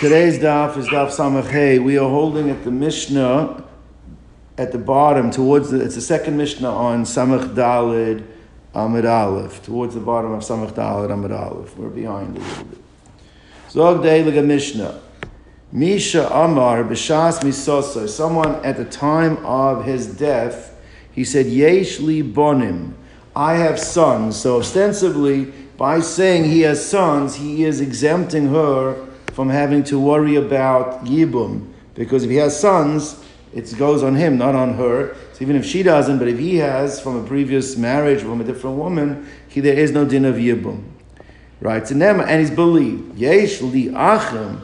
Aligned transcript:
Today's 0.00 0.38
daf 0.38 0.76
is 0.76 0.86
daf 0.86 1.08
samachay. 1.08 1.82
We 1.82 1.98
are 1.98 2.08
holding 2.08 2.50
at 2.50 2.62
the 2.62 2.70
Mishnah 2.70 3.64
at 4.56 4.70
the 4.70 4.78
bottom 4.78 5.32
towards 5.32 5.70
the. 5.70 5.80
It's 5.80 5.96
the 5.96 6.00
second 6.00 6.36
Mishnah 6.36 6.70
on 6.70 7.02
Samach 7.02 7.52
Dalid 7.56 8.24
Amid 8.76 9.04
Aleph 9.04 9.60
towards 9.64 9.94
the 9.94 10.00
bottom 10.00 10.30
of 10.30 10.44
Samach 10.44 10.70
Dalid 10.70 11.12
Amid 11.12 11.32
Aleph. 11.32 11.76
We're 11.76 11.88
behind 11.88 12.36
a 12.36 12.40
little 12.40 12.64
bit. 12.66 12.78
Zog 13.70 14.04
Deilig 14.04 14.46
Mishnah. 14.46 15.00
Misha 15.72 16.32
Amar 16.32 16.84
B'Shas 16.84 17.40
Misosa. 17.40 18.08
Someone 18.08 18.64
at 18.64 18.76
the 18.76 18.84
time 18.84 19.44
of 19.44 19.84
his 19.84 20.06
death, 20.06 20.78
he 21.10 21.24
said, 21.24 21.46
Yesh 21.46 21.98
li 21.98 22.22
bonim. 22.22 22.92
I 23.34 23.54
have 23.54 23.80
sons. 23.80 24.36
So 24.36 24.58
ostensibly, 24.58 25.46
by 25.76 25.98
saying 25.98 26.44
he 26.44 26.60
has 26.60 26.88
sons, 26.88 27.34
he 27.34 27.64
is 27.64 27.80
exempting 27.80 28.50
her 28.50 29.07
from 29.38 29.50
having 29.50 29.84
to 29.84 30.00
worry 30.00 30.34
about 30.34 31.04
Yibum. 31.04 31.72
Because 31.94 32.24
if 32.24 32.30
he 32.30 32.38
has 32.38 32.58
sons, 32.58 33.22
it 33.54 33.72
goes 33.78 34.02
on 34.02 34.16
him, 34.16 34.36
not 34.36 34.56
on 34.56 34.74
her. 34.74 35.14
So 35.32 35.42
even 35.42 35.54
if 35.54 35.64
she 35.64 35.84
doesn't, 35.84 36.18
but 36.18 36.26
if 36.26 36.40
he 36.40 36.56
has 36.56 37.00
from 37.00 37.14
a 37.14 37.24
previous 37.24 37.76
marriage 37.76 38.20
from 38.20 38.40
a 38.40 38.44
different 38.44 38.78
woman, 38.78 39.28
he, 39.46 39.60
there 39.60 39.78
is 39.78 39.92
no 39.92 40.04
din 40.04 40.24
of 40.24 40.34
Yibum. 40.34 40.82
Right? 41.60 41.86
So 41.86 41.94
Nema, 41.94 42.26
and 42.26 42.40
he's 42.40 42.50
believed. 42.50 43.16
Yesh 43.16 43.62
li 43.62 43.94
achim. 43.94 44.60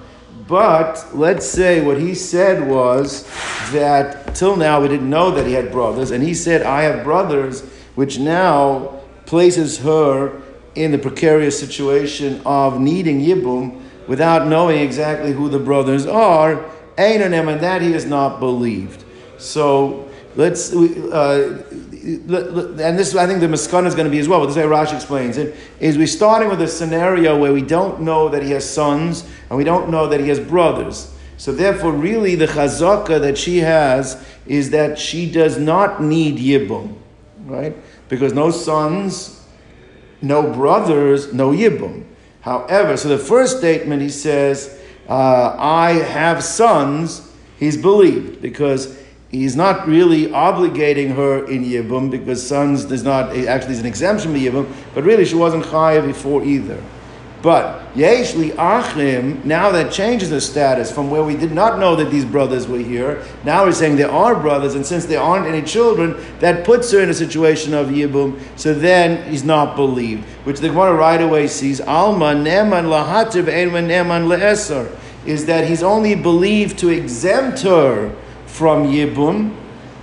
But 0.48 1.06
let's 1.14 1.46
say 1.46 1.80
what 1.80 2.00
he 2.00 2.12
said 2.12 2.68
was 2.68 3.30
that 3.70 4.34
till 4.34 4.56
now 4.56 4.80
we 4.80 4.88
didn't 4.88 5.08
know 5.08 5.30
that 5.30 5.46
he 5.46 5.52
had 5.52 5.70
brothers, 5.70 6.10
and 6.10 6.20
he 6.20 6.34
said, 6.34 6.62
I 6.62 6.82
have 6.82 7.04
brothers, 7.04 7.60
which 7.94 8.18
now 8.18 9.02
places 9.24 9.78
her 9.78 10.42
in 10.74 10.90
the 10.90 10.98
precarious 10.98 11.56
situation 11.60 12.42
of 12.44 12.80
needing 12.80 13.20
Yibum 13.20 13.82
without 14.06 14.46
knowing 14.46 14.80
exactly 14.80 15.32
who 15.32 15.48
the 15.48 15.58
brothers 15.58 16.06
are, 16.06 16.64
Einanem, 16.96 17.52
and 17.52 17.60
that 17.60 17.82
he 17.82 17.92
has 17.92 18.04
not 18.04 18.38
believed. 18.38 19.04
So 19.38 20.08
let's, 20.36 20.72
uh, 20.74 21.62
and 21.72 22.98
this 22.98 23.14
I 23.14 23.26
think 23.26 23.40
the 23.40 23.46
Maskana 23.46 23.86
is 23.86 23.94
going 23.94 24.04
to 24.04 24.10
be 24.10 24.18
as 24.18 24.28
well, 24.28 24.40
but 24.40 24.46
this 24.46 24.56
way 24.56 24.62
Rashi 24.62 24.94
explains 24.94 25.38
it, 25.38 25.56
is 25.80 25.96
we're 25.96 26.06
starting 26.06 26.48
with 26.48 26.60
a 26.60 26.68
scenario 26.68 27.38
where 27.38 27.52
we 27.52 27.62
don't 27.62 28.00
know 28.02 28.28
that 28.28 28.42
he 28.42 28.50
has 28.50 28.68
sons 28.68 29.24
and 29.48 29.56
we 29.56 29.64
don't 29.64 29.90
know 29.90 30.06
that 30.08 30.20
he 30.20 30.28
has 30.28 30.38
brothers. 30.38 31.12
So 31.36 31.52
therefore, 31.52 31.92
really 31.92 32.36
the 32.36 32.46
chazaka 32.46 33.20
that 33.20 33.36
she 33.36 33.58
has 33.58 34.24
is 34.46 34.70
that 34.70 34.98
she 34.98 35.30
does 35.30 35.58
not 35.58 36.02
need 36.02 36.36
Yibum, 36.36 36.96
right? 37.44 37.76
Because 38.08 38.32
no 38.32 38.50
sons, 38.50 39.44
no 40.22 40.52
brothers, 40.52 41.32
no 41.32 41.50
Yibum. 41.50 42.04
However, 42.44 42.98
so 42.98 43.08
the 43.08 43.16
first 43.16 43.56
statement 43.56 44.02
he 44.02 44.10
says, 44.10 44.78
uh, 45.08 45.56
I 45.58 45.92
have 45.92 46.44
sons, 46.44 47.32
he's 47.58 47.78
believed 47.78 48.42
because 48.42 48.98
he's 49.30 49.56
not 49.56 49.88
really 49.88 50.26
obligating 50.26 51.14
her 51.16 51.46
in 51.46 51.64
Yibum 51.64 52.10
because 52.10 52.46
sons 52.46 52.84
does 52.84 53.02
not, 53.02 53.34
actually 53.34 53.72
is 53.72 53.80
an 53.80 53.86
exemption 53.86 54.32
from 54.32 54.40
Yibum, 54.40 54.70
but 54.94 55.04
really 55.04 55.24
she 55.24 55.36
wasn't 55.36 55.64
Chaya 55.64 56.06
before 56.06 56.44
either. 56.44 56.82
But 57.44 57.92
Yeshli 57.94 58.54
Achim, 58.56 59.46
now 59.46 59.70
that 59.72 59.92
changes 59.92 60.30
the 60.30 60.40
status 60.40 60.90
from 60.90 61.10
where 61.10 61.22
we 61.22 61.36
did 61.36 61.52
not 61.52 61.78
know 61.78 61.94
that 61.94 62.10
these 62.10 62.24
brothers 62.24 62.66
were 62.66 62.78
here. 62.78 63.22
Now 63.44 63.66
we're 63.66 63.72
saying 63.72 63.96
there 63.96 64.10
are 64.10 64.34
brothers, 64.34 64.74
and 64.74 64.86
since 64.86 65.04
there 65.04 65.20
aren't 65.20 65.46
any 65.46 65.60
children, 65.60 66.16
that 66.38 66.64
puts 66.64 66.90
her 66.92 67.00
in 67.00 67.10
a 67.10 67.14
situation 67.14 67.74
of 67.74 67.88
Yibum. 67.88 68.40
So 68.56 68.72
then 68.72 69.30
he's 69.30 69.44
not 69.44 69.76
believed, 69.76 70.24
which 70.44 70.60
the 70.60 70.68
Gemara 70.68 70.94
right 70.94 71.20
away 71.20 71.46
sees 71.46 71.82
Alma 71.82 72.32
Neman 72.32 72.86
Lahativ 72.86 73.44
Einman 73.44 73.88
Neman 73.88 74.26
Leeser, 74.26 74.90
is 75.26 75.44
that 75.44 75.68
he's 75.68 75.82
only 75.82 76.14
believed 76.14 76.78
to 76.78 76.88
exempt 76.88 77.60
her 77.60 78.16
from 78.46 78.86
Yibum, 78.86 79.54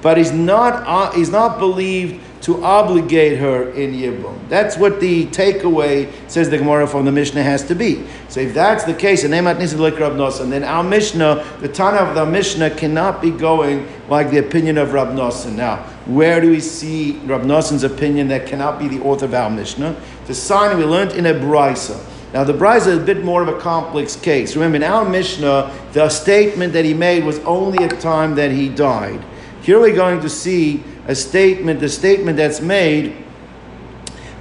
but 0.03 0.15
he's 0.15 0.31
not 0.31 0.83
uh, 0.85 1.11
he's 1.13 1.31
not 1.31 1.57
believed 1.57 2.23
to 2.41 2.63
obligate 2.63 3.37
her 3.37 3.69
in 3.71 3.93
Yibum. 3.93 4.35
That's 4.49 4.75
what 4.75 4.99
the 4.99 5.27
takeaway 5.27 6.11
says 6.29 6.49
the 6.49 6.57
Gemara 6.57 6.87
from 6.87 7.05
the 7.05 7.11
Mishnah 7.11 7.43
has 7.43 7.63
to 7.67 7.75
be. 7.75 8.05
So 8.29 8.39
if 8.39 8.53
that's 8.53 8.83
the 8.83 8.95
case, 8.95 9.23
and 9.23 9.31
then 9.31 9.45
our 9.45 10.83
Mishnah, 10.83 11.57
the 11.59 11.67
Tana 11.67 11.97
of 11.97 12.15
the 12.15 12.25
Mishnah 12.25 12.71
cannot 12.71 13.21
be 13.21 13.29
going 13.29 13.87
like 14.09 14.31
the 14.31 14.39
opinion 14.39 14.77
of 14.77 14.93
Rab 14.93 15.09
Nosson. 15.09 15.55
Now, 15.55 15.83
where 16.05 16.41
do 16.41 16.49
we 16.49 16.59
see 16.59 17.17
Rab 17.25 17.43
Nosson's 17.43 17.83
opinion 17.83 18.27
that 18.29 18.47
cannot 18.47 18.79
be 18.79 18.87
the 18.87 19.01
author 19.01 19.25
of 19.25 19.33
our 19.35 19.49
Mishnah? 19.49 19.95
The 20.25 20.33
sign 20.33 20.75
we 20.77 20.83
learned 20.83 21.11
in 21.11 21.27
a 21.27 21.33
Brisa. 21.33 22.03
Now, 22.33 22.43
the 22.43 22.53
Brisa 22.53 22.87
is 22.87 22.97
a 22.97 23.03
bit 23.05 23.23
more 23.23 23.43
of 23.43 23.49
a 23.49 23.59
complex 23.59 24.15
case. 24.15 24.55
Remember, 24.55 24.77
in 24.77 24.83
our 24.83 25.07
Mishnah, 25.07 25.71
the 25.91 26.09
statement 26.09 26.73
that 26.73 26.85
he 26.85 26.93
made 26.93 27.23
was 27.23 27.39
only 27.39 27.83
at 27.83 27.91
the 27.91 27.97
time 27.97 28.35
that 28.35 28.51
he 28.51 28.69
died. 28.69 29.23
Here 29.61 29.79
we're 29.79 29.95
going 29.95 30.21
to 30.21 30.29
see 30.29 30.83
a 31.07 31.15
statement, 31.15 31.79
the 31.79 31.89
statement 31.89 32.37
that's 32.37 32.61
made 32.61 33.15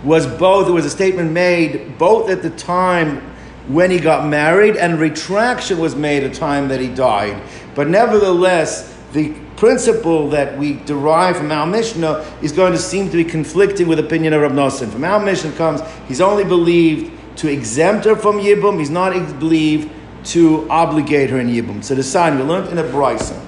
was 0.04 0.26
both, 0.26 0.69
it 0.69 0.72
was 0.72 0.84
a 0.84 0.91
statement 0.91 1.32
made 1.32 1.98
both 1.98 2.31
at 2.31 2.43
the 2.43 2.50
time 2.50 3.19
when 3.69 3.91
he 3.91 3.98
got 3.98 4.26
married 4.26 4.76
and 4.76 4.99
retraction 4.99 5.78
was 5.78 5.94
made 5.94 6.25
at 6.25 6.32
the 6.32 6.38
time 6.38 6.69
that 6.69 6.81
he 6.81 6.88
died. 6.88 7.41
But 7.75 7.88
nevertheless, 7.88 8.97
the 9.12 9.32
principle 9.56 10.31
that 10.31 10.56
we 10.56 10.75
derive 10.84 11.37
from 11.37 11.53
our 11.53 11.66
Mishnah 11.66 12.25
is 12.43 12.53
going 12.53 12.72
to 12.72 12.78
seem 12.78 13.10
to 13.10 13.16
be 13.16 13.25
conflicting 13.25 13.87
with 13.88 13.99
opinion 13.99 14.32
of 14.32 14.43
Rab 14.43 14.53
Nosson. 14.53 14.91
From 14.91 15.04
our 15.04 15.20
Mishnah 15.20 15.53
comes, 15.53 15.82
he's 16.09 16.20
only 16.20 16.44
believed 16.44 17.12
to 17.38 17.49
exempt 17.49 18.04
her 18.06 18.16
from 18.16 18.38
Yibum, 18.38 18.78
he's 18.78 18.91
not 18.91 19.12
believed 19.38 19.91
to 20.25 20.69
obligate 20.70 21.31
her 21.31 21.38
in 21.38 21.49
Yibum. 21.49 21.82
So 21.82 21.94
the 21.94 22.03
sign 22.03 22.38
we 22.38 22.44
learned 22.44 22.69
in 22.69 22.78
a 22.78 22.82
Brisa. 22.82 23.41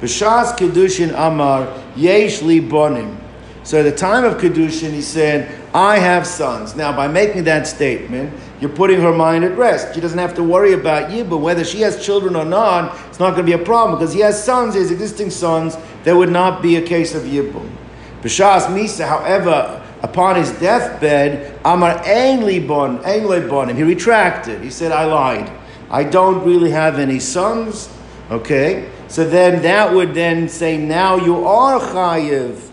B'shas 0.00 0.56
Kedushin 0.56 1.10
Amar 1.16 1.82
Yesh 1.96 2.42
Li 2.42 2.60
Bonim. 2.60 3.18
So 3.62 3.78
at 3.80 3.84
the 3.84 3.96
time 3.96 4.24
of 4.24 4.34
Kedushin, 4.34 4.92
he 4.92 5.00
said, 5.00 5.60
I 5.72 5.98
have 5.98 6.26
sons. 6.26 6.76
Now, 6.76 6.94
by 6.94 7.08
making 7.08 7.44
that 7.44 7.66
statement, 7.66 8.32
you're 8.60 8.70
putting 8.70 9.00
her 9.00 9.12
mind 9.12 9.42
at 9.44 9.56
rest. 9.56 9.94
She 9.94 10.00
doesn't 10.00 10.18
have 10.18 10.34
to 10.34 10.42
worry 10.42 10.74
about 10.74 11.10
you, 11.10 11.24
but 11.24 11.38
Whether 11.38 11.64
she 11.64 11.80
has 11.80 12.04
children 12.04 12.36
or 12.36 12.44
not, 12.44 12.94
it's 13.08 13.18
not 13.18 13.30
going 13.30 13.46
to 13.46 13.56
be 13.56 13.60
a 13.60 13.64
problem 13.64 13.98
because 13.98 14.12
he 14.12 14.20
has 14.20 14.42
sons, 14.42 14.74
has 14.74 14.90
existing 14.90 15.30
sons. 15.30 15.76
There 16.04 16.16
would 16.16 16.30
not 16.30 16.62
be 16.62 16.76
a 16.76 16.82
case 16.82 17.14
of 17.14 17.22
Yibum. 17.22 17.70
B'shas 18.22 18.66
Misa, 18.66 19.08
however, 19.08 19.82
upon 20.02 20.36
his 20.36 20.52
deathbed, 20.60 21.58
Amar 21.64 21.98
Ein 22.04 22.66
Bon, 22.66 22.98
Bonim. 22.98 23.74
He 23.76 23.82
retracted. 23.82 24.62
He 24.62 24.70
said, 24.70 24.92
I 24.92 25.06
lied. 25.06 25.50
I 25.90 26.04
don't 26.04 26.44
really 26.44 26.70
have 26.70 26.98
any 26.98 27.18
sons. 27.18 27.88
Okay? 28.30 28.90
So 29.14 29.24
then 29.24 29.62
that 29.62 29.94
would 29.94 30.12
then 30.12 30.48
say, 30.48 30.76
now 30.76 31.14
you 31.14 31.46
are 31.46 31.78
chayiv 31.78 32.68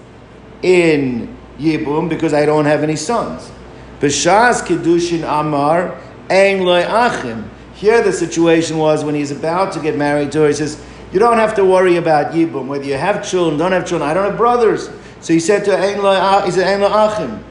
in 0.63 1.37
Yibum 1.59 2.09
because 2.09 2.33
I 2.33 2.47
don't 2.47 2.65
have 2.65 2.81
any 2.81 2.95
sons. 2.95 3.51
B'shas 3.99 4.63
kedushin 4.63 5.21
amar 5.21 6.01
ein 6.31 6.67
achim. 6.67 7.47
Here 7.75 8.01
the 8.01 8.11
situation 8.11 8.79
was 8.79 9.03
when 9.03 9.13
he's 9.13 9.29
about 9.29 9.71
to 9.73 9.79
get 9.79 9.95
married 9.95 10.31
to 10.31 10.39
her, 10.39 10.47
he 10.47 10.53
says, 10.53 10.83
you 11.13 11.19
don't 11.19 11.37
have 11.37 11.53
to 11.57 11.63
worry 11.63 11.97
about 11.97 12.33
Yibum, 12.33 12.65
whether 12.65 12.85
you 12.85 12.97
have 12.97 13.23
children, 13.23 13.59
don't 13.59 13.71
have 13.71 13.87
children, 13.87 14.09
I 14.09 14.15
don't 14.15 14.25
have 14.25 14.37
brothers. 14.37 14.89
So 15.19 15.33
he 15.33 15.39
said 15.39 15.63
to 15.65 15.77
ein 15.77 16.45
he 16.45 16.49
said, 16.49 16.81
achim. 16.81 17.45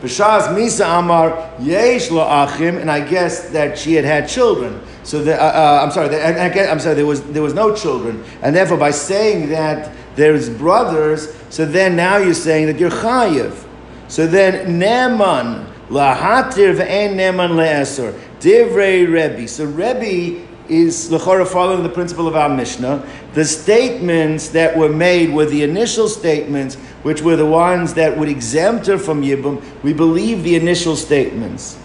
B'shas 0.00 0.48
misa 0.54 0.98
amar 0.98 1.52
yesh 1.60 2.10
achim, 2.10 2.76
and 2.78 2.90
I 2.90 3.00
guess 3.00 3.50
that 3.50 3.78
she 3.78 3.94
had 3.94 4.04
had 4.04 4.28
children. 4.28 4.80
So 5.02 5.22
the, 5.22 5.40
uh, 5.40 5.46
uh, 5.46 5.84
I'm 5.84 5.90
sorry. 5.90 6.08
The, 6.08 6.70
I'm 6.70 6.80
sorry. 6.80 6.94
There 6.94 7.06
was 7.06 7.22
there 7.32 7.42
was 7.42 7.54
no 7.54 7.74
children, 7.74 8.24
and 8.42 8.54
therefore 8.54 8.76
by 8.76 8.90
saying 8.90 9.50
that 9.50 9.92
there's 10.16 10.50
brothers, 10.50 11.34
so 11.50 11.64
then 11.64 11.96
now 11.96 12.16
you're 12.16 12.34
saying 12.34 12.66
that 12.66 12.78
you're 12.78 12.90
chayiv. 12.90 13.64
So 14.08 14.26
then 14.26 14.80
neman 14.80 15.72
lahatir 15.88 16.74
ve'en 16.76 17.14
neman 17.14 17.50
le'eser 17.50 18.18
divrei 18.40 19.06
Rebbe. 19.06 19.48
So 19.48 19.64
Rebbe 19.64 20.46
is 20.68 21.10
lechora 21.10 21.46
following 21.46 21.82
the 21.82 21.88
principle 21.88 22.26
of 22.26 22.36
our 22.36 22.48
Mishnah. 22.48 23.06
The 23.34 23.44
statements 23.44 24.48
that 24.50 24.76
were 24.76 24.88
made 24.88 25.32
were 25.32 25.46
the 25.46 25.62
initial 25.62 26.08
statements, 26.08 26.76
which 27.06 27.22
were 27.22 27.36
the 27.36 27.46
ones 27.46 27.94
that 27.94 28.18
would 28.18 28.28
exempt 28.28 28.84
her 28.88 28.98
from 28.98 29.22
Yibum. 29.22 29.62
We 29.84 29.92
believe 29.92 30.42
the 30.42 30.56
initial 30.56 30.96
statements. 30.96 31.78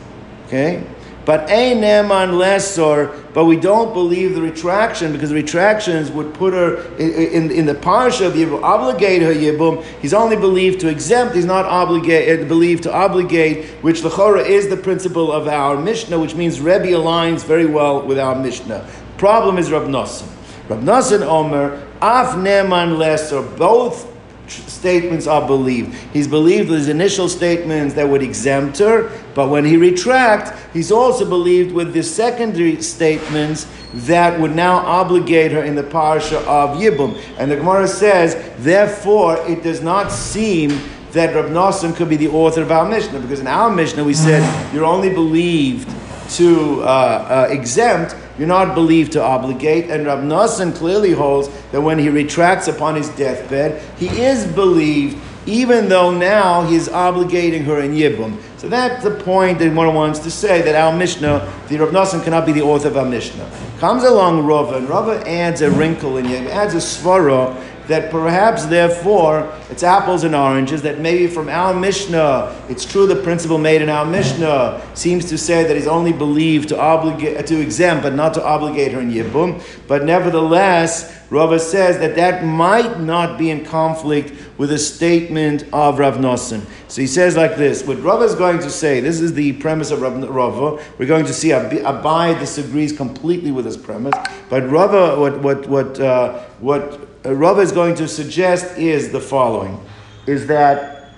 Okay. 0.48 0.84
But 1.26 1.48
Einem 1.52 2.10
lesser, 2.10 3.10
but 3.32 3.46
we 3.46 3.56
don't 3.56 3.94
believe 3.94 4.34
the 4.34 4.42
retraction 4.42 5.14
because 5.14 5.30
the 5.30 5.36
retractions 5.36 6.10
would 6.10 6.34
put 6.34 6.56
her 6.56 6.88
in, 6.98 7.12
in, 7.12 7.52
in 7.52 7.66
the 7.68 7.76
parsha 7.76 8.26
of 8.26 8.34
Yibum, 8.34 8.64
obligate 8.64 9.22
her 9.22 9.32
Yibum. 9.32 9.84
He's 10.02 10.16
only 10.16 10.38
believed 10.38 10.80
to 10.80 10.88
exempt, 10.88 11.36
he's 11.36 11.46
not 11.46 11.66
obligated, 11.66 12.46
uh, 12.46 12.48
believed 12.48 12.82
to 12.84 12.92
obligate, 12.92 13.66
which 13.84 14.02
Lechora 14.02 14.44
is 14.44 14.70
the 14.70 14.78
principle 14.78 15.32
of 15.32 15.48
our 15.48 15.80
Mishnah, 15.80 16.18
which 16.18 16.34
means 16.34 16.60
Rebbe 16.60 16.88
aligns 16.88 17.46
very 17.46 17.68
well 17.68 18.02
with 18.02 18.18
our 18.18 18.34
Mishnah. 18.34 18.90
Problem 19.20 19.60
is 19.60 19.72
Rab 19.72 19.84
Nosson. 19.84 20.28
Rab 20.68 20.82
Nosson 20.82 21.22
Omer, 21.22 21.88
Af 22.02 22.30
Neman 22.38 22.98
lesser, 22.98 23.44
both 23.44 24.11
statements 24.52 25.28
are 25.28 25.46
believed. 25.46 25.94
He's 26.14 26.28
believed 26.28 26.70
with 26.70 26.80
his 26.80 26.88
initial 26.88 27.30
statements 27.30 27.96
that 27.96 28.08
would 28.08 28.22
exempt 28.22 28.78
her, 28.80 29.12
but 29.34 29.50
when 29.50 29.66
he 29.66 29.78
retracts, 29.78 30.52
he's 30.74 30.92
also 30.92 31.28
believed 31.28 31.74
with 31.74 31.94
the 31.94 32.04
secondary 32.04 32.82
statements 32.82 33.68
that 33.94 34.40
would 34.40 34.56
now 34.56 34.78
obligate 34.78 35.52
her 35.52 35.64
in 35.64 35.76
the 35.76 35.84
parsha 35.84 36.38
of 36.46 36.78
Yibum. 36.78 37.22
And 37.38 37.52
the 37.52 37.58
Gemara 37.58 37.88
says, 37.88 38.36
therefore, 38.60 39.38
it 39.48 39.64
does 39.64 39.82
not 39.82 40.12
seem 40.12 40.80
that 41.12 41.36
Rab 41.36 41.52
Nosson 41.52 41.96
could 41.96 42.10
be 42.10 42.16
the 42.16 42.30
author 42.30 42.62
of 42.62 42.72
our 42.72 42.88
Mishnah, 42.88 43.20
because 43.20 43.42
in 43.42 43.48
our 43.48 43.70
Mishnah 43.70 44.04
we 44.04 44.14
said 44.14 44.74
you're 44.74 44.86
only 44.86 45.10
believed 45.10 45.90
to 46.32 46.82
uh, 46.82 46.86
uh, 46.86 47.48
exempt, 47.52 48.16
you're 48.42 48.48
not 48.48 48.74
believed 48.74 49.12
to 49.12 49.22
obligate. 49.22 49.92
And 49.92 50.08
Rab 50.08 50.24
Nosson 50.24 50.76
clearly 50.76 51.12
holds 51.12 51.48
that 51.72 51.80
when 51.80 52.00
he 52.00 52.10
retracts 52.10 52.68
upon 52.68 52.96
his 52.96 53.08
deathbed, 53.10 53.84
he 54.00 54.08
is 54.08 54.48
believed, 54.48 55.22
even 55.46 55.88
though 55.88 56.10
now 56.10 56.64
he's 56.64 56.90
obligating 56.90 57.64
her 57.66 57.82
in 57.82 57.92
Yibum. 57.92 58.42
So 58.58 58.68
that's 58.68 59.04
the 59.04 59.12
point 59.12 59.60
that 59.60 59.72
one 59.76 59.94
wants 59.94 60.18
to 60.22 60.32
say 60.32 60.64
that 60.64 60.74
our 60.74 60.92
Mishnah, 60.92 61.54
the 61.68 61.78
Rab 61.78 61.90
Nosson 61.90 62.24
cannot 62.24 62.48
be 62.48 62.52
the 62.52 62.64
author 62.64 62.88
of 62.88 62.98
our 62.98 63.06
Mishnah. 63.06 63.48
Comes 63.78 64.04
along 64.06 64.44
Rava, 64.44 64.78
and 64.78 64.90
Rava 64.90 65.22
adds 65.30 65.62
a 65.62 65.70
wrinkle 65.70 66.18
in 66.18 66.26
here, 66.26 66.50
adds 66.50 66.74
a 66.74 66.78
svara 66.78 67.56
that 67.88 68.12
perhaps 68.12 68.66
therefore 68.66 69.52
it's 69.70 69.84
apples 69.84 70.24
and 70.24 70.36
oranges, 70.36 70.82
that 70.82 71.00
maybe 71.00 71.28
from 71.28 71.50
our 71.50 71.74
Mishnah, 71.74 72.56
it's 72.70 72.86
true 72.86 73.08
the 73.08 73.16
principle 73.16 73.58
made 73.58 73.82
in 73.82 73.90
our 73.90 74.06
Mishnah 74.06 74.82
seems 74.94 75.26
to 75.26 75.38
say 75.38 75.64
that 75.64 75.76
he's 75.76 75.88
only 75.88 76.14
believed 76.14 76.70
to 76.70 76.80
obligate 76.80 77.46
to 77.48 77.60
exempt 77.60 78.04
but 78.04 78.14
not 78.14 78.34
to 78.36 78.46
obligate 78.46 78.92
her 78.92 79.02
in 79.02 79.12
Yibum. 79.12 79.62
But 79.88 80.06
nevertheless, 80.06 81.22
Rava 81.30 81.60
says 81.60 81.98
that 82.00 82.16
that 82.16 82.44
might 82.44 83.00
not 83.00 83.40
be 83.40 83.50
in 83.50 83.64
conflict 83.64 84.34
with 84.58 84.72
a 84.72 84.78
statement 84.78 85.64
of 85.72 85.98
Rav 85.98 86.18
Nosson. 86.18 86.62
So 86.90 87.02
he 87.02 87.08
says 87.08 87.38
like 87.38 87.56
this, 87.56 87.86
what 87.88 88.02
Rava 88.02 88.26
is 88.26 88.36
going 88.36 88.60
to 88.60 88.70
say, 88.70 89.00
this 89.00 89.22
is 89.22 89.34
the 89.34 89.54
premise 89.54 89.92
of 89.92 90.02
Rava, 90.02 90.84
we're 90.98 91.06
going 91.06 91.26
to 91.26 91.34
see 91.34 91.50
Abai 91.50 92.38
disagrees 92.38 92.92
completely 92.92 93.52
with 93.52 93.66
his 93.66 93.78
premise, 93.78 94.14
but 94.50 94.70
Rava, 94.70 95.18
what, 95.20 95.40
what, 95.40 95.68
what, 95.68 96.00
uh, 96.00 96.44
what 96.60 97.11
uh, 97.26 97.34
Rava 97.34 97.62
is 97.62 97.72
going 97.72 97.96
to 97.96 98.08
suggest 98.08 98.78
is 98.78 99.12
the 99.12 99.20
following: 99.20 99.80
is 100.26 100.48
that 100.48 101.14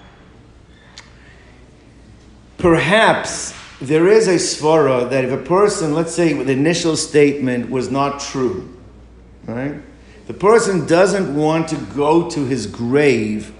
perhaps 2.58 3.54
there 3.82 4.08
is 4.08 4.28
a 4.28 4.36
svara 4.36 5.10
that 5.10 5.26
if 5.26 5.32
a 5.32 5.44
person, 5.44 5.94
let's 5.94 6.14
say, 6.14 6.34
with 6.34 6.48
the 6.48 6.54
initial 6.54 6.96
statement 6.96 7.70
was 7.70 7.92
not 7.92 8.20
true, 8.20 8.78
right? 9.46 9.76
The 10.28 10.34
person 10.34 10.86
doesn't 10.86 11.36
want 11.36 11.68
to 11.70 11.76
go 11.76 12.30
to 12.30 12.46
his 12.46 12.66
grave 12.66 13.54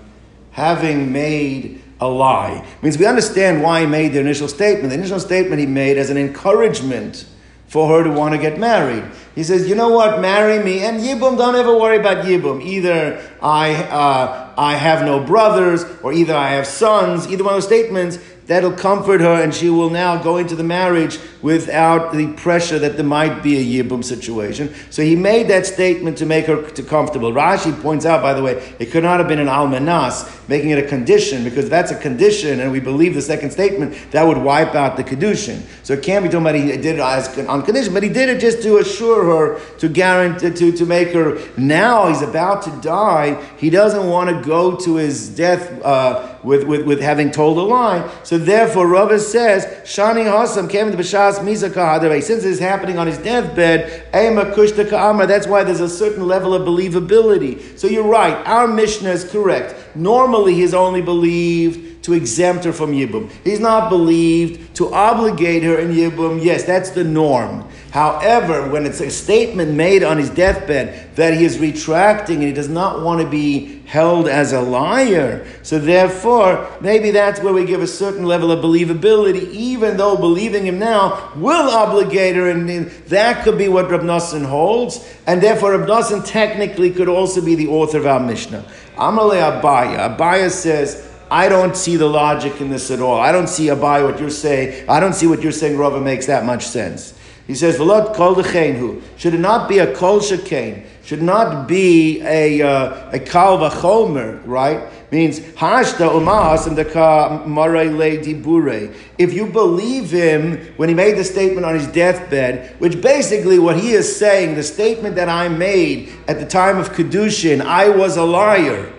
having 0.52 1.12
made 1.12 1.82
a 2.00 2.08
lie. 2.08 2.64
It 2.78 2.84
means 2.84 2.98
we 2.98 3.06
understand 3.06 3.62
why 3.62 3.82
he 3.82 3.88
made 3.88 4.14
the 4.14 4.20
initial 4.20 4.48
statement. 4.48 4.90
The 4.90 4.96
initial 4.96 5.20
statement 5.20 5.60
he 5.60 5.66
made 5.66 5.98
as 5.98 6.10
an 6.10 6.18
encouragement 6.18 7.26
for 7.74 7.88
her 7.88 8.04
to 8.04 8.12
want 8.12 8.36
to 8.36 8.38
get 8.38 8.60
married. 8.60 9.04
He 9.34 9.44
says, 9.44 9.68
you 9.68 9.74
know 9.74 9.90
what, 9.90 10.22
marry 10.22 10.64
me, 10.64 10.86
and 10.86 11.00
Yibum, 11.00 11.40
don't 11.40 11.56
ever 11.56 11.76
worry 11.76 11.98
about 11.98 12.24
Yibum. 12.24 12.64
Either 12.64 13.20
I, 13.42 13.74
uh, 13.74 14.54
I 14.56 14.76
have 14.76 15.04
no 15.04 15.24
brothers, 15.24 15.84
or 16.04 16.14
either 16.14 16.36
I 16.36 16.52
have 16.52 16.68
sons, 16.68 17.28
either 17.28 17.44
one 17.44 17.56
of 17.56 17.58
those 17.58 17.66
statements, 17.66 18.20
that'll 18.48 18.74
comfort 18.74 19.22
her, 19.22 19.42
and 19.42 19.54
she 19.54 19.70
will 19.70 19.90
now 19.90 20.22
go 20.22 20.38
into 20.38 20.56
the 20.56 20.64
marriage 20.64 21.20
without 21.42 22.14
the 22.14 22.32
pressure 22.34 22.80
that 22.80 22.96
there 22.96 23.06
might 23.06 23.42
be 23.42 23.58
a 23.58 23.84
Yibum 23.84 24.04
situation. 24.04 24.74
So 24.90 25.02
he 25.02 25.16
made 25.16 25.48
that 25.50 25.66
statement 25.66 26.18
to 26.20 26.26
make 26.26 26.46
her 26.46 26.70
to 26.72 26.84
comfortable. 26.84 27.32
Rashi 27.32 27.80
points 27.82 28.06
out, 28.06 28.22
by 28.22 28.34
the 28.34 28.42
way, 28.42 28.76
it 28.80 28.92
could 28.92 29.04
not 29.04 29.20
have 29.20 29.28
been 29.28 29.40
an 29.40 29.48
almanas, 29.48 30.48
making 30.48 30.72
it 30.72 30.80
a 30.80 30.88
condition, 30.88 31.44
because 31.44 31.70
that's 31.70 31.92
a 31.92 32.00
condition, 32.00 32.60
and 32.60 32.72
we 32.72 32.80
believe 32.80 33.14
the 33.14 33.22
second 33.22 33.52
statement, 33.52 33.96
that 34.12 34.24
would 34.24 34.38
wipe 34.38 34.76
out 34.76 34.98
the 34.98 35.04
kedushin. 35.04 35.62
So 35.84 35.94
it 35.94 36.04
can't 36.04 36.24
be 36.24 36.30
talking 36.30 36.42
about 36.42 36.56
he 36.56 36.68
did 36.68 36.86
it 36.86 37.00
as 37.00 37.38
on 37.48 37.64
condition, 37.64 37.94
but 37.94 38.04
he 38.04 38.10
did 38.10 38.30
it 38.30 38.40
just 38.40 38.62
to 38.64 38.78
assure 38.78 39.24
her, 39.26 39.78
to 39.78 39.90
guarantee, 39.90 40.52
to, 40.52 40.72
to 40.72 40.86
make 40.86 41.10
her, 41.10 41.40
now 41.58 42.08
he's 42.08 42.22
about 42.22 42.62
to 42.64 42.72
die, 42.82 43.42
he 43.58 43.70
doesn't 43.70 44.08
want 44.08 44.30
to 44.30 44.48
go 44.48 44.76
to 44.76 44.96
his 44.96 45.30
death 45.30 45.82
uh, 45.84 46.33
with, 46.44 46.64
with, 46.66 46.86
with 46.86 47.02
having 47.02 47.32
told 47.32 47.58
a 47.58 47.62
lie. 47.62 48.10
So 48.24 48.38
therefore, 48.38 48.88
Rava 48.88 49.20
says, 49.20 49.66
Shani 49.88 50.26
Hasam 50.26 50.70
came 50.70 50.92
to 50.92 50.98
Bashas 50.98 51.40
Misa 51.40 52.22
Since 52.24 52.44
it's 52.44 52.60
happening 52.60 52.98
on 52.98 53.08
his 53.08 53.18
deathbed, 53.18 54.08
Ema 54.14 54.46
Kushta 54.54 54.90
Ka'amar, 54.90 55.26
that's 55.26 55.48
why 55.48 55.64
there's 55.64 55.80
a 55.80 55.90
certain 55.90 56.28
level 56.28 56.54
of 56.54 56.64
believability. 56.64 57.78
So 57.80 57.88
you're 57.88 58.08
right, 58.08 58.36
our 58.46 58.68
Mishnah 58.68 59.12
is 59.12 59.24
correct. 59.24 59.96
Normally, 59.96 60.54
he's 60.56 60.74
only 60.74 61.02
believed 61.02 62.04
to 62.04 62.14
exempt 62.14 62.66
her 62.66 62.74
from 62.74 62.92
Yibum. 62.92 63.32
He's 63.44 63.60
not 63.60 63.90
believed 63.90 64.76
to 64.76 64.94
obligate 64.94 65.64
her 65.64 65.80
in 65.80 65.92
Yibum. 65.92 66.44
Yes, 66.44 66.64
that's 66.64 66.90
the 66.90 67.04
norm. 67.04 67.68
However, 67.94 68.68
when 68.70 68.88
it's 68.88 69.02
a 69.02 69.12
statement 69.12 69.74
made 69.74 70.02
on 70.02 70.18
his 70.18 70.32
deathbed 70.32 71.16
that 71.16 71.36
he 71.36 71.46
is 71.46 71.60
retracting 71.60 72.38
and 72.38 72.48
he 72.48 72.52
does 72.52 72.68
not 72.68 73.04
want 73.04 73.22
to 73.22 73.28
be 73.28 73.84
held 73.86 74.28
as 74.28 74.52
a 74.52 74.62
liar, 74.62 75.46
so 75.62 75.78
therefore, 75.78 76.68
maybe 76.82 77.12
that's 77.12 77.40
where 77.42 77.54
we 77.54 77.66
give 77.66 77.84
a 77.84 77.88
certain 77.88 78.26
level 78.26 78.52
of 78.52 78.66
believability, 78.66 79.48
even 79.52 79.96
though 79.96 80.18
believing 80.18 80.66
him 80.66 80.80
now 80.80 81.32
will 81.36 81.70
obligate 81.70 82.36
her, 82.36 82.50
and 82.50 82.68
that 82.90 83.44
could 83.44 83.60
be 83.60 83.68
what 83.68 83.92
Rab 83.92 84.02
Nosson 84.02 84.44
holds, 84.44 85.08
and 85.28 85.40
therefore 85.40 85.78
Rab 85.78 85.88
Nosson 85.88 86.26
technically 86.26 86.90
could 86.90 87.08
also 87.08 87.46
be 87.46 87.54
the 87.54 87.68
author 87.68 88.00
of 88.00 88.08
our 88.08 88.20
Mishnah. 88.20 88.66
Amalei 88.96 89.62
Abaya. 89.62 90.18
Abaya 90.18 90.50
says, 90.50 91.08
I 91.30 91.48
don't 91.48 91.78
see 91.78 91.96
the 91.96 92.08
logic 92.08 92.60
in 92.60 92.72
this 92.72 92.90
at 92.90 93.02
all. 93.02 93.20
I 93.20 93.32
don't 93.32 93.50
see 93.50 93.68
Abaya 93.68 94.04
what 94.04 94.20
you're 94.20 94.32
saying. 94.32 94.90
I 94.90 95.00
don't 95.00 95.14
see 95.14 95.28
what 95.28 95.44
you're 95.44 95.52
saying, 95.52 95.78
Rava, 95.78 96.02
makes 96.02 96.26
that 96.26 96.44
much 96.44 96.66
sense. 96.66 97.13
He 97.48 97.56
says, 97.56 97.78
"V'lot 97.78 98.16
kol 98.16 98.36
who 98.36 99.02
Should 99.18 99.34
it 99.34 99.40
not 99.40 99.68
be 99.68 99.80
a 99.80 99.94
kol 99.94 100.20
shekain? 100.20 100.86
Should 101.04 101.22
not 101.22 101.68
be 101.68 102.22
a 102.22 102.62
uh, 102.62 103.12
a 103.12 103.20
kal 103.20 103.58
v'chomer, 103.58 104.42
right? 104.46 104.82
Means 105.12 105.42
hashta 105.42 106.10
umahas 106.10 106.68
and 106.68 106.78
deka 106.78 107.46
maray 107.46 107.96
le 107.96 108.24
dibure. 108.24 108.96
If 109.18 109.34
you 109.34 109.48
believe 109.48 110.10
him 110.10 110.74
when 110.78 110.88
he 110.88 110.96
made 110.96 111.18
the 111.18 111.24
statement 111.26 111.66
on 111.66 111.76
his 111.76 111.88
deathbed, 111.88 112.76
which 112.80 113.02
basically 113.02 113.60
what 113.60 113.78
he 113.78 113.92
is 113.92 114.16
saying, 114.16 114.56
the 114.56 114.64
statement 114.64 115.16
that 115.16 115.28
I 115.28 115.50
made 115.50 116.14
at 116.30 116.40
the 116.40 116.46
time 116.46 116.78
of 116.78 116.94
kedushin, 116.94 117.62
I 117.62 117.90
was 117.90 118.16
a 118.16 118.24
liar. 118.24 118.92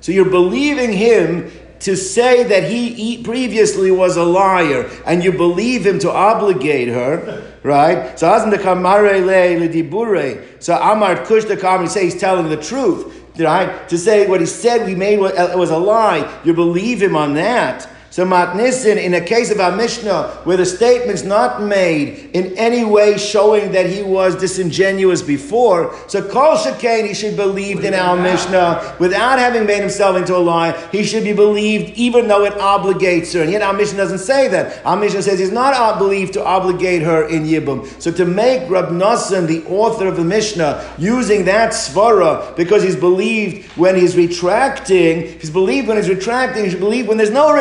So 0.00 0.12
you're 0.12 0.30
believing 0.30 0.92
him 0.92 1.50
to 1.80 1.96
say 1.96 2.42
that 2.44 2.70
he 2.70 3.22
previously 3.22 3.90
was 3.90 4.16
a 4.16 4.24
liar 4.24 4.88
and 5.06 5.22
you 5.22 5.32
believe 5.32 5.86
him 5.86 5.98
to 6.00 6.10
obligate 6.10 6.88
her, 6.88 7.42
right? 7.62 8.18
So 8.18 8.26
the 8.50 8.58
kamare 8.58 9.24
le. 9.24 10.60
So 10.60 10.76
Amar 10.76 11.24
Kush 11.24 11.44
the 11.44 11.56
Kamar 11.56 11.86
say 11.86 12.04
he's 12.04 12.18
telling 12.18 12.48
the 12.48 12.56
truth, 12.56 13.14
right? 13.38 13.88
To 13.88 13.98
say 13.98 14.26
what 14.26 14.40
he 14.40 14.46
said 14.46 14.86
we 14.86 14.94
made 14.94 15.18
it 15.18 15.58
was 15.58 15.70
a 15.70 15.78
lie, 15.78 16.40
you 16.44 16.54
believe 16.54 17.02
him 17.02 17.16
on 17.16 17.34
that. 17.34 17.88
So 18.16 18.24
Matnisin, 18.24 18.96
in 18.96 19.12
a 19.12 19.20
case 19.20 19.50
of 19.50 19.60
our 19.60 19.76
Mishnah, 19.76 20.40
where 20.44 20.56
the 20.56 20.64
statement's 20.64 21.22
not 21.22 21.62
made 21.62 22.30
in 22.32 22.56
any 22.56 22.82
way 22.82 23.18
showing 23.18 23.72
that 23.72 23.90
he 23.90 24.02
was 24.02 24.34
disingenuous 24.36 25.20
before, 25.20 25.94
so 26.08 26.26
Kol 26.26 26.56
Shekain, 26.56 27.06
he 27.06 27.12
should 27.12 27.32
be 27.32 27.36
believed 27.36 27.84
in 27.84 27.92
our 27.92 28.16
Mishnah 28.16 28.96
without 28.98 29.38
having 29.38 29.66
made 29.66 29.80
himself 29.80 30.16
into 30.16 30.34
a 30.34 30.38
lie. 30.38 30.72
He 30.92 31.04
should 31.04 31.24
be 31.24 31.34
believed 31.34 31.92
even 31.98 32.26
though 32.26 32.46
it 32.46 32.54
obligates 32.54 33.34
her. 33.34 33.42
And 33.42 33.52
yet 33.52 33.60
our 33.60 33.74
Mishnah 33.74 33.98
doesn't 33.98 34.20
say 34.20 34.48
that. 34.48 34.80
Our 34.86 34.96
Mishnah 34.96 35.20
says 35.20 35.38
he's 35.38 35.52
not 35.52 35.98
believed 35.98 36.32
to 36.32 36.42
obligate 36.42 37.02
her 37.02 37.28
in 37.28 37.44
Yibum. 37.44 37.86
So 38.00 38.10
to 38.12 38.24
make 38.24 38.66
Rab 38.70 38.86
Nosson 38.86 39.46
the 39.46 39.62
author 39.66 40.06
of 40.06 40.16
the 40.16 40.24
Mishnah 40.24 40.94
using 40.96 41.44
that 41.44 41.72
svara 41.72 42.56
because 42.56 42.82
he's 42.82 42.96
believed 42.96 43.70
when 43.72 43.94
he's 43.94 44.16
retracting, 44.16 45.38
he's 45.38 45.50
believed 45.50 45.86
when 45.86 45.98
he's 45.98 46.08
retracting, 46.08 46.64
he's 46.64 46.74
believed 46.74 47.08
when 47.08 47.18
there's 47.18 47.28
no 47.28 47.52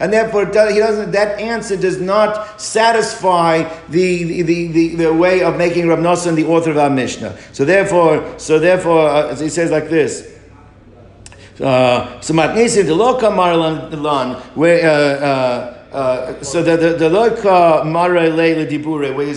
and 0.00 0.12
therefore 0.12 0.46
he 0.46 0.78
doesn't. 0.78 1.12
That 1.12 1.40
answer 1.40 1.76
does 1.76 2.00
not 2.00 2.60
satisfy 2.60 3.62
the 3.88 4.42
the, 4.42 4.66
the, 4.68 4.88
the 4.96 5.14
way 5.14 5.42
of 5.42 5.56
making 5.56 5.88
Rav 5.88 5.98
Nosson 5.98 6.34
the 6.34 6.46
author 6.46 6.70
of 6.70 6.78
our 6.78 6.90
Mishnah. 6.90 7.36
So 7.52 7.64
therefore, 7.64 8.38
so 8.38 8.58
therefore, 8.58 9.08
uh, 9.08 9.36
he 9.36 9.48
says 9.48 9.70
like 9.70 9.88
this. 9.88 10.30
Uh, 11.60 12.20
so 12.20 12.34
matnesi 12.34 12.84
the 12.84 12.92
loka 12.92 13.30
marlan 13.30 14.40
where. 14.56 14.88
Uh, 14.88 15.24
uh, 15.24 15.70
uh, 15.94 16.42
so 16.42 16.60
the 16.60 16.76
the, 16.76 16.94
the 16.94 17.08
loka 17.08 17.86
mare 17.86 18.28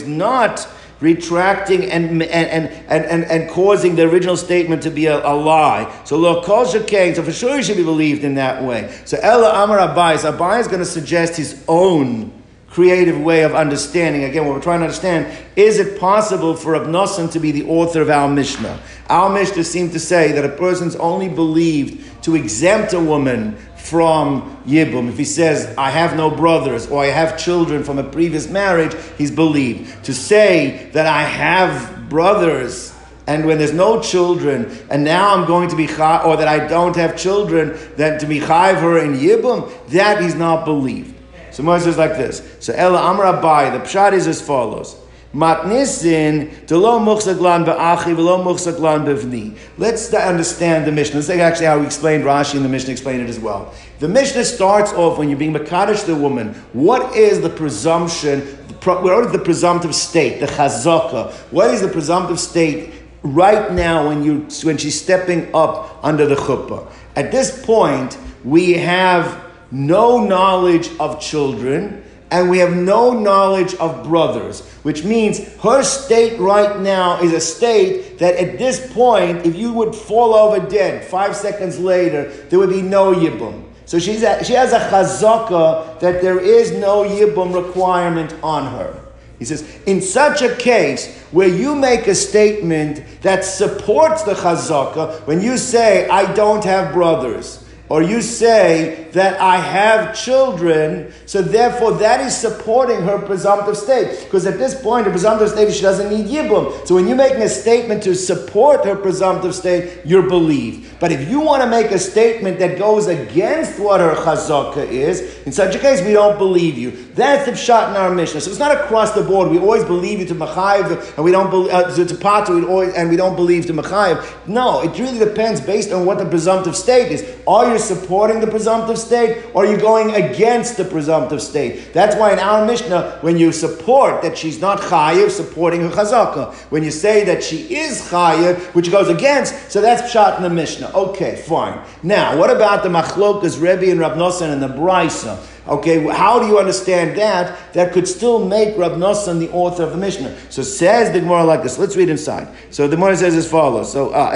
not 0.07 0.67
retracting 0.99 1.89
and, 1.91 2.23
and, 2.23 2.67
and, 2.67 3.05
and, 3.05 3.23
and, 3.25 3.49
causing 3.49 3.95
the 3.95 4.03
original 4.03 4.35
statement 4.35 4.83
to 4.83 4.89
be 4.89 5.05
a, 5.05 5.25
a 5.25 5.33
lie. 5.35 6.01
So 6.05 6.17
lo 6.17 6.41
kol 6.41 6.65
shekain, 6.65 7.15
so 7.15 7.23
for 7.23 7.31
sure 7.31 7.57
he 7.57 7.63
should 7.63 7.77
be 7.77 7.83
believed 7.83 8.23
in 8.23 8.35
that 8.35 8.63
way. 8.63 8.91
So 9.05 9.17
Ella 9.21 9.63
Amar 9.63 9.77
Abai, 9.77 10.15
Abai 10.17 10.59
is 10.59 10.67
going 10.67 10.79
to 10.79 10.85
suggest 10.85 11.37
his 11.37 11.63
own 11.67 12.31
creative 12.69 13.19
way 13.19 13.43
of 13.43 13.55
understanding. 13.55 14.23
Again, 14.25 14.45
what 14.45 14.55
we're 14.55 14.61
trying 14.61 14.79
to 14.79 14.85
understand 14.85 15.35
is 15.55 15.79
it 15.79 15.99
possible 15.99 16.55
for 16.55 16.73
Abnosan 16.73 17.31
to 17.31 17.39
be 17.39 17.51
the 17.51 17.67
author 17.67 18.01
of 18.01 18.09
our 18.09 18.27
Mishnah? 18.29 18.79
Our 19.09 19.29
Mishnah 19.29 19.63
seemed 19.63 19.93
to 19.93 19.99
say 19.99 20.31
that 20.33 20.45
a 20.45 20.49
person's 20.49 20.95
only 20.97 21.29
believed 21.29 22.23
to 22.23 22.35
exempt 22.35 22.93
a 22.93 22.99
woman 22.99 23.57
from 23.89 24.61
Yibum. 24.65 25.09
If 25.09 25.17
he 25.17 25.25
says, 25.25 25.73
I 25.77 25.89
have 25.91 26.15
no 26.15 26.29
brothers 26.29 26.87
or 26.87 27.03
I 27.03 27.07
have 27.07 27.37
children 27.37 27.83
from 27.83 27.99
a 27.99 28.03
previous 28.03 28.47
marriage, 28.47 28.95
he's 29.17 29.31
believed. 29.31 30.05
To 30.05 30.13
say 30.13 30.89
that 30.93 31.05
I 31.05 31.23
have 31.23 32.09
brothers 32.09 32.93
and 33.27 33.45
when 33.45 33.57
there's 33.57 33.73
no 33.73 34.01
children, 34.01 34.77
and 34.89 35.03
now 35.03 35.35
I'm 35.35 35.45
going 35.45 35.67
to 35.69 35.75
be 35.75 35.85
chai, 35.85 36.23
or 36.23 36.37
that 36.37 36.47
I 36.47 36.65
don't 36.65 36.95
have 36.95 37.17
children, 37.17 37.77
then 37.97 38.17
to 38.19 38.25
be 38.25 38.39
chayv 38.39 38.79
her 38.79 38.99
in 38.99 39.15
yibum, 39.15 39.69
that 39.89 40.21
he's 40.21 40.35
not 40.35 40.63
believed. 40.63 41.13
So 41.51 41.61
Moses 41.61 41.87
is 41.87 41.97
like 41.97 42.11
this. 42.11 42.41
So 42.61 42.73
Ella 42.73 43.01
Amra 43.01 43.41
Bai, 43.41 43.69
the 43.69 43.79
pshat 43.79 44.13
is 44.13 44.27
as 44.27 44.41
follows. 44.41 44.95
Matnisin 45.37 46.65
delo 46.65 46.97
muchsaglan 46.97 47.63
be'achi 47.63 48.15
velo 48.15 48.43
muchsaglan 48.43 49.05
bevni. 49.05 49.55
Let's 49.77 50.11
understand 50.11 50.87
the 50.87 50.91
Mishnah. 50.91 51.17
Let's 51.17 51.27
say 51.27 51.39
actually 51.39 51.67
how 51.67 51.77
we 51.77 51.85
explained 51.85 52.23
Rashi 52.23 52.55
and 52.55 52.65
the 52.65 52.69
Mishnah 52.69 52.91
explained 52.91 53.21
it 53.21 53.29
as 53.29 53.39
well. 53.39 53.71
The 53.99 54.07
Mishnah 54.07 54.45
starts 54.45 54.91
off 54.93 55.19
when 55.19 55.29
you're 55.29 55.37
being 55.37 55.53
makadosh 55.53 56.07
the 56.07 56.15
woman. 56.15 56.55
What 56.73 57.15
is 57.15 57.41
the 57.41 57.51
presumption? 57.51 58.41
What 58.83 59.25
is 59.25 59.31
the 59.31 59.37
presumptive 59.37 59.93
state? 59.93 60.39
The 60.39 60.47
chazaka. 60.47 61.31
What 61.51 61.69
is 61.69 61.81
the 61.81 61.87
presumptive 61.87 62.39
state 62.39 62.93
right 63.21 63.71
now 63.71 64.07
when 64.07 64.23
you 64.23 64.47
when 64.63 64.77
she's 64.77 64.99
stepping 64.99 65.53
up 65.53 65.99
under 66.03 66.25
the 66.25 66.35
chuppah. 66.35 66.89
At 67.15 67.31
this 67.31 67.63
point, 67.65 68.17
we 68.43 68.73
have 68.73 69.43
no 69.71 70.23
knowledge 70.25 70.89
of 70.99 71.19
children 71.19 72.03
and 72.31 72.49
we 72.49 72.57
have 72.57 72.75
no 72.75 73.13
knowledge 73.13 73.73
of 73.75 74.03
brothers, 74.03 74.65
which 74.83 75.03
means 75.03 75.39
her 75.61 75.83
state 75.83 76.39
right 76.39 76.79
now 76.79 77.21
is 77.21 77.33
a 77.33 77.39
state 77.39 78.19
that 78.19 78.35
at 78.35 78.57
this 78.57 78.91
point, 78.93 79.45
if 79.45 79.55
you 79.55 79.71
would 79.73 79.95
fall 79.95 80.33
over 80.33 80.65
dead 80.67 81.05
five 81.05 81.35
seconds 81.35 81.79
later, 81.79 82.29
there 82.49 82.59
would 82.59 82.69
be 82.69 82.81
no 82.81 83.13
yibum. 83.13 83.63
So 83.85 83.99
she's 83.99 84.23
a, 84.23 84.43
she 84.43 84.53
has 84.53 84.73
a 84.73 84.79
chazaka 84.79 85.99
that 86.01 86.21
there 86.21 86.39
is 86.39 86.73
no 86.73 87.03
yibum 87.03 87.55
requirement 87.55 88.35
on 88.43 88.69
her. 88.73 89.01
He 89.39 89.45
says, 89.45 89.79
in 89.85 90.01
such 90.01 90.41
a 90.41 90.55
case 90.55 91.21
where 91.31 91.47
you 91.47 91.75
make 91.75 92.07
a 92.07 92.15
statement 92.15 93.03
that 93.21 93.45
supports 93.45 94.23
the 94.23 94.33
chazaka, 94.33 95.25
when 95.27 95.41
you 95.41 95.57
say, 95.57 96.09
I 96.09 96.33
don't 96.33 96.63
have 96.63 96.93
brothers, 96.93 97.63
or 97.89 98.01
you 98.01 98.21
say 98.21 99.07
that 99.13 99.39
I 99.39 99.57
have 99.57 100.15
children, 100.15 101.13
so 101.25 101.41
therefore 101.41 101.93
that 101.93 102.19
is 102.19 102.35
supporting 102.35 103.01
her 103.01 103.17
presumptive 103.17 103.77
state. 103.77 104.25
Because 104.25 104.45
at 104.45 104.57
this 104.57 104.79
point, 104.81 105.05
her 105.05 105.11
presumptive 105.11 105.49
state, 105.49 105.73
she 105.73 105.81
doesn't 105.81 106.09
need 106.09 106.27
yibum. 106.27 106.85
So 106.85 106.95
when 106.95 107.07
you're 107.07 107.15
making 107.15 107.41
a 107.41 107.49
statement 107.49 108.03
to 108.03 108.13
support 108.13 108.85
her 108.85 108.95
presumptive 108.95 109.55
state, 109.55 110.01
you're 110.05 110.27
believed. 110.27 110.99
But 110.99 111.11
if 111.11 111.29
you 111.29 111.39
want 111.39 111.63
to 111.63 111.69
make 111.69 111.91
a 111.91 111.99
statement 111.99 112.59
that 112.59 112.77
goes 112.77 113.07
against 113.07 113.79
what 113.79 114.01
her 114.01 114.15
chazaka 114.15 114.85
is, 114.85 115.37
in 115.45 115.51
such 115.51 115.75
a 115.75 115.79
case, 115.79 116.01
we 116.01 116.13
don't 116.13 116.37
believe 116.37 116.77
you. 116.77 116.91
That's 117.13 117.49
the 117.49 117.55
shot 117.55 117.89
in 117.89 117.95
our 117.95 118.13
Mishnah. 118.13 118.41
So 118.41 118.49
it's 118.49 118.59
not 118.59 118.75
across 118.75 119.13
the 119.13 119.23
board. 119.23 119.49
We 119.49 119.59
always 119.59 119.83
believe 119.83 120.19
you 120.19 120.25
to 120.25 120.35
machayev, 120.35 121.15
and 121.15 121.23
we 121.23 121.31
don't 121.31 121.49
believe 121.49 121.71
uh, 121.71 121.93
to 121.93 122.15
patu, 122.15 122.93
and 122.95 123.09
we 123.09 123.15
don't 123.15 123.35
believe 123.35 123.65
to 123.67 123.73
machayev. 123.73 124.47
No, 124.47 124.81
it 124.81 124.97
really 124.99 125.19
depends 125.19 125.61
based 125.61 125.91
on 125.91 126.05
what 126.05 126.17
the 126.17 126.25
presumptive 126.25 126.75
state 126.75 127.11
is. 127.11 127.37
Are 127.47 127.71
you 127.71 127.76
supporting 127.83 128.39
the 128.39 128.47
presumptive 128.47 128.97
state, 128.97 129.45
or 129.53 129.65
are 129.65 129.71
you 129.71 129.77
going 129.77 130.15
against 130.15 130.77
the 130.77 130.85
presumptive 130.85 131.41
state? 131.41 131.93
That's 131.93 132.15
why 132.15 132.33
in 132.33 132.39
our 132.39 132.65
Mishnah, 132.65 133.19
when 133.21 133.37
you 133.37 133.51
support 133.51 134.21
that 134.21 134.37
she's 134.37 134.59
not 134.61 134.79
chayiv, 134.79 135.29
supporting 135.31 135.81
her 135.81 135.89
chazaka. 135.89 136.53
When 136.71 136.83
you 136.83 136.91
say 136.91 137.23
that 137.25 137.43
she 137.43 137.75
is 137.75 138.01
chayiv, 138.09 138.57
which 138.73 138.91
goes 138.91 139.09
against, 139.09 139.71
so 139.71 139.81
that's 139.81 140.11
shot 140.11 140.37
in 140.37 140.43
the 140.43 140.49
Mishnah. 140.49 140.91
Okay, 140.93 141.35
fine. 141.35 141.83
Now, 142.03 142.37
what 142.37 142.49
about 142.49 142.83
the 142.83 142.89
machlokas, 142.89 143.61
Rebbe 143.61 143.91
and 143.91 143.99
Rav 143.99 144.17
Nosson 144.17 144.51
and 144.51 144.61
the 144.61 144.67
Brisa? 144.67 145.43
Okay, 145.67 146.07
how 146.07 146.39
do 146.39 146.47
you 146.47 146.57
understand 146.59 147.17
that? 147.17 147.73
That 147.73 147.91
could 147.91 148.07
still 148.07 148.45
make 148.45 148.77
Rab 148.77 148.93
Nosson 148.93 149.39
the 149.39 149.49
author 149.51 149.83
of 149.83 149.91
the 149.91 149.97
Mishnah. 149.97 150.35
So 150.49 150.63
says 150.63 151.11
the 151.11 151.19
Gemara 151.19 151.43
like 151.43 151.63
this. 151.63 151.77
Let's 151.77 151.95
read 151.95 152.09
inside. 152.09 152.47
So 152.69 152.87
the 152.87 152.95
Gemara 152.95 153.17
says 153.17 153.35
as 153.35 153.49
follows. 153.49 153.91
So 153.91 154.11
uh, 154.11 154.31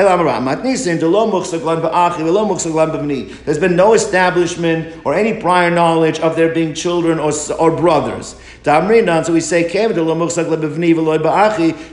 there's 3.45 3.59
been 3.59 3.75
no 3.75 3.93
establishment 3.93 5.05
or 5.05 5.13
any 5.13 5.41
prior 5.41 5.71
knowledge 5.71 6.19
of 6.19 6.35
there 6.35 6.53
being 6.53 6.73
children 6.73 7.19
or, 7.19 7.31
or 7.57 7.71
brothers. 7.75 8.35
So 8.63 9.33
we 9.33 9.41
say, 9.41 9.67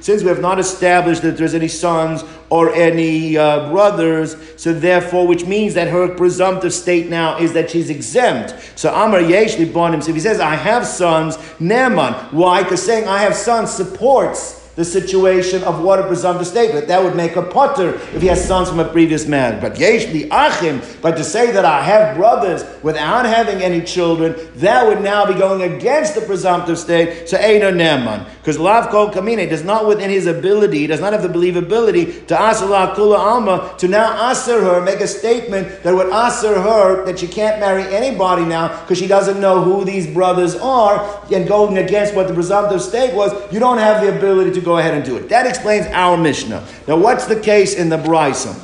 since 0.00 0.23
we 0.23 0.28
have 0.28 0.40
not 0.40 0.59
established 0.59 1.23
that 1.23 1.38
there's 1.38 1.54
any 1.54 1.68
sons 1.68 2.23
or 2.50 2.73
any 2.75 3.37
uh, 3.37 3.71
brothers, 3.71 4.37
so 4.57 4.73
therefore, 4.73 5.26
which 5.26 5.45
means 5.45 5.75
that 5.75 5.88
her 5.88 6.14
presumptive 6.14 6.73
state 6.73 7.09
now 7.09 7.38
is 7.38 7.52
that 7.52 7.71
she's 7.71 7.90
exempt. 7.90 8.55
So 8.75 8.90
Amar 8.93 9.21
Yeshli 9.21 9.67
Bonim, 9.67 10.02
so 10.02 10.12
he 10.12 10.21
says, 10.21 10.40
I 10.40 10.55
have 10.55 10.87
sons, 10.87 11.37
Neman. 11.59 12.33
Why? 12.33 12.62
Because 12.62 12.85
saying 12.85 13.07
I 13.07 13.19
have 13.21 13.35
sons 13.35 13.71
supports 13.71 14.58
the 14.78 14.85
situation 14.85 15.64
of 15.64 15.82
what 15.82 15.99
a 15.99 16.06
presumptive 16.06 16.47
statement. 16.47 16.87
That 16.87 17.02
would 17.02 17.16
make 17.16 17.35
a 17.35 17.42
potter 17.42 17.97
if 18.14 18.23
he 18.23 18.28
has 18.28 18.47
sons 18.47 18.68
from 18.68 18.78
a 18.78 18.85
previous 18.85 19.26
marriage. 19.26 19.61
But 19.61 19.75
yeshli 19.75 20.28
achim, 20.30 20.80
but 21.02 21.16
to 21.16 21.25
say 21.25 21.50
that 21.50 21.64
I 21.64 21.82
have 21.82 22.16
brothers 22.16 22.64
without 22.85 23.26
having 23.26 23.61
any 23.61 23.80
children, 23.80 24.37
that 24.54 24.87
would 24.87 25.02
now 25.02 25.26
be 25.26 25.35
going 25.35 25.62
against 25.62 26.14
the 26.14 26.20
presumptive 26.20 26.78
state. 26.78 27.28
So 27.28 27.37
Eino 27.38 27.75
Neman. 27.75 28.25
Because 28.38 28.61
Lav 28.61 28.90
Kol 28.90 29.11
Kamine 29.11 29.50
does 29.50 29.64
not 29.64 29.88
within 29.88 30.11
his 30.11 30.26
ability, 30.26 30.87
does 30.87 31.00
not 31.00 31.12
have 31.12 31.25
the 31.25 31.28
believability 31.28 32.28
to 32.28 32.40
ask 32.40 32.62
Asala 32.62 32.94
Kula 32.94 33.18
Alma 33.18 33.75
to 33.78 33.88
now 33.88 34.30
aser 34.30 34.61
her, 34.61 34.80
make 34.80 35.00
a 35.00 35.08
statement 35.08 35.82
that 35.82 35.92
would 35.92 36.06
aser 36.06 36.62
her 36.62 37.04
that 37.04 37.18
she 37.18 37.26
can't 37.26 37.58
marry 37.58 37.82
anybody 37.92 38.44
now 38.44 38.68
because 38.82 38.97
she 38.97 39.08
doesn't 39.08 39.40
know 39.40 39.61
who 39.61 39.85
these 39.85 40.06
brothers 40.06 40.54
are 40.54 41.20
and 41.32 41.49
going 41.49 41.78
against 41.78 42.14
what 42.14 42.28
the 42.28 42.35
presumptive 42.35 42.80
state 42.80 43.12
was, 43.12 43.32
you 43.52 43.58
don't 43.58 43.78
have 43.78 44.02
the 44.02 44.16
ability 44.16 44.52
to 44.52 44.67
go 44.68 44.78
ahead 44.78 44.94
and 44.94 45.04
do 45.04 45.16
it. 45.16 45.28
That 45.28 45.46
explains 45.46 45.87
our 45.87 46.16
Mishnah. 46.16 46.66
Now, 46.87 46.96
what's 46.96 47.26
the 47.26 47.40
case 47.40 47.75
in 47.75 47.88
the 47.88 47.96
Brisa? 47.96 48.54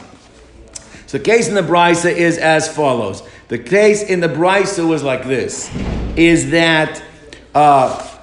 So, 1.07 1.19
the 1.19 1.25
case 1.25 1.49
in 1.49 1.55
the 1.55 1.63
Brisa 1.63 2.13
is 2.13 2.39
as 2.39 2.69
follows. 2.69 3.23
The 3.49 3.59
case 3.59 4.03
in 4.03 4.21
the 4.21 4.29
Brisa 4.29 4.87
was 4.87 5.03
like 5.03 5.25
this: 5.25 5.75
is 6.17 6.51
that 6.51 7.03
uh, 7.55 8.17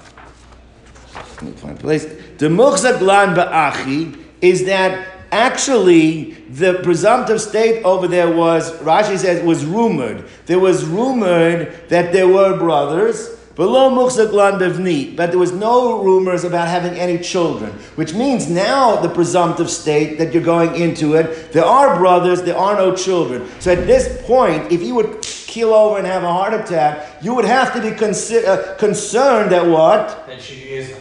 let 1.14 1.42
me 1.42 1.52
find 1.52 1.76
a 1.76 1.80
place. 1.80 2.04
The 2.38 2.48
muchzaglan 2.48 3.34
ba'achi 3.34 4.22
is 4.40 4.64
that 4.66 5.08
actually 5.32 6.32
the 6.50 6.74
presumptive 6.82 7.40
state 7.40 7.82
over 7.84 8.06
there 8.06 8.30
was 8.34 8.70
Rashi 8.78 9.18
says 9.18 9.42
was 9.42 9.64
rumored. 9.64 10.28
There 10.46 10.60
was 10.60 10.84
rumored 10.84 11.88
that 11.88 12.12
there 12.12 12.28
were 12.28 12.58
brothers 12.58 13.38
but 13.54 15.30
there 15.30 15.38
was 15.38 15.52
no 15.52 16.02
rumors 16.02 16.44
about 16.44 16.68
having 16.68 16.98
any 16.98 17.18
children, 17.18 17.70
which 17.96 18.14
means 18.14 18.48
now 18.48 18.96
the 18.96 19.08
presumptive 19.08 19.70
state 19.70 20.18
that 20.18 20.32
you're 20.32 20.42
going 20.42 20.74
into 20.74 21.14
it, 21.14 21.52
there 21.52 21.64
are 21.64 21.98
brothers, 21.98 22.42
there 22.42 22.56
are 22.56 22.76
no 22.76 22.94
children. 22.96 23.46
So 23.60 23.72
at 23.72 23.86
this 23.86 24.24
point, 24.26 24.72
if 24.72 24.82
you 24.82 24.94
would 24.94 25.20
keel 25.22 25.74
over 25.74 25.98
and 25.98 26.06
have 26.06 26.22
a 26.22 26.32
heart 26.32 26.54
attack, 26.54 27.22
you 27.22 27.34
would 27.34 27.44
have 27.44 27.74
to 27.74 27.80
be 27.82 27.90
consi- 27.90 28.46
uh, 28.46 28.74
concerned 28.76 29.52
that 29.52 29.66
what? 29.66 30.26
That 30.26 30.40
she 30.40 30.54
is 30.70 30.96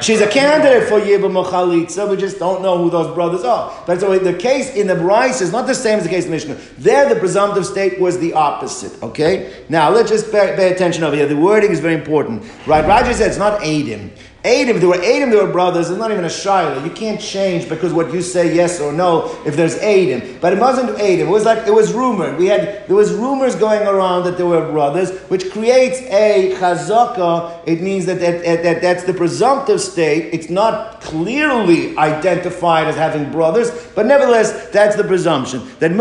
She's 0.00 0.20
a 0.20 0.28
candidate 0.28 0.88
for 0.88 1.00
Yibam 1.00 1.44
Chalitza. 1.44 2.08
We 2.08 2.16
just 2.16 2.38
don't 2.38 2.62
know 2.62 2.78
who 2.78 2.90
those 2.90 3.14
brothers 3.14 3.44
are. 3.44 3.72
But 3.86 4.00
so 4.00 4.18
the 4.18 4.34
case 4.34 4.74
in 4.74 4.86
the 4.86 4.94
Brisa 4.94 5.42
is 5.42 5.52
not 5.52 5.66
the 5.66 5.74
same 5.74 5.98
as 5.98 6.04
the 6.04 6.10
case 6.10 6.24
in 6.24 6.30
Mishnah. 6.30 6.54
There, 6.78 7.08
the 7.12 7.18
presumptive 7.18 7.66
state 7.66 8.00
was 8.00 8.18
the 8.18 8.32
opposite. 8.34 9.02
Okay. 9.02 9.64
Now 9.68 9.90
let's 9.90 10.10
just 10.10 10.30
pay, 10.32 10.54
pay 10.56 10.72
attention 10.72 11.04
over 11.04 11.16
here. 11.16 11.26
The 11.26 11.36
wording 11.36 11.70
is 11.70 11.80
very 11.80 11.94
important. 11.94 12.44
Right? 12.66 12.86
Raja 12.86 13.14
said 13.14 13.28
it's 13.28 13.38
not 13.38 13.60
Adim. 13.60 14.10
Adam, 14.44 14.80
there 14.80 14.88
were 14.88 14.96
Adam, 14.96 15.30
there 15.30 15.44
were 15.44 15.52
brothers. 15.52 15.88
It's 15.88 15.98
not 15.98 16.10
even 16.10 16.24
a 16.24 16.30
Shiloh. 16.30 16.82
You 16.82 16.90
can't 16.90 17.20
change 17.20 17.68
because 17.68 17.92
what 17.92 18.12
you 18.12 18.20
say 18.20 18.52
yes 18.52 18.80
or 18.80 18.92
no 18.92 19.38
if 19.46 19.54
there's 19.54 19.76
Adam. 19.78 20.38
But 20.40 20.52
it 20.52 20.58
wasn't 20.58 20.90
Adam. 20.98 21.28
It 21.28 21.30
was 21.30 21.44
like 21.44 21.64
it 21.68 21.72
was 21.72 21.92
rumored. 21.92 22.38
We 22.38 22.46
had 22.46 22.88
there 22.88 22.96
was 22.96 23.12
rumors 23.12 23.54
going 23.54 23.86
around 23.86 24.24
that 24.24 24.36
there 24.36 24.46
were 24.46 24.68
brothers, 24.72 25.16
which 25.28 25.52
creates 25.52 26.00
a 26.10 26.56
chazaka. 26.58 27.62
It 27.66 27.82
means 27.82 28.04
that, 28.06 28.18
that, 28.18 28.44
that, 28.44 28.62
that 28.64 28.82
that's 28.82 29.04
the 29.04 29.14
presumptive 29.14 29.80
state. 29.80 30.34
It's 30.34 30.50
not 30.50 31.00
clearly 31.00 31.96
identified 31.96 32.88
as 32.88 32.96
having 32.96 33.30
brothers, 33.30 33.70
but 33.94 34.06
nevertheless, 34.06 34.70
that's 34.70 34.96
the 34.96 35.04
presumption. 35.04 35.62
That 35.78 35.92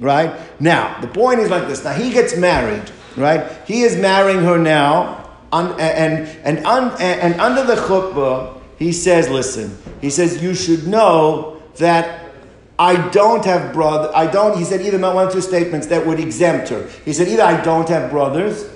Right? 0.00 0.60
Now, 0.60 1.00
the 1.00 1.06
point 1.06 1.38
is 1.38 1.50
like 1.50 1.68
this. 1.68 1.84
Now 1.84 1.92
he 1.92 2.10
gets 2.10 2.36
married, 2.36 2.90
right? 3.16 3.48
He 3.64 3.82
is 3.82 3.96
marrying 3.96 4.40
her 4.40 4.58
now 4.58 5.21
and, 5.52 5.80
and, 5.80 6.58
and, 6.58 7.00
and 7.00 7.40
under 7.40 7.64
the 7.64 7.74
chuppah, 7.74 8.60
he 8.78 8.92
says, 8.92 9.28
listen, 9.28 9.76
he 10.00 10.10
says, 10.10 10.42
you 10.42 10.54
should 10.54 10.86
know 10.86 11.62
that 11.76 12.22
I 12.78 13.10
don't 13.10 13.44
have 13.44 13.72
brother. 13.72 14.10
I 14.14 14.26
don't. 14.26 14.58
He 14.58 14.64
said 14.64 14.80
either 14.80 14.98
one 14.98 15.30
two 15.30 15.40
statements 15.40 15.86
that 15.88 16.04
would 16.04 16.18
exempt 16.18 16.70
her. 16.70 16.88
He 17.04 17.12
said 17.12 17.28
either 17.28 17.42
I 17.42 17.62
don't 17.62 17.88
have 17.88 18.10
brothers, 18.10 18.68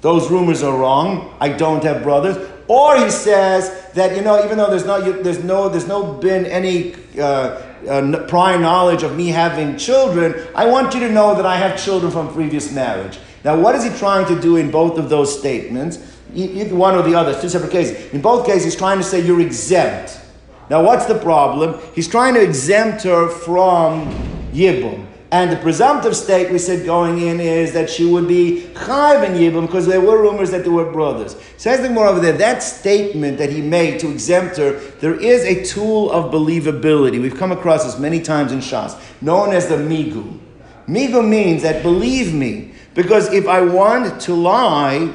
those 0.00 0.30
rumors 0.30 0.62
are 0.62 0.76
wrong. 0.76 1.34
I 1.40 1.50
don't 1.50 1.84
have 1.84 2.02
brothers. 2.02 2.36
Or 2.68 2.96
he 2.96 3.10
says 3.10 3.92
that 3.92 4.16
you 4.16 4.22
know, 4.22 4.44
even 4.44 4.58
though 4.58 4.70
there's 4.70 4.84
no, 4.84 5.00
there's 5.00 5.44
no, 5.44 5.68
there's 5.68 5.86
no 5.86 6.14
been 6.14 6.46
any 6.46 6.94
uh, 7.18 7.62
uh, 7.88 8.26
prior 8.26 8.58
knowledge 8.58 9.04
of 9.04 9.16
me 9.16 9.28
having 9.28 9.76
children, 9.76 10.34
I 10.54 10.66
want 10.66 10.94
you 10.94 11.00
to 11.00 11.12
know 11.12 11.34
that 11.36 11.46
I 11.46 11.56
have 11.56 11.80
children 11.80 12.10
from 12.10 12.32
previous 12.32 12.72
marriage. 12.72 13.18
Now, 13.46 13.56
what 13.56 13.76
is 13.76 13.84
he 13.84 13.96
trying 13.96 14.26
to 14.26 14.40
do 14.40 14.56
in 14.56 14.72
both 14.72 14.98
of 14.98 15.08
those 15.08 15.38
statements? 15.38 16.00
Either 16.34 16.74
one 16.74 16.96
or 16.96 17.02
the 17.02 17.14
other, 17.14 17.40
two 17.40 17.48
separate 17.48 17.70
cases. 17.70 18.12
In 18.12 18.20
both 18.20 18.44
cases, 18.44 18.64
he's 18.64 18.74
trying 18.76 18.98
to 18.98 19.04
say 19.04 19.24
you're 19.24 19.40
exempt. 19.40 20.20
Now, 20.68 20.82
what's 20.82 21.06
the 21.06 21.14
problem? 21.14 21.80
He's 21.94 22.08
trying 22.08 22.34
to 22.34 22.42
exempt 22.42 23.04
her 23.04 23.28
from 23.28 24.12
Yibum. 24.52 25.06
And 25.30 25.52
the 25.52 25.58
presumptive 25.58 26.16
state 26.16 26.50
we 26.50 26.58
said 26.58 26.84
going 26.84 27.20
in 27.20 27.38
is 27.38 27.72
that 27.72 27.88
she 27.88 28.04
would 28.04 28.26
be 28.26 28.68
chayv 28.74 29.24
Yibum 29.24 29.66
because 29.66 29.86
there 29.86 30.00
were 30.00 30.20
rumors 30.20 30.50
that 30.50 30.64
they 30.64 30.70
were 30.70 30.90
brothers. 30.90 31.36
Says 31.56 31.80
the 31.82 31.88
more 31.88 32.08
over 32.08 32.18
there, 32.18 32.32
that 32.32 32.64
statement 32.64 33.38
that 33.38 33.50
he 33.50 33.62
made 33.62 34.00
to 34.00 34.10
exempt 34.10 34.56
her, 34.56 34.72
there 34.98 35.14
is 35.14 35.44
a 35.44 35.62
tool 35.62 36.10
of 36.10 36.32
believability. 36.32 37.22
We've 37.22 37.36
come 37.36 37.52
across 37.52 37.84
this 37.84 37.96
many 37.96 38.20
times 38.20 38.50
in 38.50 38.58
Shas, 38.58 39.00
known 39.22 39.52
as 39.52 39.68
the 39.68 39.76
migu. 39.76 40.40
Migu 40.88 41.28
means 41.28 41.62
that 41.62 41.84
believe 41.84 42.34
me, 42.34 42.72
because 42.96 43.30
if 43.32 43.46
I 43.46 43.60
want 43.60 44.20
to 44.22 44.34
lie, 44.34 45.14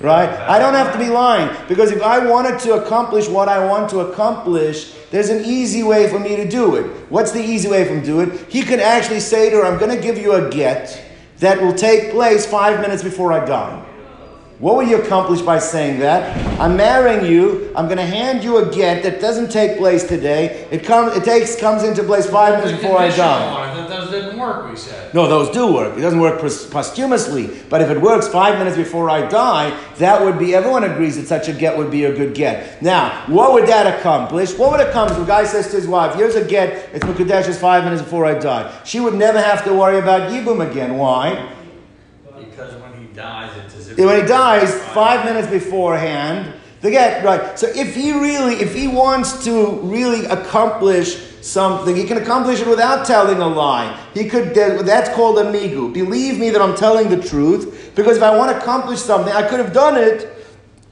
right, 0.00 0.28
I 0.28 0.58
don't 0.58 0.74
have 0.74 0.92
to 0.92 0.98
be 0.98 1.08
lying. 1.08 1.56
Because 1.68 1.92
if 1.92 2.02
I 2.02 2.18
wanted 2.26 2.58
to 2.60 2.82
accomplish 2.84 3.28
what 3.28 3.48
I 3.48 3.64
want 3.64 3.88
to 3.90 4.00
accomplish, 4.00 4.92
there's 5.12 5.28
an 5.28 5.44
easy 5.44 5.84
way 5.84 6.10
for 6.10 6.18
me 6.18 6.34
to 6.34 6.46
do 6.46 6.74
it. 6.74 6.84
What's 7.08 7.30
the 7.30 7.42
easy 7.42 7.68
way 7.68 7.84
for 7.84 7.94
him 7.94 8.00
to 8.00 8.06
do 8.06 8.20
it? 8.20 8.52
He 8.52 8.62
can 8.62 8.80
actually 8.80 9.20
say 9.20 9.50
to 9.50 9.56
her, 9.56 9.64
I'm 9.64 9.78
going 9.78 9.96
to 9.96 10.02
give 10.02 10.18
you 10.18 10.32
a 10.32 10.50
get 10.50 11.00
that 11.38 11.62
will 11.62 11.74
take 11.74 12.10
place 12.10 12.44
five 12.44 12.80
minutes 12.80 13.04
before 13.04 13.32
I 13.32 13.44
die. 13.44 13.86
What 14.60 14.76
will 14.76 14.82
you 14.82 15.00
accomplish 15.00 15.40
by 15.40 15.58
saying 15.58 16.00
that? 16.00 16.36
I'm 16.60 16.76
marrying 16.76 17.24
you. 17.24 17.72
I'm 17.74 17.86
going 17.86 17.96
to 17.96 18.04
hand 18.04 18.44
you 18.44 18.58
a 18.58 18.70
get 18.70 19.02
that 19.04 19.18
doesn't 19.18 19.50
take 19.50 19.78
place 19.78 20.04
today. 20.04 20.68
It 20.70 20.84
comes. 20.84 21.16
It 21.16 21.24
takes 21.24 21.58
comes 21.58 21.82
into 21.82 22.02
place 22.02 22.28
five 22.28 22.62
minutes 22.62 22.82
before 22.82 22.98
I 22.98 23.08
die. 23.08 23.74
That 23.74 23.88
those 23.88 24.10
didn't 24.10 24.38
work. 24.38 24.68
We 24.68 24.76
said. 24.76 25.14
No, 25.14 25.26
those 25.26 25.48
do 25.48 25.72
work. 25.72 25.96
It 25.96 26.02
doesn't 26.02 26.20
work 26.20 26.40
posthumously, 26.40 27.48
but 27.70 27.80
if 27.80 27.88
it 27.88 27.98
works 28.02 28.28
five 28.28 28.58
minutes 28.58 28.76
before 28.76 29.08
I 29.08 29.26
die, 29.26 29.74
that 29.96 30.22
would 30.22 30.38
be. 30.38 30.54
Everyone 30.54 30.84
agrees 30.84 31.16
that 31.16 31.26
such 31.26 31.48
a 31.48 31.54
get 31.54 31.78
would 31.78 31.90
be 31.90 32.04
a 32.04 32.14
good 32.14 32.34
get. 32.34 32.82
Now, 32.82 33.24
what 33.28 33.54
would 33.54 33.66
that 33.66 33.98
accomplish? 33.98 34.58
What 34.58 34.72
would 34.72 34.80
it 34.80 34.88
accomplish? 34.90 35.18
The 35.18 35.24
guy 35.24 35.44
says 35.44 35.70
to 35.70 35.76
his 35.76 35.88
wife, 35.88 36.16
"Here's 36.16 36.36
a 36.36 36.44
get. 36.44 36.90
It's 36.92 37.06
Mukadesh's 37.06 37.58
five 37.58 37.84
minutes 37.84 38.02
before 38.02 38.26
I 38.26 38.34
die." 38.34 38.70
She 38.84 39.00
would 39.00 39.14
never 39.14 39.40
have 39.40 39.64
to 39.64 39.72
worry 39.72 39.98
about 39.98 40.30
Yibum 40.30 40.60
again. 40.70 40.98
Why? 40.98 41.48
Because 43.20 43.96
when 43.96 43.96
he 43.96 43.98
dies, 43.98 43.98
it's 43.98 44.00
when 44.00 44.20
he 44.20 44.26
dies, 44.26 44.74
five 44.94 45.24
minutes 45.24 45.48
beforehand, 45.48 46.54
They 46.80 46.90
get 46.90 47.24
right. 47.24 47.58
So 47.58 47.66
if 47.68 47.94
he 47.94 48.12
really, 48.12 48.54
if 48.54 48.74
he 48.74 48.88
wants 48.88 49.44
to 49.44 49.72
really 49.82 50.24
accomplish 50.26 51.16
something, 51.42 51.94
he 51.94 52.04
can 52.04 52.16
accomplish 52.16 52.60
it 52.60 52.68
without 52.68 53.04
telling 53.04 53.38
a 53.38 53.46
lie. 53.46 53.98
He 54.14 54.28
could. 54.28 54.54
That's 54.54 55.10
called 55.10 55.38
a 55.38 55.44
migu. 55.44 55.92
Believe 55.92 56.38
me 56.38 56.50
that 56.50 56.62
I'm 56.62 56.74
telling 56.74 57.10
the 57.10 57.20
truth, 57.20 57.92
because 57.94 58.16
if 58.16 58.22
I 58.22 58.34
want 58.34 58.50
to 58.50 58.56
accomplish 58.56 59.00
something, 59.00 59.32
I 59.32 59.46
could 59.46 59.60
have 59.60 59.74
done 59.74 59.98
it 59.98 60.28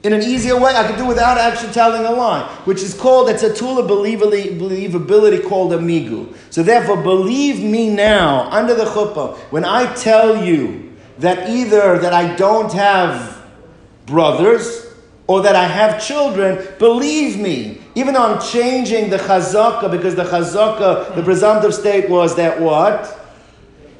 in 0.03 0.13
an 0.13 0.21
easier 0.21 0.59
way. 0.59 0.75
I 0.75 0.85
could 0.85 0.97
do 0.97 1.07
without 1.07 1.39
actually 1.39 1.73
telling 1.73 2.05
a 2.05 2.11
lie, 2.11 2.47
which 2.65 2.83
is 2.83 2.93
called. 2.93 3.27
It's 3.29 3.43
a 3.43 3.53
tool 3.53 3.79
of 3.79 3.89
believability 3.89 5.43
called 5.49 5.73
a 5.73 5.79
migu. 5.79 6.35
So 6.51 6.61
therefore, 6.61 7.01
believe 7.01 7.63
me 7.63 7.89
now 7.89 8.47
under 8.51 8.75
the 8.75 8.85
chuppah 8.85 9.39
when 9.49 9.65
I 9.65 9.91
tell 9.95 10.45
you 10.45 10.88
that 11.19 11.49
either 11.49 11.99
that 11.99 12.13
I 12.13 12.35
don't 12.35 12.71
have 12.73 13.45
brothers 14.05 14.87
or 15.27 15.41
that 15.41 15.55
I 15.55 15.65
have 15.65 16.03
children, 16.03 16.67
believe 16.79 17.37
me, 17.37 17.81
even 17.95 18.13
though 18.13 18.33
I'm 18.33 18.41
changing 18.41 19.09
the 19.09 19.17
chazaka, 19.17 19.91
because 19.91 20.15
the 20.15 20.23
chazaka, 20.23 21.15
the 21.15 21.21
presumptive 21.21 21.73
state 21.73 22.09
was 22.09 22.35
that 22.37 22.59
what? 22.59 23.15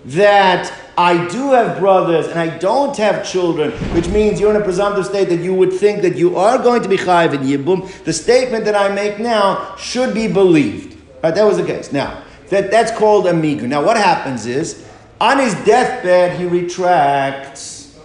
That 0.06 0.74
I 0.98 1.28
do 1.28 1.52
have 1.52 1.80
brothers 1.80 2.28
and 2.28 2.40
I 2.40 2.58
don't 2.58 2.96
have 2.98 3.30
children, 3.30 3.72
which 3.94 4.08
means 4.08 4.40
you're 4.40 4.56
in 4.56 4.62
a 4.62 4.64
presumptive 4.64 5.06
state 5.06 5.30
that 5.30 5.42
you 5.42 5.54
would 5.54 5.74
think 5.74 6.02
that 6.02 6.16
you 6.16 6.36
are 6.38 6.58
going 6.58 6.82
to 6.84 6.90
be 6.90 6.98
chayiv 6.98 7.34
in 7.34 7.42
yibum. 7.42 8.04
The 8.06 8.14
statement 8.14 8.66
that 8.66 8.76
I 8.76 8.94
make 8.94 9.20
now 9.20 9.76
should 9.78 10.14
be 10.14 10.28
believed. 10.28 10.98
Right, 11.22 11.36
that 11.36 11.44
was 11.44 11.58
the 11.58 11.66
case. 11.66 11.92
Now, 11.92 12.24
that, 12.48 12.72
that's 12.72 12.92
called 12.98 13.28
a 13.28 13.34
migu. 13.34 13.64
Now, 13.64 13.84
what 13.84 13.98
happens 13.98 14.46
is, 14.46 14.89
on 15.22 15.40
his 15.40 15.54
deathbed, 15.66 16.40
he 16.40 16.46
retracts. 16.46 17.98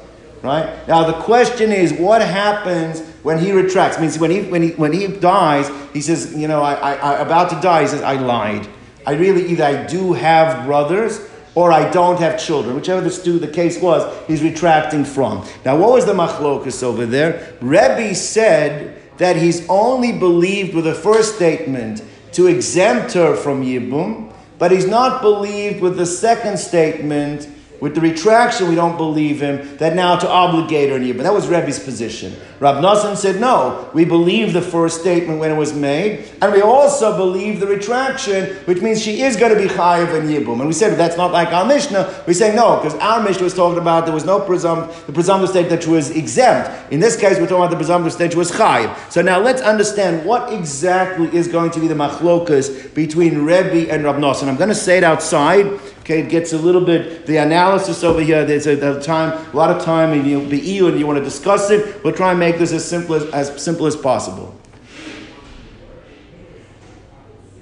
Right? 0.42 0.86
Now, 0.86 1.04
the 1.04 1.20
question 1.22 1.72
is 1.72 1.92
what 1.94 2.20
happens 2.20 3.00
when 3.22 3.38
he 3.38 3.52
retracts? 3.52 3.98
means 3.98 4.18
when 4.18 4.30
he, 4.30 4.42
when 4.42 4.62
he, 4.62 4.70
when 4.70 4.92
he 4.92 5.06
dies, 5.06 5.70
he 5.92 6.02
says, 6.02 6.34
You 6.36 6.48
know, 6.48 6.62
I, 6.62 6.74
I, 6.74 6.92
I 6.92 7.12
about 7.20 7.48
to 7.50 7.60
die, 7.60 7.82
he 7.82 7.88
says, 7.88 8.02
I 8.02 8.14
lied. 8.14 8.68
I 9.06 9.12
really 9.12 9.46
either 9.50 9.64
I 9.64 9.86
do 9.86 10.12
have 10.12 10.66
brothers 10.66 11.20
or 11.54 11.72
I 11.72 11.90
don't 11.90 12.18
have 12.18 12.38
children, 12.38 12.74
whichever 12.74 13.00
the, 13.00 13.30
the 13.38 13.48
case 13.48 13.80
was, 13.80 14.12
he's 14.26 14.42
retracting 14.42 15.04
from. 15.04 15.46
Now, 15.64 15.76
what 15.76 15.92
was 15.92 16.04
the 16.04 16.12
machlokus 16.12 16.82
over 16.82 17.06
there? 17.06 17.54
Rebbe 17.60 18.14
said 18.14 19.00
that 19.18 19.36
he's 19.36 19.66
only 19.68 20.12
believed 20.12 20.74
with 20.74 20.84
the 20.84 20.94
first 20.94 21.36
statement 21.36 22.02
to 22.32 22.48
exempt 22.48 23.12
her 23.12 23.36
from 23.36 23.62
Yibum, 23.62 24.32
but 24.58 24.70
he's 24.70 24.86
not 24.86 25.22
believed 25.22 25.80
with 25.80 25.96
the 25.96 26.06
second 26.06 26.58
statement 26.58 27.48
with 27.80 27.94
the 27.94 28.00
retraction, 28.00 28.68
we 28.68 28.74
don't 28.74 28.96
believe 28.96 29.40
him, 29.40 29.76
that 29.78 29.94
now 29.94 30.16
to 30.16 30.28
obligate 30.28 30.90
her 30.90 30.98
But 31.14 31.24
that 31.24 31.34
was 31.34 31.48
Rebbe's 31.48 31.78
position. 31.78 32.34
Rab 32.60 32.76
Nosson 32.76 33.16
said, 33.16 33.40
no, 33.40 33.90
we 33.92 34.04
believe 34.04 34.52
the 34.52 34.62
first 34.62 35.00
statement 35.00 35.40
when 35.40 35.50
it 35.50 35.56
was 35.56 35.74
made, 35.74 36.24
and 36.40 36.52
we 36.52 36.62
also 36.62 37.16
believe 37.16 37.60
the 37.60 37.66
retraction, 37.66 38.54
which 38.64 38.80
means 38.80 39.02
she 39.02 39.22
is 39.22 39.36
going 39.36 39.54
to 39.54 39.60
be 39.60 39.68
chayiv 39.68 40.18
and 40.18 40.30
yibum. 40.30 40.60
And 40.60 40.66
we 40.66 40.72
said 40.72 40.96
that's 40.96 41.16
not 41.16 41.32
like 41.32 41.48
our 41.48 41.66
Mishnah. 41.66 42.22
We 42.26 42.32
say 42.32 42.54
no, 42.54 42.76
because 42.76 42.94
our 43.00 43.22
Mishnah 43.22 43.42
was 43.42 43.54
talking 43.54 43.78
about 43.78 44.06
there 44.06 44.14
was 44.14 44.24
no 44.24 44.40
presum- 44.40 44.88
the 45.06 45.12
presumptive 45.12 45.50
state 45.50 45.68
that 45.68 45.82
she 45.82 45.90
was 45.90 46.10
exempt. 46.10 46.92
In 46.92 47.00
this 47.00 47.16
case, 47.16 47.38
we're 47.38 47.46
talking 47.46 47.56
about 47.56 47.70
the 47.70 47.76
presumptive 47.76 48.12
state 48.12 48.32
she 48.32 48.38
was 48.38 48.52
chayiv. 48.52 48.96
So 49.10 49.20
now 49.20 49.40
let's 49.40 49.60
understand 49.60 50.24
what 50.24 50.52
exactly 50.52 51.34
is 51.36 51.48
going 51.48 51.72
to 51.72 51.80
be 51.80 51.88
the 51.88 51.94
machlokas 51.94 52.94
between 52.94 53.42
Rebbe 53.42 53.92
and 53.92 54.04
Rab 54.04 54.16
Nosson. 54.16 54.48
I'm 54.48 54.56
going 54.56 54.68
to 54.68 54.74
say 54.74 54.98
it 54.98 55.04
outside. 55.04 55.66
Okay, 56.04 56.20
it 56.20 56.28
gets 56.28 56.52
a 56.52 56.58
little 56.58 56.82
bit 56.82 57.24
the 57.24 57.38
analysis 57.38 58.04
over 58.04 58.20
here. 58.20 58.44
There's 58.44 58.66
a, 58.66 59.00
time, 59.00 59.32
a 59.32 59.56
lot 59.56 59.74
of 59.74 59.82
time, 59.82 60.12
and 60.12 60.26
you'll 60.26 60.46
be 60.46 60.60
you 60.60 60.86
and 60.86 60.98
you 60.98 61.06
want 61.06 61.18
to 61.18 61.24
discuss 61.24 61.70
it. 61.70 62.04
We'll 62.04 62.12
try 62.12 62.32
and 62.32 62.38
make 62.38 62.58
this 62.58 62.72
as 62.72 62.86
simple 62.86 63.14
as, 63.14 63.24
as 63.30 63.64
simple 63.64 63.86
as 63.86 63.96
possible. 63.96 64.54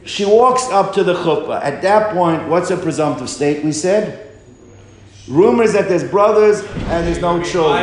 She 0.05 0.25
walks 0.25 0.65
up 0.71 0.93
to 0.95 1.05
the 1.05 1.15
chuppah. 1.15 1.63
At 1.63 1.83
that 1.83 2.13
point, 2.15 2.49
what's 2.49 2.71
a 2.71 2.77
presumptive 2.77 3.31
state? 3.31 3.65
We 3.65 3.71
said 3.71 4.29
rumors 5.29 5.73
that 5.75 5.89
there's 5.89 6.03
brothers 6.03 6.63
and 6.65 7.07
there's 7.07 7.21
no 7.21 7.41
children. 7.45 7.81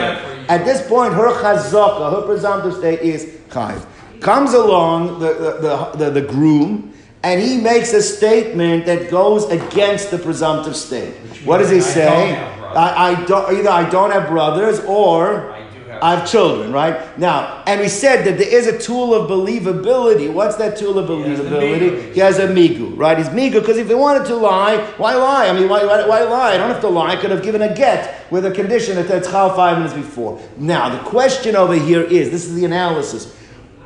At 0.50 0.66
this 0.66 0.86
point, 0.90 1.14
her 1.14 1.42
chazaka, 1.42 2.12
her 2.20 2.28
presumptive 2.28 2.74
state 2.74 3.00
is 3.00 3.24
chayv. 3.48 3.86
Comes 4.20 4.54
along 4.54 5.20
the, 5.20 5.34
the, 5.34 5.92
the, 5.98 6.10
the, 6.10 6.22
groom 6.22 6.94
and 7.24 7.42
he 7.42 7.58
makes 7.58 7.94
a 7.94 8.02
statement 8.02 8.86
that 8.86 9.12
goes 9.12 9.50
against 9.50 10.12
the 10.12 10.18
presumptive 10.18 10.76
state. 10.76 11.14
What 11.44 11.58
does 11.58 11.70
he 11.70 11.82
say? 11.82 12.36
I, 12.36 13.12
I, 13.12 13.26
don't 13.26 13.58
either 13.58 13.70
I 13.70 13.90
don't 13.90 14.12
have 14.12 14.30
brothers 14.30 14.80
or 14.82 15.52
I, 15.52 15.60
have, 15.60 16.04
I 16.04 16.16
have 16.16 16.30
children, 16.30 16.72
right? 16.72 17.18
Now, 17.18 17.64
and 17.66 17.82
we 17.82 17.90
said 17.90 18.26
that 18.26 18.38
there 18.38 18.48
is 18.48 18.68
a 18.68 18.78
tool 18.78 19.14
of 19.14 19.30
believability. 19.30 20.32
What's 20.32 20.56
that 20.58 20.78
tool 20.78 20.98
of 20.98 21.10
believability? 21.10 22.14
He 22.14 22.20
has 22.22 22.38
a 22.40 22.48
migu, 22.48 22.96
right? 22.96 23.18
He's 23.18 23.28
migu 23.30 23.54
because 23.54 23.78
if 23.78 23.88
he 23.88 23.96
wanted 23.96 24.26
to 24.28 24.36
lie, 24.36 24.78
why 24.98 25.16
lie? 25.16 25.50
I 25.50 25.54
mean, 25.54 25.68
why, 25.68 25.84
why, 25.84 26.08
why, 26.08 26.24
lie? 26.24 26.54
I 26.54 26.58
don't 26.58 26.70
have 26.70 26.82
to 26.82 26.90
lie. 26.90 27.10
I 27.10 27.16
could 27.16 27.32
have 27.32 27.44
given 27.44 27.62
a 27.64 27.76
get 27.76 28.32
with 28.32 28.46
a 28.46 28.52
condition 28.52 28.96
that 28.96 29.08
that's 29.08 29.30
chal 29.30 29.54
five 29.56 29.78
minutes 29.78 29.96
before. 29.96 30.40
Now, 30.58 30.90
the 30.90 31.04
question 31.10 31.56
over 31.56 31.74
here 31.74 32.04
is 32.04 32.30
this 32.30 32.46
is 32.46 32.56
the 32.56 32.66
analysis. 32.66 33.36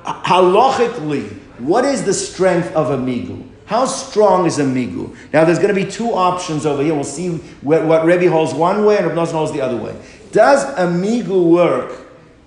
Halachically, 0.03 1.39
what 1.59 1.85
is 1.85 2.03
the 2.03 2.13
strength 2.13 2.73
of 2.75 2.91
a 2.91 2.97
migu? 2.97 3.47
How 3.65 3.85
strong 3.85 4.45
is 4.45 4.59
a 4.59 4.63
migu? 4.63 5.15
Now, 5.31 5.45
there's 5.45 5.59
going 5.59 5.73
to 5.73 5.85
be 5.85 5.89
two 5.89 6.13
options 6.13 6.65
over 6.65 6.83
here. 6.83 6.93
We'll 6.93 7.03
see 7.03 7.37
what, 7.61 7.85
what 7.85 8.05
Rebbe 8.05 8.29
holds 8.29 8.53
one 8.53 8.85
way 8.85 8.97
and 8.97 9.07
Rebbe 9.07 9.25
holds 9.25 9.51
the 9.51 9.61
other 9.61 9.77
way. 9.77 9.95
Does 10.31 10.63
a 10.63 10.87
migu 10.87 11.49
work 11.49 11.97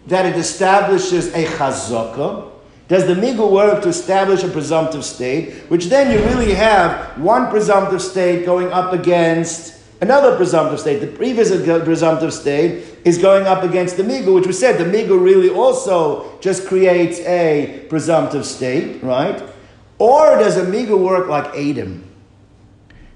that 0.07 0.27
it 0.27 0.37
establishes 0.37 1.33
a 1.35 1.45
chazaka? 1.45 2.51
Does 2.89 3.07
the 3.07 3.15
migu 3.15 3.51
work 3.51 3.83
to 3.83 3.89
establish 3.89 4.45
a 4.45 4.49
presumptive 4.49 5.05
state, 5.05 5.55
which 5.69 5.87
then 5.87 6.13
you 6.13 6.25
really 6.27 6.55
have 6.55 7.19
one 7.21 7.49
presumptive 7.51 8.01
state 8.01 8.47
going 8.47 8.71
up 8.73 8.93
against 8.93 9.76
another 10.01 10.37
presumptive 10.37 10.81
state? 10.81 11.01
The 11.01 11.07
previous 11.07 11.51
presumptive 11.85 12.33
state 12.33 12.85
is 13.05 13.19
going 13.19 13.47
up 13.47 13.63
against 13.63 13.97
the 13.97 14.03
migu, 14.03 14.35
which 14.35 14.47
we 14.47 14.53
said 14.53 14.79
the 14.79 14.85
migu 14.85 15.21
really 15.23 15.51
also 15.51 16.39
just 16.41 16.67
creates 16.67 17.21
a 17.21 17.85
presumptive 17.89 18.47
state, 18.47 19.03
right? 19.03 19.43
Or 19.99 20.37
does 20.39 20.57
a 20.57 20.65
migu 20.65 20.99
work 20.99 21.29
like 21.29 21.55
Adam? 21.55 22.05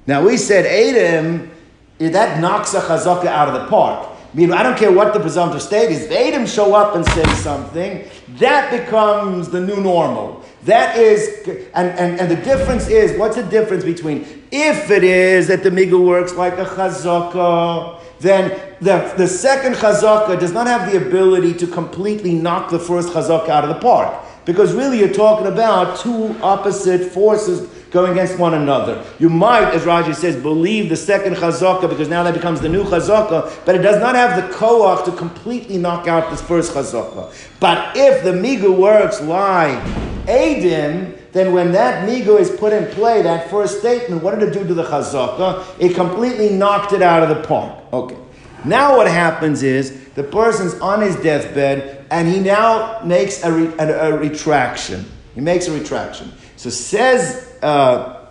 Now 0.07 0.25
we 0.25 0.37
said 0.37 0.67
Adam, 0.67 1.51
that 1.99 2.41
knocks 2.41 2.75
a 2.75 2.81
chazaka 2.81 3.27
out 3.27 3.49
of 3.49 3.55
the 3.55 3.69
park. 3.69 4.10
I 4.33 4.37
mean, 4.37 4.53
I 4.53 4.63
don't 4.63 4.79
care 4.79 4.93
what 4.93 5.13
the 5.13 5.19
presumptive 5.19 5.61
state 5.61 5.91
is. 5.91 6.05
If 6.05 6.13
Adam 6.13 6.47
show 6.47 6.75
up 6.75 6.95
and 6.95 7.05
say 7.05 7.25
something, 7.35 8.09
that 8.39 8.71
becomes 8.71 9.49
the 9.49 9.61
new 9.61 9.77
normal. 9.81 10.45
That 10.65 10.97
is, 10.97 11.49
and, 11.75 11.89
and, 11.99 12.21
and 12.21 12.31
the 12.31 12.37
difference 12.37 12.87
is, 12.87 13.19
what's 13.19 13.35
the 13.35 13.43
difference 13.43 13.83
between 13.83 14.45
if 14.53 14.91
it 14.91 15.03
is 15.03 15.49
that 15.49 15.65
the 15.65 15.71
migu 15.71 16.07
works 16.07 16.35
like 16.35 16.59
a 16.59 16.65
chazaka, 16.65 18.01
then 18.21 18.77
the, 18.81 19.13
the 19.17 19.27
second 19.27 19.75
chazaka 19.75 20.39
does 20.39 20.53
not 20.53 20.69
have 20.69 20.93
the 20.93 21.05
ability 21.05 21.55
to 21.55 21.67
completely 21.67 22.35
knock 22.35 22.71
the 22.71 22.79
first 22.79 23.09
chazaka 23.09 23.49
out 23.49 23.65
of 23.65 23.71
the 23.71 23.81
park. 23.81 24.15
Because 24.45 24.75
really 24.75 24.99
you're 25.01 25.13
talking 25.13 25.47
about 25.47 25.99
two 25.99 26.37
opposite 26.41 27.11
forces 27.11 27.69
going 27.91 28.13
against 28.13 28.39
one 28.39 28.55
another. 28.55 29.05
You 29.19 29.29
might, 29.29 29.75
as 29.75 29.83
Rashi 29.83 30.15
says, 30.15 30.37
believe 30.37 30.89
the 30.89 30.97
second 30.97 31.35
chazaka 31.35 31.89
because 31.89 32.09
now 32.09 32.23
that 32.23 32.35
becomes 32.35 32.61
the 32.61 32.69
new 32.69 32.85
chazaka, 32.85 33.65
but 33.65 33.75
it 33.75 33.83
does 33.83 34.01
not 34.01 34.15
have 34.15 34.37
the 34.41 34.57
koach 34.57 35.05
to 35.07 35.13
completely 35.13 35.77
knock 35.77 36.07
out 36.07 36.31
this 36.31 36.41
first 36.41 36.73
chazaka. 36.73 37.33
But 37.59 37.97
if 37.97 38.23
the 38.25 38.33
migu 38.33 38.77
works 38.77 39.21
like 39.21 39.79
Adim, 40.27 41.17
then 41.33 41.53
when 41.53 41.73
that 41.73 42.09
migu 42.09 42.39
is 42.39 42.51
put 42.51 42.73
in 42.73 42.87
play, 42.95 43.23
that 43.23 43.51
first 43.51 43.81
statement, 43.81 44.23
what 44.23 44.39
did 44.39 44.49
it 44.49 44.55
do 44.55 44.67
to 44.67 44.75
the 44.75 44.85
chazaka? 44.85 45.65
It 45.81 45.95
completely 45.95 46.51
knocked 46.51 46.93
it 46.93 47.03
out 47.03 47.23
of 47.23 47.29
the 47.29 47.47
park. 47.47 47.93
Okay. 47.93 48.17
Now 48.65 48.97
what 48.97 49.09
happens 49.09 49.63
is 49.63 50.09
the 50.11 50.23
person's 50.23 50.75
on 50.81 51.01
his 51.01 51.17
deathbed 51.17 52.07
and 52.11 52.29
he 52.29 52.41
now 52.41 53.01
makes 53.05 53.43
a, 53.43 53.51
re, 53.51 53.67
a, 53.79 54.13
a 54.13 54.19
retraction. 54.19 55.05
He 55.35 55.41
makes 55.41 55.67
a 55.67 55.73
retraction. 55.73 56.33
So 56.57 56.69
says, 56.69 57.50
uh, 57.63 58.27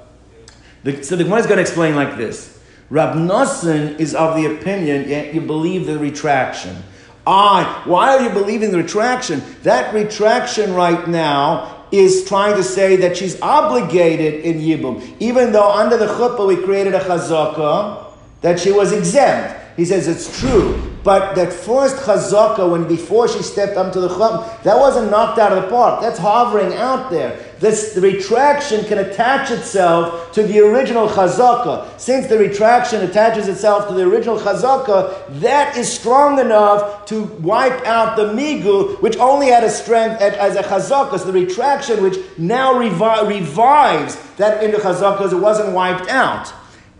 the, 0.83 1.03
so 1.03 1.15
the 1.15 1.25
one 1.25 1.39
is 1.39 1.45
going 1.45 1.57
to 1.57 1.61
explain 1.61 1.95
like 1.95 2.17
this. 2.17 2.59
Rab 2.89 3.15
Nosson 3.15 3.99
is 3.99 4.15
of 4.15 4.35
the 4.35 4.55
opinion 4.55 5.07
yet 5.07 5.33
you 5.33 5.41
believe 5.41 5.85
the 5.85 5.99
retraction. 5.99 6.75
I, 7.27 7.83
why 7.85 8.17
are 8.17 8.21
you 8.21 8.29
believing 8.29 8.71
the 8.71 8.77
retraction? 8.77 9.43
That 9.61 9.93
retraction 9.93 10.73
right 10.73 11.07
now 11.07 11.85
is 11.91 12.27
trying 12.27 12.55
to 12.55 12.63
say 12.63 12.95
that 12.97 13.17
she's 13.17 13.39
obligated 13.41 14.45
in 14.45 14.57
Yibum. 14.59 15.15
Even 15.19 15.51
though 15.51 15.71
under 15.71 15.97
the 15.97 16.07
chuppah 16.07 16.47
we 16.47 16.55
created 16.55 16.95
a 16.95 16.99
chazaka, 16.99 18.07
that 18.41 18.59
she 18.59 18.71
was 18.71 18.91
exempt. 18.93 19.59
He 19.75 19.85
says 19.85 20.07
it's 20.07 20.39
true. 20.39 20.88
But 21.03 21.35
that 21.35 21.53
first 21.53 21.95
chazaka, 21.97 22.69
when 22.69 22.87
before 22.87 23.27
she 23.27 23.41
stepped 23.41 23.77
onto 23.77 24.01
the 24.01 24.09
chuppah, 24.09 24.63
that 24.63 24.77
wasn't 24.77 25.09
knocked 25.09 25.39
out 25.39 25.53
of 25.53 25.63
the 25.63 25.69
park. 25.69 26.01
That's 26.01 26.19
hovering 26.19 26.73
out 26.73 27.09
there. 27.09 27.39
This 27.59 27.93
the 27.93 28.01
retraction 28.01 28.85
can 28.85 28.99
attach 28.99 29.51
itself 29.51 30.31
to 30.33 30.43
the 30.43 30.59
original 30.59 31.07
chazaka. 31.07 31.99
Since 31.99 32.27
the 32.27 32.37
retraction 32.37 33.01
attaches 33.03 33.47
itself 33.47 33.87
to 33.87 33.93
the 33.93 34.03
original 34.03 34.37
chazaka, 34.37 35.39
that 35.39 35.77
is 35.77 35.91
strong 35.91 36.39
enough 36.39 37.05
to 37.05 37.23
wipe 37.23 37.85
out 37.85 38.17
the 38.17 38.33
migu, 38.33 39.01
which 39.01 39.17
only 39.17 39.47
had 39.47 39.63
a 39.63 39.69
strength 39.69 40.21
as 40.21 40.55
a 40.55 40.63
chazaka. 40.63 41.19
So 41.19 41.31
the 41.31 41.33
retraction, 41.33 42.03
which 42.03 42.17
now 42.37 42.73
revi- 42.73 43.27
revives 43.27 44.17
that 44.37 44.63
in 44.63 44.71
the 44.71 44.77
chazaka, 44.77 45.31
it 45.31 45.35
wasn't 45.35 45.73
wiped 45.73 46.09
out. 46.09 46.53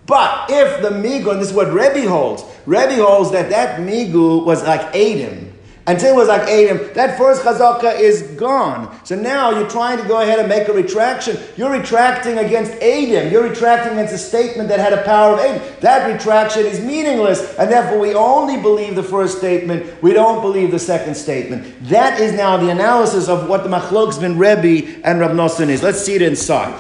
But 0.10 0.50
if 0.50 0.82
the 0.82 0.90
migu, 0.90 1.32
and 1.32 1.40
this 1.40 1.50
is 1.50 1.54
what 1.54 1.72
Rebbe 1.72 2.10
holds, 2.10 2.44
Rebbe 2.66 2.96
holds 2.96 3.32
that 3.32 3.52
that 3.52 3.80
migu 3.80 4.44
was 4.44 4.64
like 4.64 4.82
Adam. 4.96 5.54
Until 5.86 6.14
it 6.14 6.16
was 6.16 6.28
like 6.28 6.42
Adam, 6.50 6.94
that 6.96 7.18
first 7.18 7.44
chazaka 7.44 8.00
is 8.00 8.24
gone. 8.36 9.00
So 9.06 9.16
now 9.16 9.52
you're 9.52 9.70
trying 9.70 10.00
to 10.00 10.08
go 10.08 10.22
ahead 10.22 10.40
and 10.40 10.50
make 10.50 10.68
a 10.68 10.74
retraction. 10.74 11.38
You're 11.58 11.72
retracting 11.72 12.40
against 12.40 12.72
Adam. 12.74 13.32
You're 13.32 13.48
retracting 13.48 13.94
against 13.94 14.14
a 14.14 14.18
statement 14.18 14.70
that 14.70 14.80
had 14.80 14.94
a 14.94 15.04
power 15.04 15.34
of 15.34 15.40
Adam. 15.40 15.62
That 15.82 16.12
retraction 16.12 16.66
is 16.66 16.80
meaningless, 16.80 17.56
and 17.58 17.72
therefore 17.72 18.00
we 18.00 18.14
only 18.16 18.60
believe 18.60 18.96
the 18.96 19.04
first 19.04 19.38
statement. 19.38 20.02
We 20.04 20.14
don't 20.14 20.42
believe 20.42 20.72
the 20.72 20.80
second 20.80 21.16
statement. 21.16 21.88
That 21.88 22.20
is 22.20 22.34
now 22.34 22.58
the 22.58 22.70
analysis 22.70 23.28
of 23.30 23.48
what 23.48 23.64
the 23.64 23.70
machlokes 23.70 24.20
bin 24.20 24.40
Rebbe 24.40 25.02
and 25.04 25.20
Rab 25.20 25.32
Nosson 25.32 25.70
is. 25.70 25.84
Let's 25.84 26.02
see 26.02 26.16
it 26.16 26.22
inside. 26.24 26.80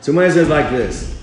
So 0.00 0.12
when 0.12 0.30
it 0.30 0.32
says 0.32 0.48
like 0.48 0.70
this. 0.70 1.13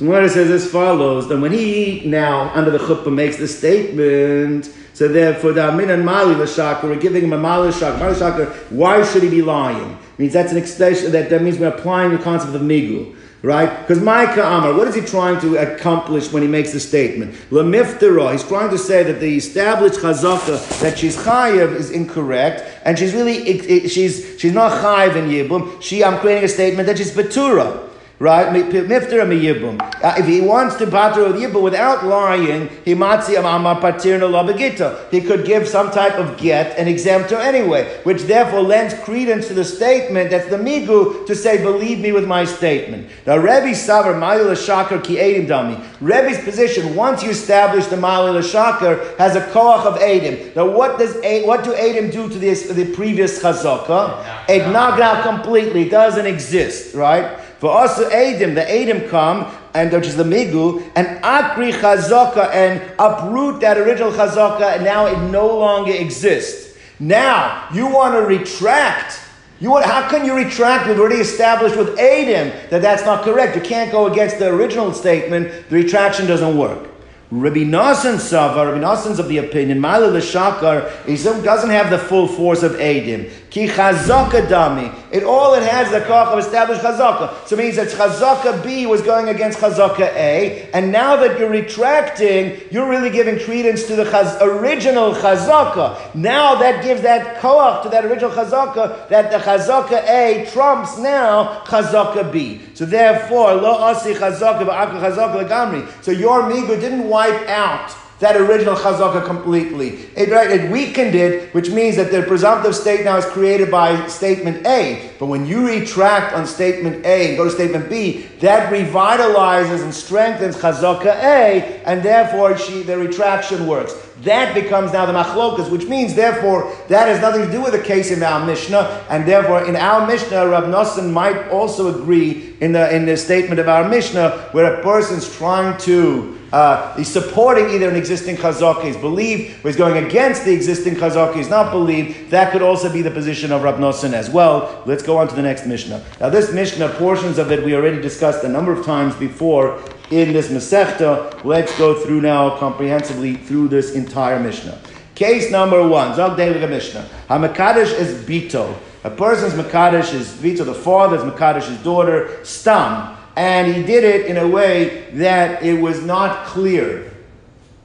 So 0.00 0.28
says 0.28 0.50
as 0.50 0.70
follows, 0.70 1.28
then 1.28 1.42
when 1.42 1.52
he 1.52 2.00
now 2.06 2.50
under 2.54 2.70
the 2.70 2.78
chuppah 2.78 3.12
makes 3.12 3.36
the 3.36 3.46
statement, 3.46 4.72
so 4.94 5.08
therefore 5.08 5.52
the 5.52 5.68
amin 5.68 5.90
and 5.90 6.06
mali 6.06 6.34
l'shakar, 6.34 6.84
we're 6.84 6.96
giving 6.96 7.24
him 7.24 7.34
a 7.34 7.38
mali 7.38 7.68
l'shakar. 7.68 7.98
Mali 7.98 8.14
l'shakar, 8.14 8.50
why 8.70 9.04
should 9.04 9.22
he 9.22 9.28
be 9.28 9.42
lying? 9.42 9.98
means 10.16 10.32
that's 10.32 10.52
an 10.52 10.56
extension 10.56 11.12
that, 11.12 11.28
that 11.28 11.42
means 11.42 11.58
we're 11.58 11.68
applying 11.68 12.12
the 12.12 12.18
concept 12.18 12.54
of 12.54 12.62
migu. 12.62 13.14
Right? 13.42 13.78
Because 13.80 14.02
Micah 14.02 14.42
Amar, 14.42 14.72
what 14.72 14.88
is 14.88 14.94
he 14.94 15.02
trying 15.02 15.38
to 15.42 15.56
accomplish 15.56 16.32
when 16.32 16.42
he 16.42 16.48
makes 16.48 16.72
the 16.72 16.80
statement? 16.80 17.34
Lemiftera, 17.50 18.32
he's 18.32 18.42
trying 18.42 18.70
to 18.70 18.78
say 18.78 19.02
that 19.02 19.20
the 19.20 19.36
established 19.36 20.00
chazaka 20.00 20.80
that 20.80 20.98
she's 20.98 21.16
chayiv 21.18 21.74
is 21.74 21.90
incorrect, 21.90 22.62
and 22.86 22.98
she's 22.98 23.12
really, 23.12 23.36
it, 23.36 23.84
it, 23.84 23.88
she's, 23.90 24.40
she's 24.40 24.54
not 24.54 24.72
chayiv 24.82 25.16
in 25.16 25.28
yibum. 25.28 25.82
She, 25.82 26.02
I'm 26.02 26.18
creating 26.20 26.44
a 26.44 26.48
statement 26.48 26.86
that 26.86 26.96
she's 26.96 27.14
betura 27.14 27.89
right? 28.20 28.48
Mifter 28.48 29.24
miyibum. 29.24 29.80
Uh, 30.04 30.14
if 30.18 30.26
he 30.26 30.42
wants 30.42 30.76
to 30.76 30.86
pater 30.86 31.26
with 31.26 31.36
yibum 31.36 31.62
without 31.62 32.04
lying, 32.04 32.68
he 32.84 32.94
matzi 32.94 33.38
amar 33.38 33.80
patirna 33.80 34.28
labagita. 34.28 35.10
He 35.10 35.22
could 35.22 35.46
give 35.46 35.66
some 35.66 35.90
type 35.90 36.16
of 36.16 36.36
get 36.36 36.78
and 36.78 36.86
exempt 36.86 37.30
her 37.30 37.38
anyway, 37.38 37.98
which 38.02 38.22
therefore 38.24 38.60
lends 38.60 38.92
credence 39.04 39.48
to 39.48 39.54
the 39.54 39.64
statement 39.64 40.30
that's 40.30 40.50
the 40.50 40.58
migu 40.58 41.26
to 41.26 41.34
say, 41.34 41.62
believe 41.62 42.00
me 42.00 42.12
with 42.12 42.26
my 42.26 42.44
statement. 42.44 43.08
Now, 43.26 43.38
Rebbe 43.38 43.72
Savar 43.72 44.14
Malil 44.14 44.54
Shakar 44.54 45.02
ki 45.02 45.16
Edim 45.16 45.48
Dami. 45.48 45.82
Rebbe's 46.02 46.44
position, 46.44 46.94
once 46.94 47.22
you 47.22 47.30
establish 47.30 47.86
the 47.86 47.96
Malil 47.96 48.38
Shakar, 48.42 49.16
has 49.16 49.34
a 49.34 49.40
koach 49.48 49.86
of 49.86 49.98
Edim. 49.98 50.54
Now, 50.54 50.68
what 50.68 50.98
does 50.98 51.14
what 51.46 51.64
do 51.64 51.72
Edim 51.72 52.12
do 52.12 52.28
to 52.28 52.38
this, 52.38 52.68
the 52.68 52.94
previous 52.94 53.42
chazaka? 53.42 54.46
It 54.50 54.70
knocked 54.70 55.00
out 55.00 55.24
completely. 55.24 55.86
It 55.86 55.90
doesn't 55.90 56.26
exist, 56.26 56.94
right? 56.94 57.39
For 57.60 57.70
also 57.70 58.08
Adim, 58.08 58.54
the 58.54 58.62
Adim 58.62 59.10
come, 59.10 59.54
and 59.74 59.92
which 59.92 60.06
is 60.06 60.16
the 60.16 60.24
Migu, 60.24 60.82
and 60.96 61.22
Akri 61.22 61.72
Chazaka, 61.72 62.50
and 62.54 62.80
uproot 62.98 63.60
that 63.60 63.76
original 63.76 64.10
Chazaka, 64.10 64.76
and 64.76 64.84
now 64.84 65.04
it 65.04 65.18
no 65.30 65.58
longer 65.58 65.92
exists. 65.92 66.74
Now, 66.98 67.68
you 67.70 67.86
want 67.86 68.14
to 68.14 68.22
retract. 68.22 69.20
You 69.60 69.72
want, 69.72 69.84
how 69.84 70.08
can 70.08 70.24
you 70.24 70.34
retract? 70.34 70.88
We've 70.88 70.98
already 70.98 71.20
established 71.20 71.76
with 71.76 71.98
Adim 71.98 72.70
that 72.70 72.80
that's 72.80 73.04
not 73.04 73.24
correct. 73.24 73.54
You 73.56 73.62
can't 73.62 73.92
go 73.92 74.06
against 74.06 74.38
the 74.38 74.48
original 74.48 74.94
statement. 74.94 75.68
The 75.68 75.76
retraction 75.76 76.26
doesn't 76.26 76.56
work. 76.56 76.88
Rabbi 77.30 77.60
Nassan 77.60 78.18
Sava, 78.18 78.72
Rabbi 78.72 78.80
Nassan's 78.80 79.18
of 79.20 79.28
the 79.28 79.38
opinion, 79.38 79.80
Mala 79.80 80.10
Shakar, 80.20 80.90
he 81.04 81.14
doesn't 81.16 81.70
have 81.70 81.88
the 81.88 81.98
full 81.98 82.26
force 82.26 82.62
of 82.64 82.72
Adim. 82.72 83.30
Ki 83.50 83.66
chazaka 83.66 84.46
dami. 84.46 84.94
It 85.10 85.24
all 85.24 85.54
it 85.54 85.64
has 85.64 85.90
the 85.90 86.00
koch 86.00 86.28
of 86.28 86.38
established 86.38 86.82
chazaka. 86.82 87.48
So 87.48 87.56
it 87.56 87.58
means 87.58 87.76
that 87.76 87.88
chazaka 87.88 88.64
B 88.64 88.86
was 88.86 89.02
going 89.02 89.28
against 89.28 89.58
chazaka 89.58 90.06
A, 90.14 90.70
and 90.72 90.92
now 90.92 91.16
that 91.16 91.36
you're 91.36 91.50
retracting, 91.50 92.60
you're 92.70 92.88
really 92.88 93.10
giving 93.10 93.40
credence 93.40 93.88
to 93.88 93.96
the 93.96 94.04
chaz- 94.04 94.40
original 94.40 95.14
chazaka. 95.14 96.14
Now 96.14 96.54
that 96.56 96.84
gives 96.84 97.02
that 97.02 97.40
koch 97.40 97.82
to 97.82 97.88
that 97.88 98.04
original 98.04 98.30
chazaka 98.30 99.08
that 99.08 99.32
the 99.32 99.38
chazaka 99.38 100.08
A 100.08 100.48
trumps 100.52 100.96
now 100.98 101.64
chazaka 101.64 102.32
B. 102.32 102.60
So 102.74 102.84
therefore, 102.86 103.54
lo 103.54 103.82
asi 103.82 104.14
chazaka 104.14 104.64
chazaka. 104.64 106.04
So 106.04 106.12
your 106.12 106.42
migu 106.42 106.80
didn't 106.80 107.08
wipe 107.08 107.48
out 107.48 107.90
that 108.20 108.36
original 108.36 108.76
chazaka 108.76 109.24
completely. 109.26 110.06
It, 110.14 110.30
right, 110.30 110.50
it 110.50 110.70
weakened 110.70 111.14
it, 111.14 111.54
which 111.54 111.70
means 111.70 111.96
that 111.96 112.10
the 112.10 112.22
presumptive 112.22 112.76
state 112.76 113.04
now 113.04 113.16
is 113.16 113.24
created 113.24 113.70
by 113.70 114.06
statement 114.08 114.66
A. 114.66 115.10
But 115.18 115.26
when 115.26 115.46
you 115.46 115.66
retract 115.66 116.34
on 116.34 116.46
statement 116.46 117.04
A 117.06 117.28
and 117.28 117.36
go 117.38 117.44
to 117.44 117.50
statement 117.50 117.88
B, 117.88 118.28
that 118.40 118.70
revitalizes 118.70 119.82
and 119.82 119.92
strengthens 119.92 120.56
chazaka 120.56 121.14
A, 121.16 121.82
and 121.86 122.02
therefore 122.02 122.58
she, 122.58 122.82
the 122.82 122.98
retraction 122.98 123.66
works. 123.66 123.94
That 124.22 124.52
becomes 124.54 124.92
now 124.92 125.06
the 125.06 125.14
machlokas, 125.14 125.70
which 125.70 125.86
means, 125.86 126.14
therefore, 126.14 126.76
that 126.88 127.08
has 127.08 127.22
nothing 127.22 127.46
to 127.46 127.50
do 127.50 127.62
with 127.62 127.72
the 127.72 127.82
case 127.82 128.10
in 128.10 128.22
our 128.22 128.44
Mishnah, 128.44 129.06
and 129.08 129.26
therefore, 129.26 129.64
in 129.64 129.76
our 129.76 130.06
Mishnah, 130.06 130.46
Rav 130.46 130.64
Nosson 130.64 131.10
might 131.10 131.48
also 131.48 131.98
agree 131.98 132.54
in 132.60 132.72
the 132.72 132.94
in 132.94 133.06
the 133.06 133.16
statement 133.16 133.60
of 133.60 133.68
our 133.68 133.88
Mishnah, 133.88 134.50
where 134.52 134.74
a 134.74 134.82
person's 134.82 135.34
trying 135.34 135.78
to 135.78 136.36
uh, 136.52 136.96
he's 136.96 137.08
supporting 137.08 137.70
either 137.70 137.88
an 137.88 137.96
existing 137.96 138.36
chazaka, 138.36 138.84
he's 138.84 138.96
believed, 138.96 139.64
or 139.64 139.68
he's 139.68 139.76
going 139.76 140.04
against 140.04 140.44
the 140.44 140.52
existing 140.52 140.96
chazaka, 140.96 141.36
he's 141.36 141.48
not 141.48 141.70
believed. 141.70 142.30
That 142.30 142.50
could 142.50 142.62
also 142.62 142.92
be 142.92 143.02
the 143.02 143.10
position 143.10 143.52
of 143.52 143.62
Rab 143.62 143.76
Nosson 143.76 144.12
as 144.12 144.28
well. 144.28 144.82
Let's 144.84 145.02
go 145.02 145.18
on 145.18 145.28
to 145.28 145.34
the 145.34 145.42
next 145.42 145.66
Mishnah. 145.66 146.04
Now, 146.20 146.28
this 146.28 146.52
Mishnah, 146.52 146.88
portions 146.90 147.38
of 147.38 147.52
it 147.52 147.64
we 147.64 147.74
already 147.74 148.00
discussed 148.00 148.42
a 148.42 148.48
number 148.48 148.72
of 148.72 148.84
times 148.84 149.14
before 149.14 149.80
in 150.10 150.32
this 150.32 150.48
Masechta. 150.48 151.44
Let's 151.44 151.76
go 151.78 151.94
through 151.94 152.20
now 152.20 152.58
comprehensively 152.58 153.36
through 153.36 153.68
this 153.68 153.94
entire 153.94 154.40
Mishnah. 154.40 154.80
Case 155.14 155.52
number 155.52 155.86
one, 155.86 156.16
Zog 156.16 156.36
Deilig 156.36 156.68
Mishnah. 156.68 157.08
Hamakadish 157.28 157.92
is 157.96 158.24
Bito. 158.24 158.74
A 159.04 159.10
person's 159.10 159.54
Makadish 159.54 160.12
is 160.14 160.32
Vito, 160.32 160.64
the 160.64 160.74
father 160.74 161.16
is 161.16 161.22
Makadish, 161.22 161.68
his 161.68 161.78
daughter, 161.82 162.44
Stam 162.44 163.19
and 163.40 163.74
he 163.74 163.82
did 163.82 164.04
it 164.04 164.26
in 164.26 164.36
a 164.36 164.46
way 164.46 165.06
that 165.12 165.62
it 165.62 165.80
was 165.80 166.04
not 166.04 166.44
clear, 166.44 167.10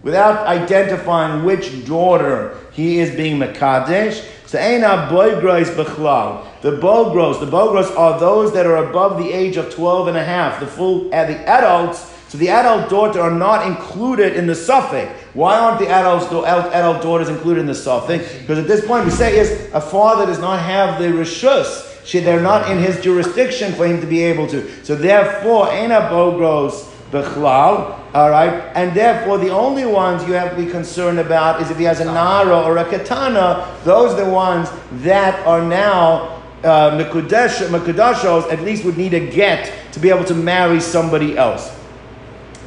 without 0.04 0.46
identifying 0.46 1.46
which 1.46 1.86
daughter 1.86 2.58
he 2.74 3.00
is 3.00 3.16
being 3.16 3.40
Makadesh. 3.40 4.22
So 4.48 4.60
Eina 4.60 5.08
Boigros 5.08 5.74
Bechlal. 5.74 6.46
The 6.62 6.72
Bogros, 6.72 7.40
the 7.40 7.46
Bogros 7.46 7.98
are 7.98 8.20
those 8.20 8.52
that 8.52 8.66
are 8.66 8.90
above 8.90 9.18
the 9.18 9.32
age 9.32 9.56
of 9.56 9.74
12 9.74 10.10
and 10.10 10.18
a 10.18 10.24
half, 10.26 10.60
the 10.60 10.68
full, 10.68 11.08
uh, 11.14 11.26
the 11.26 11.38
adults. 11.48 12.12
So 12.28 12.38
the 12.38 12.50
adult 12.50 12.90
daughter 12.90 13.22
are 13.22 13.32
not 13.32 13.66
included 13.66 14.36
in 14.36 14.48
the 14.48 14.56
suffix. 14.56 15.10
Why 15.34 15.58
aren't 15.58 15.80
the 15.80 15.88
adults, 15.88 16.26
adult 16.26 17.02
daughters 17.02 17.30
included 17.30 17.62
in 17.62 17.66
the 17.68 17.76
suffix? 17.76 18.40
Because 18.40 18.60
at 18.60 18.68
this 18.68 18.86
point 18.86 19.06
we 19.06 19.12
say 19.12 19.38
is 19.40 19.74
a 19.74 19.80
father 19.80 20.26
does 20.26 20.40
not 20.40 20.60
have 20.60 21.00
the 21.00 21.08
rishus. 21.08 21.95
They're 22.12 22.42
not 22.42 22.70
in 22.70 22.78
his 22.78 23.02
jurisdiction 23.02 23.74
for 23.74 23.88
him 23.88 24.00
to 24.02 24.08
be 24.08 24.22
able 24.24 24.48
to. 24.48 24.86
So 24.86 24.96
therefore, 24.96 25.68
Eina 25.68 26.10
Bogros 26.10 26.92
Bechlal, 27.12 28.00
all 28.14 28.30
right? 28.30 28.54
And 28.76 28.96
therefore, 28.96 29.38
the 29.38 29.50
only 29.50 29.86
ones 29.86 30.26
you 30.28 30.34
have 30.34 30.56
to 30.56 30.64
be 30.64 30.70
concerned 30.70 31.20
about 31.20 31.62
is 31.62 31.72
if 31.72 31.78
he 31.78 31.84
has 31.84 32.00
a 32.00 32.06
Nara 32.06 32.62
or 32.62 32.78
a 32.78 32.86
Katana, 32.86 33.76
those 33.84 34.14
are 34.14 34.26
the 34.26 34.32
ones 34.32 34.70
that 35.04 35.46
are 35.46 35.64
now 35.64 36.42
uh, 36.64 36.98
Mekudashos, 36.98 38.52
at 38.52 38.62
least 38.62 38.86
would 38.86 38.98
need 38.98 39.14
a 39.14 39.20
get 39.32 39.72
to 39.94 40.00
be 40.00 40.10
able 40.10 40.26
to 40.26 40.34
marry 40.34 40.80
somebody 40.80 41.38
else. 41.38 41.78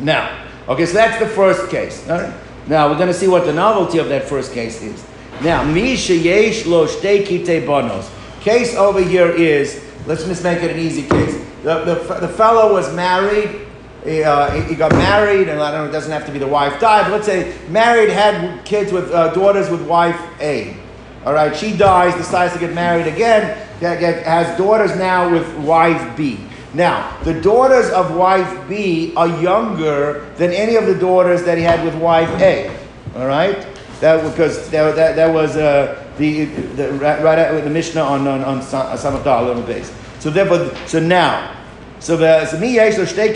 Now, 0.00 0.46
okay, 0.68 0.86
so 0.86 0.94
that's 0.94 1.18
the 1.18 1.26
first 1.28 1.70
case. 1.70 2.08
All 2.08 2.20
right? 2.20 2.34
Now, 2.68 2.88
we're 2.88 2.96
going 2.96 3.08
to 3.08 3.14
see 3.14 3.28
what 3.28 3.44
the 3.44 3.52
novelty 3.52 3.98
of 3.98 4.08
that 4.08 4.28
first 4.28 4.52
case 4.52 4.82
is. 4.82 5.04
Now, 5.42 5.64
Misha 5.64 6.14
Yesh 6.14 6.66
Lo 6.66 6.86
Shtei 6.86 7.26
Kite 7.26 7.66
Bonos. 7.66 8.10
Case 8.40 8.74
over 8.74 9.02
here 9.02 9.28
is, 9.28 9.84
let's 10.06 10.24
just 10.24 10.42
make 10.42 10.62
it 10.62 10.70
an 10.70 10.78
easy 10.78 11.02
case. 11.02 11.44
The, 11.62 11.84
the, 11.84 12.20
the 12.20 12.28
fellow 12.28 12.72
was 12.72 12.94
married, 12.94 13.66
he, 14.04 14.22
uh, 14.22 14.50
he, 14.62 14.74
got 14.74 14.92
married, 14.92 15.48
and 15.48 15.60
I 15.60 15.72
don't 15.72 15.84
know, 15.84 15.88
it 15.88 15.92
doesn't 15.92 16.12
have 16.12 16.24
to 16.26 16.32
be 16.32 16.38
the 16.38 16.46
wife 16.46 16.80
died, 16.80 17.04
but 17.04 17.12
let's 17.12 17.26
say 17.26 17.56
married, 17.68 18.10
had 18.10 18.64
kids 18.64 18.92
with 18.92 19.10
uh, 19.10 19.34
daughters 19.34 19.68
with 19.68 19.82
wife 19.86 20.20
A. 20.40 20.76
All 21.24 21.34
right, 21.34 21.54
she 21.54 21.76
dies, 21.76 22.14
decides 22.14 22.54
to 22.54 22.60
get 22.60 22.72
married 22.72 23.06
again, 23.06 23.56
has 23.80 24.56
daughters 24.56 24.96
now 24.96 25.30
with 25.30 25.52
wife 25.58 26.16
B. 26.16 26.38
Now, 26.74 27.18
the 27.24 27.40
daughters 27.40 27.90
of 27.90 28.14
wife 28.14 28.68
B 28.68 29.12
are 29.16 29.28
younger 29.40 30.30
than 30.36 30.52
any 30.52 30.76
of 30.76 30.86
the 30.86 30.94
daughters 30.94 31.42
that 31.44 31.58
he 31.58 31.64
had 31.64 31.84
with 31.84 31.94
wife 31.96 32.30
A. 32.40 32.74
All 33.16 33.26
right, 33.26 33.66
that 34.00 34.22
because 34.22 34.70
that, 34.70 34.94
that, 34.94 35.16
that 35.16 35.34
was 35.34 35.56
uh, 35.56 36.07
the, 36.18 36.44
the 36.44 36.92
right 36.92 37.38
at 37.38 37.64
the 37.64 37.70
Mishnah 37.70 38.02
on 38.02 38.26
on 38.26 38.44
on 38.44 38.60
Samach 38.60 39.24
Dal 39.24 39.62
base. 39.62 39.92
So 40.18 40.30
therefore, 40.30 40.74
so 40.86 41.00
now 41.00 41.54
so 42.00 42.16
the 42.16 42.46
so 42.46 42.58
mi 42.58 42.74
yesh 42.74 42.94
shtei 42.94 43.34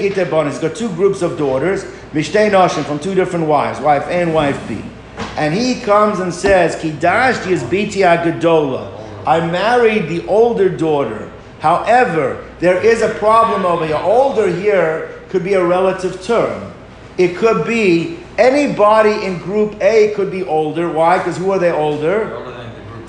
He's 0.49 0.59
got 0.59 0.77
two 0.77 0.88
groups 0.90 1.23
of 1.23 1.37
daughters, 1.37 1.85
mishtei 2.12 2.51
noshim 2.51 2.85
from 2.85 2.99
two 2.99 3.14
different 3.14 3.47
wives, 3.47 3.81
wife 3.81 4.07
A 4.07 4.23
and 4.23 4.35
wife 4.35 4.68
B. 4.68 4.83
And 5.37 5.53
he 5.53 5.81
comes 5.81 6.21
and 6.21 6.33
says, 6.33 6.77
Kidashti 6.77 7.51
is 7.51 7.62
biti 7.64 8.03
agadola. 8.03 9.27
I 9.27 9.45
married 9.51 10.09
the 10.09 10.27
older 10.27 10.68
daughter. 10.68 11.31
However, 11.61 12.49
there 12.61 12.85
is 12.85 13.03
a 13.03 13.14
problem 13.14 13.64
over 13.64 13.87
here. 13.87 13.97
Older 13.97 14.49
here 14.49 15.23
could 15.29 15.45
be 15.45 15.55
a 15.55 15.64
relative 15.64 16.23
term. 16.23 16.73
It 17.18 17.37
could 17.37 17.66
be 17.66 18.18
anybody 18.38 19.25
in 19.25 19.38
group 19.38 19.81
A 19.81 20.12
could 20.14 20.31
be 20.31 20.42
older. 20.42 20.90
Why? 20.90 21.18
Because 21.18 21.37
who 21.37 21.51
are 21.51 21.59
they 21.59 21.73
older? 21.73 22.52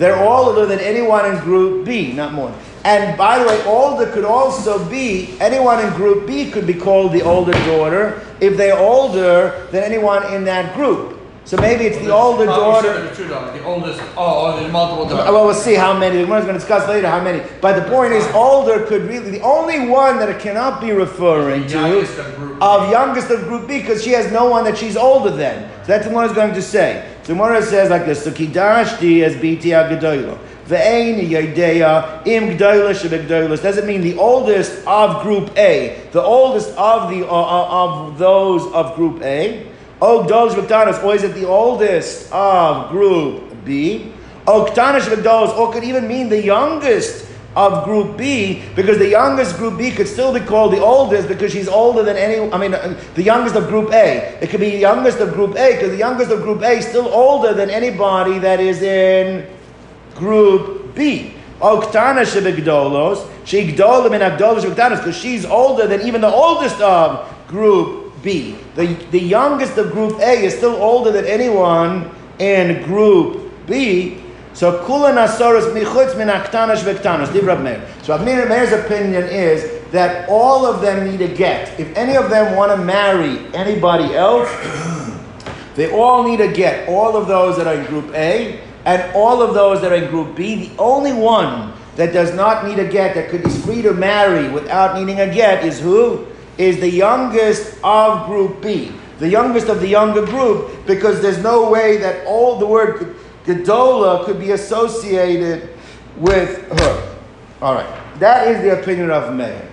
They're 0.03 0.17
all 0.17 0.49
older 0.49 0.65
than 0.65 0.81
anyone 0.81 1.33
in 1.33 1.39
group 1.39 1.85
B, 1.85 2.11
not 2.11 2.33
more. 2.33 2.53
And 2.83 3.17
by 3.17 3.39
the 3.39 3.47
way, 3.47 3.63
older 3.63 4.11
could 4.11 4.25
also 4.25 4.83
be 4.89 5.39
anyone 5.39 5.79
in 5.79 5.93
group 5.93 6.27
B 6.27 6.51
could 6.51 6.67
be 6.67 6.73
called 6.73 7.13
the 7.13 7.21
older 7.21 7.53
daughter 7.53 8.21
if 8.41 8.57
they're 8.57 8.77
older 8.77 9.65
than 9.71 9.81
anyone 9.81 10.25
in 10.33 10.43
that 10.43 10.75
group. 10.75 11.21
So 11.45 11.55
maybe 11.55 11.85
it's 11.85 11.99
the 11.99 12.09
older 12.09 12.45
daughter. 12.45 13.07
The, 13.13 13.23
the 13.23 13.63
oldest. 13.63 14.01
Oh, 14.17 14.17
oh, 14.17 14.59
there's 14.59 14.73
multiple 14.73 15.05
daughters. 15.05 15.31
Well, 15.31 15.45
we'll 15.45 15.53
see 15.53 15.75
how 15.75 15.97
many. 15.97 16.17
We're 16.19 16.41
going 16.41 16.47
to 16.47 16.53
discuss 16.53 16.85
later 16.89 17.07
how 17.07 17.23
many. 17.23 17.41
But 17.61 17.81
the 17.81 17.89
point 17.89 18.11
is, 18.11 18.27
older 18.33 18.85
could 18.85 19.03
really 19.03 19.31
the 19.31 19.41
only 19.41 19.87
one 19.87 20.19
that 20.19 20.27
it 20.27 20.41
cannot 20.41 20.81
be 20.81 20.91
referring 20.91 21.65
to 21.67 21.73
youngest 21.75 22.19
of, 22.19 22.35
group 22.35 22.61
of 22.61 22.91
youngest 22.91 23.29
of 23.29 23.43
group 23.43 23.69
B 23.69 23.79
because 23.79 24.03
she 24.03 24.11
has 24.11 24.29
no 24.33 24.49
one 24.49 24.65
that 24.65 24.77
she's 24.77 24.97
older 24.97 25.31
than. 25.31 25.69
So 25.85 25.87
that's 25.87 26.07
what 26.07 26.25
it's 26.25 26.33
going 26.33 26.53
to 26.53 26.61
say. 26.61 27.12
So 27.23 27.35
Mora 27.35 27.61
says 27.61 27.89
like 27.89 28.05
this: 28.05 28.23
So 28.23 28.31
kidashti 28.31 29.23
as 29.23 29.35
biti 29.35 29.71
agadoylo. 29.71 30.37
Ve'ein 30.67 31.29
yadeya 31.29 32.25
im 32.25 32.57
gdoilish 32.57 33.03
shebegdoilish 33.03 33.61
doesn't 33.61 33.85
mean 33.85 34.01
the 34.01 34.17
oldest 34.17 34.85
of 34.87 35.21
group 35.23 35.57
A, 35.57 36.01
the 36.11 36.21
oldest 36.21 36.69
of 36.77 37.09
the 37.09 37.27
uh, 37.27 37.31
uh 37.31 37.83
of 37.83 38.17
those 38.17 38.71
of 38.73 38.95
group 38.95 39.21
A. 39.21 39.67
Og 40.01 40.27
Gdolish 40.27 40.55
V'Ktanos, 40.55 41.01
or 41.01 41.15
is 41.15 41.23
it 41.23 41.33
the 41.33 41.47
oldest 41.47 42.29
of 42.33 42.89
group 42.89 43.41
B? 43.63 44.11
Og 44.45 44.67
Ktanish 44.67 45.07
or 45.57 45.71
could 45.71 45.85
even 45.85 46.05
mean 46.05 46.27
the 46.27 46.43
youngest 46.43 47.22
of 47.55 47.85
group 47.85 48.17
B, 48.17 48.63
because 48.75 48.97
the 48.97 49.07
youngest 49.07 49.57
group 49.57 49.77
B 49.77 49.91
could 49.91 50.07
still 50.07 50.33
be 50.33 50.39
called 50.39 50.73
the 50.73 50.81
oldest 50.81 51.27
because 51.27 51.51
she's 51.51 51.67
older 51.67 52.01
than 52.01 52.17
any, 52.17 52.51
I 52.51 52.57
mean, 52.57 52.73
uh, 52.73 52.99
the 53.15 53.23
youngest 53.23 53.55
of 53.55 53.67
group 53.67 53.91
A. 53.93 54.37
It 54.41 54.49
could 54.49 54.59
be 54.59 54.71
the 54.71 54.77
youngest 54.77 55.19
of 55.19 55.33
group 55.33 55.55
A 55.55 55.73
because 55.73 55.91
the 55.91 55.97
youngest 55.97 56.31
of 56.31 56.41
group 56.41 56.61
A 56.61 56.77
is 56.77 56.87
still 56.87 57.07
older 57.07 57.53
than 57.53 57.69
anybody 57.69 58.39
that 58.39 58.59
is 58.59 58.81
in 58.81 59.47
group 60.15 60.95
B. 60.95 61.33
Oktana 61.59 62.25
shebegdolos, 62.25 63.29
she 63.45 63.67
gdolim 63.71 64.13
in 64.13 64.21
agdolos 64.21 64.63
because 64.63 65.15
she's 65.15 65.45
older 65.45 65.87
than 65.87 66.01
even 66.01 66.21
the 66.21 66.31
oldest 66.31 66.81
of 66.81 67.29
group 67.47 68.13
B. 68.23 68.55
The, 68.75 68.87
the 69.11 69.19
youngest 69.19 69.77
of 69.77 69.91
group 69.91 70.19
A 70.19 70.43
is 70.43 70.55
still 70.55 70.75
older 70.75 71.11
than 71.11 71.25
anyone 71.25 72.09
in 72.39 72.83
group 72.83 73.51
B. 73.67 74.22
So 74.53 74.83
kula 74.85 75.13
nasoros 75.13 75.73
michutz 75.73 76.17
min 76.17 76.27
aktanash 76.27 76.83
vektanos. 76.83 77.27
Divrab 77.27 77.63
Meir. 77.63 77.87
So 78.03 78.17
Abnir 78.17 78.47
Meir's 78.47 78.71
opinion 78.71 79.23
is 79.23 79.81
that 79.91 80.27
all 80.29 80.65
of 80.65 80.81
them 80.81 81.09
need 81.09 81.21
a 81.21 81.33
get. 81.33 81.79
If 81.79 81.95
any 81.97 82.15
of 82.15 82.29
them 82.29 82.55
want 82.55 82.71
to 82.71 82.77
marry 82.77 83.39
anybody 83.53 84.15
else, 84.15 84.49
they 85.75 85.91
all 85.91 86.27
need 86.27 86.41
a 86.41 86.51
get. 86.51 86.87
All 86.87 87.17
of 87.17 87.27
those 87.27 87.57
that 87.57 87.67
are 87.67 87.75
in 87.75 87.85
group 87.85 88.13
A 88.13 88.59
and 88.85 89.15
all 89.15 89.41
of 89.41 89.53
those 89.53 89.81
that 89.81 89.91
are 89.91 89.95
in 89.95 90.09
group 90.09 90.35
B. 90.35 90.67
The 90.67 90.77
only 90.77 91.13
one 91.13 91.73
that 91.95 92.11
does 92.11 92.33
not 92.33 92.65
need 92.65 92.79
a 92.79 92.87
get, 92.87 93.15
that 93.15 93.29
could 93.29 93.45
is 93.45 93.63
free 93.63 93.81
to 93.83 93.93
marry 93.93 94.49
without 94.49 94.99
needing 94.99 95.19
a 95.19 95.33
get, 95.33 95.63
is 95.63 95.79
who? 95.79 96.27
is 96.57 96.79
the 96.79 96.89
youngest 96.89 97.77
of 97.83 98.27
group 98.27 98.61
B, 98.61 98.91
the 99.19 99.29
youngest 99.29 99.69
of 99.69 99.81
the 99.81 99.87
younger 99.87 100.25
group, 100.25 100.85
because 100.85 101.21
there's 101.21 101.39
no 101.39 101.69
way 101.69 101.97
that 101.97 102.25
all 102.27 102.59
the 102.59 102.65
word 102.65 103.15
Gedola 103.45 104.25
could 104.25 104.39
be 104.39 104.51
associated 104.51 105.69
with 106.17 106.67
her. 106.79 107.17
All 107.61 107.75
right, 107.75 108.19
that 108.19 108.47
is 108.47 108.61
the 108.61 108.79
opinion 108.79 109.11
of 109.11 109.33
Meir. 109.33 109.69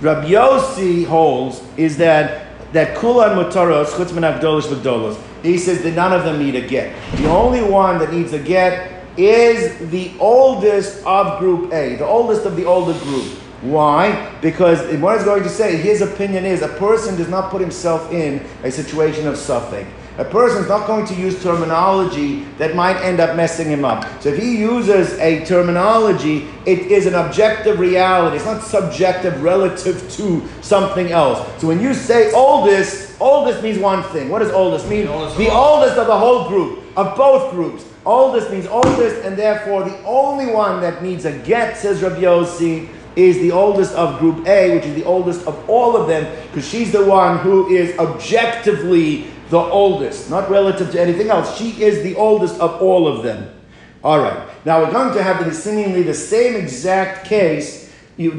Rabbi 0.00 0.30
Yossi 0.30 1.06
holds 1.06 1.62
is 1.76 1.96
that 1.98 2.48
that 2.72 2.96
kulan 2.96 3.36
mutaros 3.36 3.86
chutz 3.86 4.12
min 4.14 4.22
v'gdolos. 4.24 5.20
He 5.42 5.58
says 5.58 5.82
that 5.82 5.94
none 5.94 6.12
of 6.12 6.24
them 6.24 6.38
need 6.38 6.54
a 6.54 6.66
get. 6.66 6.94
The 7.16 7.28
only 7.28 7.62
one 7.62 7.98
that 7.98 8.12
needs 8.12 8.32
a 8.32 8.38
get 8.38 9.04
is 9.18 9.90
the 9.90 10.12
oldest 10.18 11.04
of 11.04 11.38
group 11.38 11.72
A, 11.72 11.96
the 11.96 12.06
oldest 12.06 12.46
of 12.46 12.56
the 12.56 12.64
older 12.64 12.98
group. 13.00 13.26
Why? 13.60 14.34
Because 14.40 14.80
what 14.98 15.16
he's 15.16 15.24
going 15.24 15.42
to 15.42 15.48
say, 15.48 15.76
his 15.76 16.00
opinion 16.00 16.44
is 16.44 16.62
a 16.62 16.68
person 16.68 17.16
does 17.16 17.28
not 17.28 17.50
put 17.50 17.60
himself 17.60 18.10
in 18.12 18.44
a 18.64 18.70
situation 18.70 19.28
of 19.28 19.36
suffering. 19.36 19.86
A 20.18 20.24
person 20.24 20.62
is 20.62 20.68
not 20.68 20.86
going 20.86 21.06
to 21.06 21.14
use 21.14 21.42
terminology 21.42 22.44
that 22.58 22.76
might 22.76 22.96
end 22.96 23.18
up 23.18 23.34
messing 23.34 23.68
him 23.68 23.82
up. 23.82 24.04
So 24.22 24.28
if 24.28 24.38
he 24.38 24.58
uses 24.58 25.18
a 25.18 25.42
terminology, 25.46 26.48
it 26.66 26.80
is 26.80 27.06
an 27.06 27.14
objective 27.14 27.78
reality. 27.78 28.36
It's 28.36 28.44
not 28.44 28.62
subjective 28.62 29.42
relative 29.42 30.10
to 30.12 30.46
something 30.60 31.12
else. 31.12 31.48
So 31.60 31.66
when 31.66 31.80
you 31.80 31.94
say 31.94 32.30
oldest, 32.32 33.18
oldest 33.20 33.62
means 33.62 33.78
one 33.78 34.02
thing. 34.02 34.28
What 34.28 34.40
does 34.40 34.50
oldest 34.50 34.86
mean? 34.86 35.06
The 35.06 35.12
oldest, 35.12 35.38
the 35.38 35.50
oldest 35.50 35.96
of 35.96 36.06
the 36.06 36.18
whole 36.18 36.46
group, 36.48 36.80
of 36.94 37.16
both 37.16 37.50
groups. 37.52 37.86
Oldest 38.04 38.50
means 38.50 38.66
oldest, 38.66 39.24
and 39.24 39.34
therefore 39.34 39.84
the 39.84 39.98
only 40.04 40.52
one 40.52 40.82
that 40.82 41.02
needs 41.02 41.24
a 41.24 41.38
get, 41.38 41.78
says 41.78 42.02
Rabbi 42.02 42.20
Yossi, 42.20 42.88
is 43.16 43.36
the 43.36 43.52
oldest 43.52 43.94
of 43.94 44.18
group 44.18 44.46
A, 44.46 44.74
which 44.74 44.84
is 44.84 44.94
the 44.94 45.04
oldest 45.04 45.46
of 45.46 45.68
all 45.70 45.96
of 45.96 46.08
them, 46.08 46.24
because 46.48 46.68
she's 46.68 46.92
the 46.92 47.04
one 47.04 47.38
who 47.38 47.68
is 47.70 47.96
objectively 47.98 49.26
the 49.52 49.58
oldest, 49.58 50.30
not 50.30 50.48
relative 50.48 50.90
to 50.92 50.98
anything 50.98 51.28
else. 51.28 51.58
She 51.58 51.82
is 51.82 52.02
the 52.02 52.16
oldest 52.16 52.58
of 52.58 52.80
all 52.80 53.06
of 53.06 53.22
them. 53.22 53.54
All 54.02 54.18
right. 54.18 54.48
Now 54.64 54.82
we're 54.82 54.90
going 54.90 55.14
to 55.14 55.22
have 55.22 55.44
the, 55.44 55.54
seemingly 55.54 56.02
the 56.02 56.14
same 56.14 56.56
exact 56.56 57.26
case. 57.26 57.92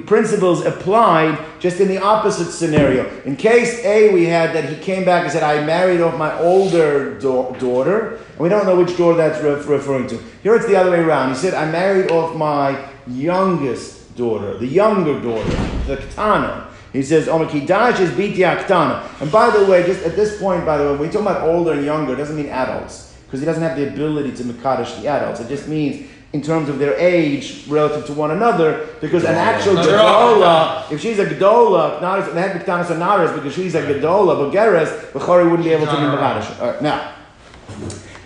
Principles 0.07 0.65
applied 0.65 1.37
just 1.59 1.79
in 1.79 1.87
the 1.87 1.99
opposite 2.01 2.51
scenario. 2.51 3.07
In 3.25 3.35
case 3.35 3.83
A, 3.85 4.11
we 4.11 4.25
had 4.25 4.55
that 4.55 4.67
he 4.67 4.75
came 4.83 5.05
back 5.05 5.23
and 5.23 5.31
said, 5.31 5.43
I 5.43 5.63
married 5.63 6.01
off 6.01 6.17
my 6.17 6.35
older 6.39 7.19
da- 7.19 7.51
daughter. 7.59 8.15
And 8.31 8.39
we 8.39 8.49
don't 8.49 8.65
know 8.65 8.75
which 8.75 8.97
daughter 8.97 9.17
that's 9.17 9.39
re- 9.43 9.75
referring 9.75 10.07
to. 10.07 10.17
Here 10.41 10.55
it's 10.55 10.65
the 10.65 10.75
other 10.75 10.89
way 10.89 10.99
around. 10.99 11.29
He 11.29 11.35
said, 11.35 11.53
I 11.53 11.69
married 11.69 12.09
off 12.09 12.35
my 12.35 12.83
youngest 13.05 14.15
daughter, 14.17 14.57
the 14.57 14.67
younger 14.67 15.19
daughter, 15.21 15.55
the 15.85 15.97
Katana. 15.97 16.72
He 16.93 17.01
says, 17.01 17.27
oh, 17.27 17.33
Omer 17.33 17.47
Kidash 17.47 17.99
is 17.99 18.11
bitiaktana. 18.11 19.21
And 19.21 19.31
by 19.31 19.49
the 19.49 19.65
way, 19.65 19.83
just 19.83 20.05
at 20.05 20.15
this 20.15 20.39
point, 20.39 20.63
by 20.63 20.77
the 20.77 20.83
way, 20.83 20.91
when 20.91 20.99
we 20.99 21.09
talk 21.09 21.23
about 21.23 21.41
older 21.41 21.73
and 21.73 21.83
younger, 21.83 22.13
it 22.13 22.17
doesn't 22.17 22.35
mean 22.35 22.49
adults. 22.49 23.15
Because 23.25 23.39
he 23.39 23.45
doesn't 23.47 23.63
have 23.63 23.75
the 23.75 23.87
ability 23.87 24.31
to 24.37 24.43
Makadosh 24.43 25.01
the 25.01 25.07
adults. 25.07 25.39
It 25.39 25.49
just 25.49 25.67
means 25.67 26.07
in 26.33 26.41
terms 26.41 26.69
of 26.69 26.79
their 26.79 26.95
age 26.97 27.67
relative 27.67 28.05
to 28.07 28.13
one 28.13 28.31
another, 28.31 28.87
because 29.01 29.23
an 29.23 29.35
actual 29.35 29.75
Gedola, 29.75 30.91
if 30.91 31.01
she's 31.01 31.19
a 31.19 31.25
Gedola, 31.25 32.01
not 32.01 32.19
as 32.19 32.33
had 32.33 32.59
Biktanas 32.59 32.89
or 32.89 32.95
Naras, 32.95 33.33
because 33.35 33.53
she's 33.53 33.75
a 33.75 33.81
Gedola, 33.81 34.37
but 34.37 34.51
Geras, 34.51 35.11
Bechori 35.11 35.43
wouldn't 35.43 35.63
be 35.63 35.71
able 35.71 35.85
to 35.85 35.91
be 35.91 35.97
right, 35.97 36.81
now, 36.81 37.13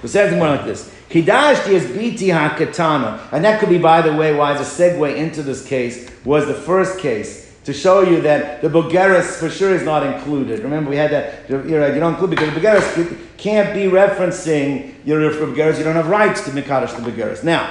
it 0.03 0.07
says 0.07 0.33
more 0.33 0.47
like 0.47 0.65
this. 0.65 0.93
Hidashti 1.09 1.69
is 1.69 1.85
biti 1.85 2.27
hakatana. 2.27 3.31
And 3.31 3.43
that 3.45 3.59
could 3.59 3.69
be, 3.69 3.77
by 3.77 4.01
the 4.01 4.13
way, 4.13 4.33
why 4.33 4.53
the 4.53 4.63
segue 4.63 5.15
into 5.15 5.41
this 5.41 5.65
case 5.65 6.09
was 6.25 6.47
the 6.47 6.53
first 6.53 6.99
case. 6.99 7.46
To 7.67 7.73
show 7.73 8.01
you 8.01 8.21
that 8.21 8.61
the 8.61 8.69
Bulgaris 8.69 9.37
for 9.41 9.49
sure 9.49 9.75
is 9.75 9.83
not 9.83 10.01
included. 10.01 10.61
Remember, 10.61 10.89
we 10.89 10.95
had 10.95 11.11
that, 11.11 11.49
you're 11.49 11.81
right, 11.81 11.93
you 11.93 11.99
don't 11.99 12.13
include 12.13 12.29
because 12.29 12.53
the 12.53 12.61
Bulgaris 12.61 13.17
can't 13.35 13.73
be 13.73 13.87
referencing 13.93 14.95
your 15.03 15.19
Bulgaris, 15.31 15.77
you 15.77 15.83
don't 15.83 15.95
have 15.95 16.07
rights 16.07 16.45
to 16.45 16.51
Mikadosh 16.51 16.95
the 16.95 17.11
Bulgaris. 17.11 17.43
Now, 17.43 17.69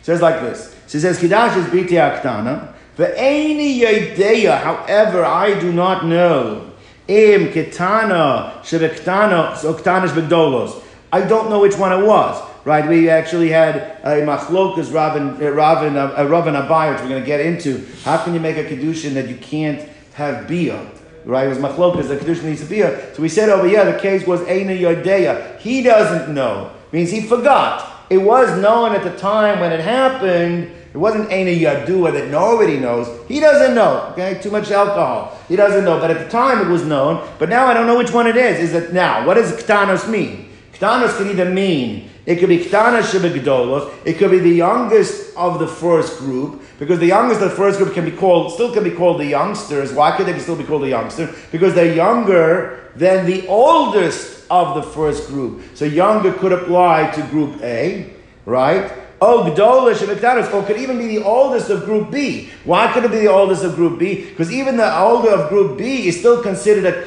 it 0.00 0.04
says 0.04 0.20
like 0.20 0.40
this. 0.40 0.74
She 0.88 0.98
says, 0.98 1.20
Hidash 1.20 1.56
is 1.58 1.66
biti 1.66 1.90
aktana. 1.90 2.74
any 2.98 3.78
yedeya, 3.78 4.60
however, 4.60 5.24
I 5.24 5.56
do 5.60 5.72
not 5.72 6.06
know. 6.06 6.72
Im 7.06 7.52
ketana 7.52 8.62
shebektana, 8.62 9.56
so 9.56 9.74
ktana 9.74 10.08
shebegdolos. 10.08 10.82
I 11.12 11.20
don't 11.20 11.50
know 11.50 11.60
which 11.60 11.76
one 11.76 11.92
it 11.92 12.04
was. 12.04 12.42
Right, 12.66 12.88
we 12.88 13.08
actually 13.08 13.50
had 13.50 13.76
a 14.02 14.22
machlokas 14.26 14.92
Ravin, 14.92 15.40
uh, 15.40 15.50
Ravin, 15.52 15.96
uh, 15.96 16.26
Ravin 16.28 16.54
Abai, 16.54 16.90
which 16.90 17.00
we're 17.02 17.10
going 17.10 17.22
to 17.22 17.24
get 17.24 17.38
into. 17.38 17.86
How 18.02 18.24
can 18.24 18.34
you 18.34 18.40
make 18.40 18.56
a 18.56 18.64
kedushin 18.64 19.14
that 19.14 19.28
you 19.28 19.36
can't 19.36 19.88
have 20.14 20.48
bia? 20.48 20.84
Right, 21.24 21.46
it 21.46 21.48
was 21.48 21.58
machlokas, 21.58 22.08
the 22.08 22.16
kedushin 22.16 22.42
needs 22.42 22.62
to 22.62 22.66
bia. 22.66 23.14
So 23.14 23.22
we 23.22 23.28
said 23.28 23.50
over 23.50 23.68
here 23.68 23.84
the 23.84 23.96
case 24.00 24.26
was 24.26 24.40
Eina 24.40 24.76
Yodeya. 24.76 25.60
He 25.60 25.80
doesn't 25.80 26.34
know, 26.34 26.72
means 26.90 27.12
he 27.12 27.20
forgot. 27.20 28.04
It 28.10 28.18
was 28.18 28.60
known 28.60 28.96
at 28.96 29.04
the 29.04 29.16
time 29.16 29.60
when 29.60 29.70
it 29.70 29.78
happened. 29.78 30.64
It 30.92 30.98
wasn't 30.98 31.30
Eina 31.30 31.56
Yadua 31.56 32.14
that 32.14 32.32
nobody 32.32 32.80
knows. 32.80 33.06
He 33.28 33.38
doesn't 33.38 33.76
know. 33.76 34.08
Okay, 34.10 34.40
too 34.42 34.50
much 34.50 34.72
alcohol. 34.72 35.38
He 35.46 35.54
doesn't 35.54 35.84
know. 35.84 36.00
But 36.00 36.10
at 36.10 36.18
the 36.18 36.28
time 36.28 36.66
it 36.66 36.68
was 36.68 36.84
known. 36.84 37.28
But 37.38 37.48
now 37.48 37.66
I 37.66 37.74
don't 37.74 37.86
know 37.86 37.96
which 37.96 38.12
one 38.12 38.26
it 38.26 38.36
is. 38.36 38.58
Is 38.58 38.74
it 38.74 38.92
now? 38.92 39.24
What 39.24 39.34
does 39.34 39.52
ktanos 39.52 40.10
mean? 40.10 40.50
Ktanos 40.72 41.16
can 41.16 41.28
either 41.28 41.48
mean 41.48 42.10
it 42.26 42.40
could 42.40 42.48
be 42.48 42.58
Ktana 42.58 43.02
Shebegdolos. 43.02 43.94
It 44.04 44.18
could 44.18 44.32
be 44.32 44.40
the 44.40 44.50
youngest 44.50 45.34
of 45.36 45.58
the 45.60 45.68
first 45.68 46.18
group, 46.18 46.60
because 46.78 46.98
the 46.98 47.06
youngest 47.06 47.40
of 47.40 47.50
the 47.50 47.56
first 47.56 47.78
group 47.78 47.94
can 47.94 48.04
be 48.04 48.10
called, 48.10 48.52
still 48.52 48.72
can 48.72 48.84
be 48.84 48.90
called 48.90 49.20
the 49.20 49.26
youngsters. 49.26 49.92
Why 49.92 50.16
could 50.16 50.26
they 50.26 50.38
still 50.40 50.56
be 50.56 50.64
called 50.64 50.82
the 50.82 50.88
youngster? 50.88 51.32
Because 51.52 51.74
they're 51.74 51.94
younger 51.94 52.90
than 52.96 53.26
the 53.26 53.46
oldest 53.46 54.44
of 54.50 54.74
the 54.74 54.82
first 54.82 55.28
group. 55.28 55.62
So 55.74 55.84
younger 55.84 56.32
could 56.32 56.52
apply 56.52 57.10
to 57.12 57.22
group 57.22 57.62
A, 57.62 58.12
right? 58.44 58.92
Oh, 59.20 59.50
Gdola 59.50 60.52
or 60.52 60.66
could 60.66 60.76
even 60.76 60.98
be 60.98 61.06
the 61.06 61.24
oldest 61.24 61.70
of 61.70 61.86
Group 61.86 62.10
B. 62.10 62.50
Why 62.64 62.92
could 62.92 63.04
it 63.04 63.10
be 63.10 63.20
the 63.20 63.28
oldest 63.28 63.64
of 63.64 63.74
Group 63.74 63.98
B? 63.98 64.28
Because 64.28 64.52
even 64.52 64.76
the 64.76 64.98
older 64.98 65.30
of 65.30 65.48
Group 65.48 65.78
B 65.78 66.06
is 66.06 66.18
still 66.18 66.42
considered 66.42 66.84
a 66.84 67.02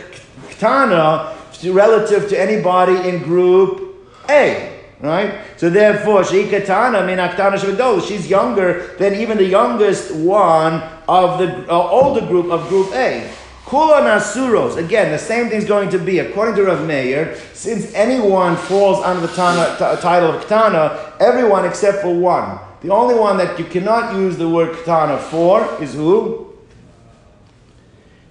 Ktana 0.55 1.35
relative 1.71 2.27
to 2.29 2.39
anybody 2.39 3.07
in 3.07 3.21
Group 3.21 3.95
A. 4.27 4.68
Right? 5.01 5.39
So 5.55 5.69
therefore, 5.69 6.23
Shikatana 6.23 7.05
min 7.05 7.19
Aktana 7.19 7.57
Shabadol, 7.57 8.05
she's 8.05 8.29
younger 8.29 8.95
than 8.97 9.15
even 9.15 9.37
the 9.37 9.45
youngest 9.45 10.13
one 10.13 10.83
of 11.07 11.39
the 11.39 11.71
uh, 11.71 11.89
older 11.89 12.25
group 12.25 12.51
of 12.51 12.67
group 12.67 12.91
A. 12.93 13.31
Kula 13.65 14.01
Nasuros, 14.01 14.77
again, 14.77 15.11
the 15.11 15.17
same 15.17 15.47
thing's 15.47 15.63
going 15.63 15.89
to 15.91 15.99
be, 15.99 16.19
according 16.19 16.55
to 16.55 16.65
Rav 16.65 16.85
Meir, 16.87 17.37
since 17.53 17.93
anyone 17.93 18.57
falls 18.57 19.01
under 19.03 19.25
the 19.25 19.33
tana, 19.33 19.73
t- 19.73 20.01
title 20.01 20.31
of 20.31 20.43
Ktana, 20.45 21.13
everyone 21.19 21.65
except 21.65 21.99
for 21.99 22.13
one. 22.13 22.59
The 22.81 22.89
only 22.89 23.13
one 23.15 23.37
that 23.37 23.59
you 23.59 23.65
cannot 23.65 24.15
use 24.15 24.37
the 24.37 24.49
word 24.49 24.75
Ktana 24.75 25.19
for 25.19 25.81
is 25.81 25.93
who? 25.93 26.48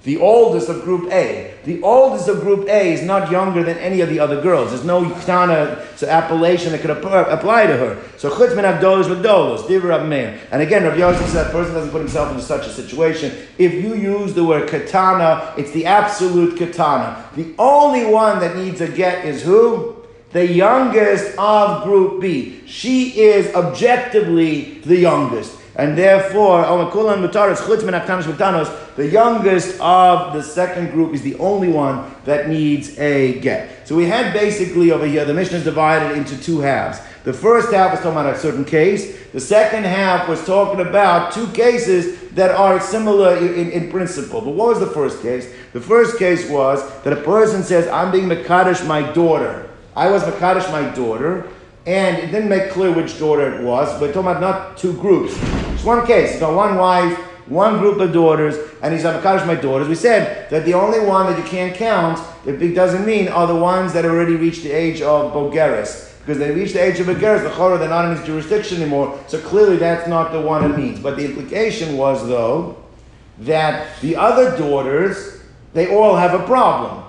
The 0.08 0.16
oldest 0.16 0.70
of 0.70 0.84
Group 0.84 1.12
A. 1.12 1.52
The 1.66 1.82
oldest 1.82 2.28
of 2.28 2.40
Group 2.40 2.66
A 2.66 2.94
is 2.94 3.02
not 3.02 3.30
younger 3.30 3.62
than 3.62 3.76
any 3.76 4.00
of 4.00 4.08
the 4.08 4.18
other 4.18 4.40
girls. 4.40 4.70
There's 4.70 4.82
no 4.82 5.04
Ktana 5.04 5.84
so 5.98 6.08
appellation 6.08 6.72
that 6.72 6.80
could 6.80 6.88
apply 6.88 7.66
to 7.66 7.76
her. 7.76 8.02
So 8.16 8.30
Chutz 8.30 8.56
min 8.56 8.64
Abdolos 8.64 9.04
V'Dolos, 9.04 9.68
Div 9.68 9.84
Rab 9.84 10.08
Meir. 10.08 10.40
And 10.50 10.62
again, 10.62 10.84
Rabbi 10.84 10.96
Yosef 10.96 11.20
says 11.26 11.34
that 11.34 11.52
person 11.52 11.74
doesn't 11.74 11.90
put 11.90 12.00
himself 12.00 12.30
into 12.30 12.42
such 12.42 12.66
a 12.66 12.70
situation. 12.70 13.36
If 13.58 13.74
you 13.74 13.96
use 13.96 14.32
the 14.32 14.46
word 14.46 14.70
Katana, 14.70 15.52
it's 15.58 15.72
the 15.72 15.84
absolute 15.84 16.56
Katana. 16.56 17.28
The 17.36 17.54
only 17.58 18.06
one 18.06 18.40
that 18.40 18.56
needs 18.56 18.80
a 18.80 18.88
get 18.88 19.26
is 19.26 19.42
who? 19.42 19.94
the 20.30 20.46
youngest 20.46 21.38
of 21.38 21.84
Group 21.84 22.20
B. 22.20 22.60
She 22.66 23.18
is 23.18 23.54
objectively 23.54 24.80
the 24.80 24.96
youngest. 24.96 25.58
And 25.78 25.96
therefore, 25.96 26.62
the 28.96 29.08
youngest 29.12 29.80
of 29.80 30.32
the 30.34 30.42
second 30.42 30.90
group 30.90 31.14
is 31.14 31.22
the 31.22 31.36
only 31.36 31.68
one 31.68 32.12
that 32.24 32.48
needs 32.48 32.98
a 32.98 33.38
get. 33.38 33.86
So 33.86 33.94
we 33.94 34.06
had 34.06 34.32
basically 34.32 34.90
over 34.90 35.06
here, 35.06 35.24
the 35.24 35.32
Mishnah 35.32 35.58
is 35.58 35.64
divided 35.64 36.18
into 36.18 36.36
two 36.36 36.58
halves. 36.58 36.98
The 37.22 37.32
first 37.32 37.72
half 37.72 37.92
was 37.92 38.00
talking 38.00 38.18
about 38.18 38.34
a 38.34 38.38
certain 38.38 38.64
case. 38.64 39.16
The 39.32 39.38
second 39.40 39.84
half 39.84 40.28
was 40.28 40.44
talking 40.44 40.80
about 40.80 41.32
two 41.32 41.46
cases 41.52 42.28
that 42.30 42.50
are 42.50 42.80
similar 42.80 43.36
in, 43.36 43.70
in, 43.70 43.88
principle. 43.88 44.40
But 44.40 44.54
what 44.54 44.68
was 44.68 44.80
the 44.80 44.86
first 44.86 45.22
case? 45.22 45.48
The 45.72 45.80
first 45.80 46.18
case 46.18 46.50
was 46.50 46.82
that 47.02 47.12
a 47.12 47.22
person 47.22 47.62
says, 47.62 47.86
I'm 47.86 48.10
being 48.10 48.28
Makadish 48.28 48.84
my 48.84 49.02
daughter. 49.12 49.68
I 49.94 50.10
was 50.10 50.24
Makadish 50.24 50.70
my 50.72 50.92
daughter, 50.94 51.46
and 51.88 52.18
it 52.18 52.26
didn't 52.26 52.50
make 52.50 52.70
clear 52.70 52.92
which 52.92 53.18
daughter 53.18 53.50
it 53.54 53.64
was. 53.64 53.98
We're 53.98 54.12
talking 54.12 54.30
about 54.30 54.42
not 54.42 54.76
two 54.76 54.92
groups. 55.00 55.32
It's 55.72 55.84
one 55.84 56.06
case. 56.06 56.32
He's 56.32 56.40
got 56.40 56.54
one 56.54 56.76
wife, 56.76 57.16
one 57.46 57.78
group 57.78 57.98
of 57.98 58.12
daughters, 58.12 58.56
and 58.82 58.92
he's 58.92 59.04
Avakadosh 59.04 59.46
my 59.46 59.54
daughters. 59.54 59.88
We 59.88 59.94
said 59.94 60.50
that 60.50 60.66
the 60.66 60.74
only 60.74 61.00
one 61.00 61.24
that 61.32 61.38
you 61.38 61.44
can't 61.44 61.74
count, 61.74 62.20
it 62.46 62.74
doesn't 62.74 63.06
mean, 63.06 63.28
are 63.28 63.46
the 63.46 63.56
ones 63.56 63.94
that 63.94 64.04
already 64.04 64.36
reached 64.36 64.64
the 64.64 64.70
age 64.70 65.00
of 65.00 65.32
Bogeres. 65.32 66.12
Because 66.18 66.36
they 66.36 66.50
reach 66.50 66.74
the 66.74 66.84
age 66.84 67.00
of 67.00 67.06
Bogeres, 67.06 67.42
the 67.42 67.48
Chorah, 67.48 67.78
they're 67.78 67.88
not 67.88 68.04
in 68.04 68.18
his 68.18 68.26
jurisdiction 68.26 68.82
anymore. 68.82 69.18
So 69.26 69.40
clearly 69.40 69.78
that's 69.78 70.06
not 70.06 70.30
the 70.30 70.42
one 70.42 70.70
it 70.70 70.76
means. 70.76 71.00
But 71.00 71.16
the 71.16 71.24
implication 71.24 71.96
was, 71.96 72.28
though, 72.28 72.84
that 73.38 73.98
the 74.02 74.14
other 74.14 74.54
daughters, 74.58 75.40
they 75.72 75.90
all 75.96 76.16
have 76.16 76.38
a 76.38 76.44
problem. 76.44 77.02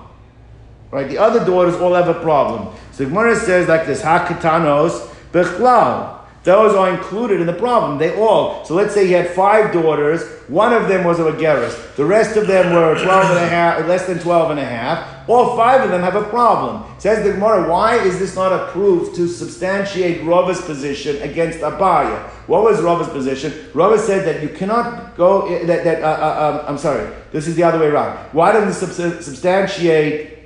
Right? 0.90 1.06
The 1.06 1.18
other 1.18 1.44
daughters 1.44 1.74
all 1.74 1.92
have 1.92 2.08
a 2.08 2.18
problem. 2.20 2.74
So 3.00 3.06
Gemara 3.06 3.34
says 3.34 3.66
like 3.66 3.86
this, 3.86 4.02
Hakatanos 4.02 5.08
Bechlal. 5.32 6.18
Those 6.42 6.76
are 6.76 6.90
included 6.90 7.40
in 7.40 7.46
the 7.46 7.54
problem. 7.54 7.98
They 7.98 8.14
all. 8.14 8.62
So 8.66 8.74
let's 8.74 8.92
say 8.92 9.06
he 9.06 9.12
had 9.12 9.30
five 9.30 9.72
daughters. 9.72 10.22
One 10.48 10.74
of 10.74 10.86
them 10.86 11.04
was 11.04 11.18
a 11.18 11.22
Geras. 11.22 11.96
The 11.96 12.04
rest 12.04 12.36
of 12.36 12.46
them 12.46 12.74
were 12.74 13.02
12 13.02 13.30
and 13.30 13.38
a 13.38 13.48
half, 13.48 13.86
less 13.86 14.06
than 14.06 14.18
12 14.18 14.50
and 14.50 14.60
a 14.60 14.64
half. 14.66 15.26
All 15.30 15.56
five 15.56 15.82
of 15.82 15.90
them 15.90 16.02
have 16.02 16.14
a 16.14 16.24
problem. 16.24 16.84
Says 16.98 17.24
the 17.24 17.32
Gemara, 17.32 17.70
why 17.70 17.96
is 17.96 18.18
this 18.18 18.34
not 18.34 18.52
a 18.52 18.70
proof 18.70 19.16
to 19.16 19.26
substantiate 19.28 20.22
Rava's 20.26 20.60
position 20.60 21.22
against 21.22 21.60
Abaya? 21.60 22.28
What 22.48 22.64
was 22.64 22.82
Rava's 22.82 23.08
position? 23.08 23.70
Rava 23.72 23.98
said 23.98 24.26
that 24.26 24.42
you 24.42 24.50
cannot 24.50 25.16
go, 25.16 25.48
that, 25.64 25.84
that 25.84 26.02
uh, 26.02 26.06
uh, 26.06 26.60
um, 26.60 26.72
I'm 26.74 26.78
sorry, 26.78 27.10
this 27.32 27.48
is 27.48 27.56
the 27.56 27.62
other 27.62 27.78
way 27.78 27.86
around. 27.86 28.18
Why 28.34 28.52
doesn't 28.52 28.74
substantiate, 29.22 30.39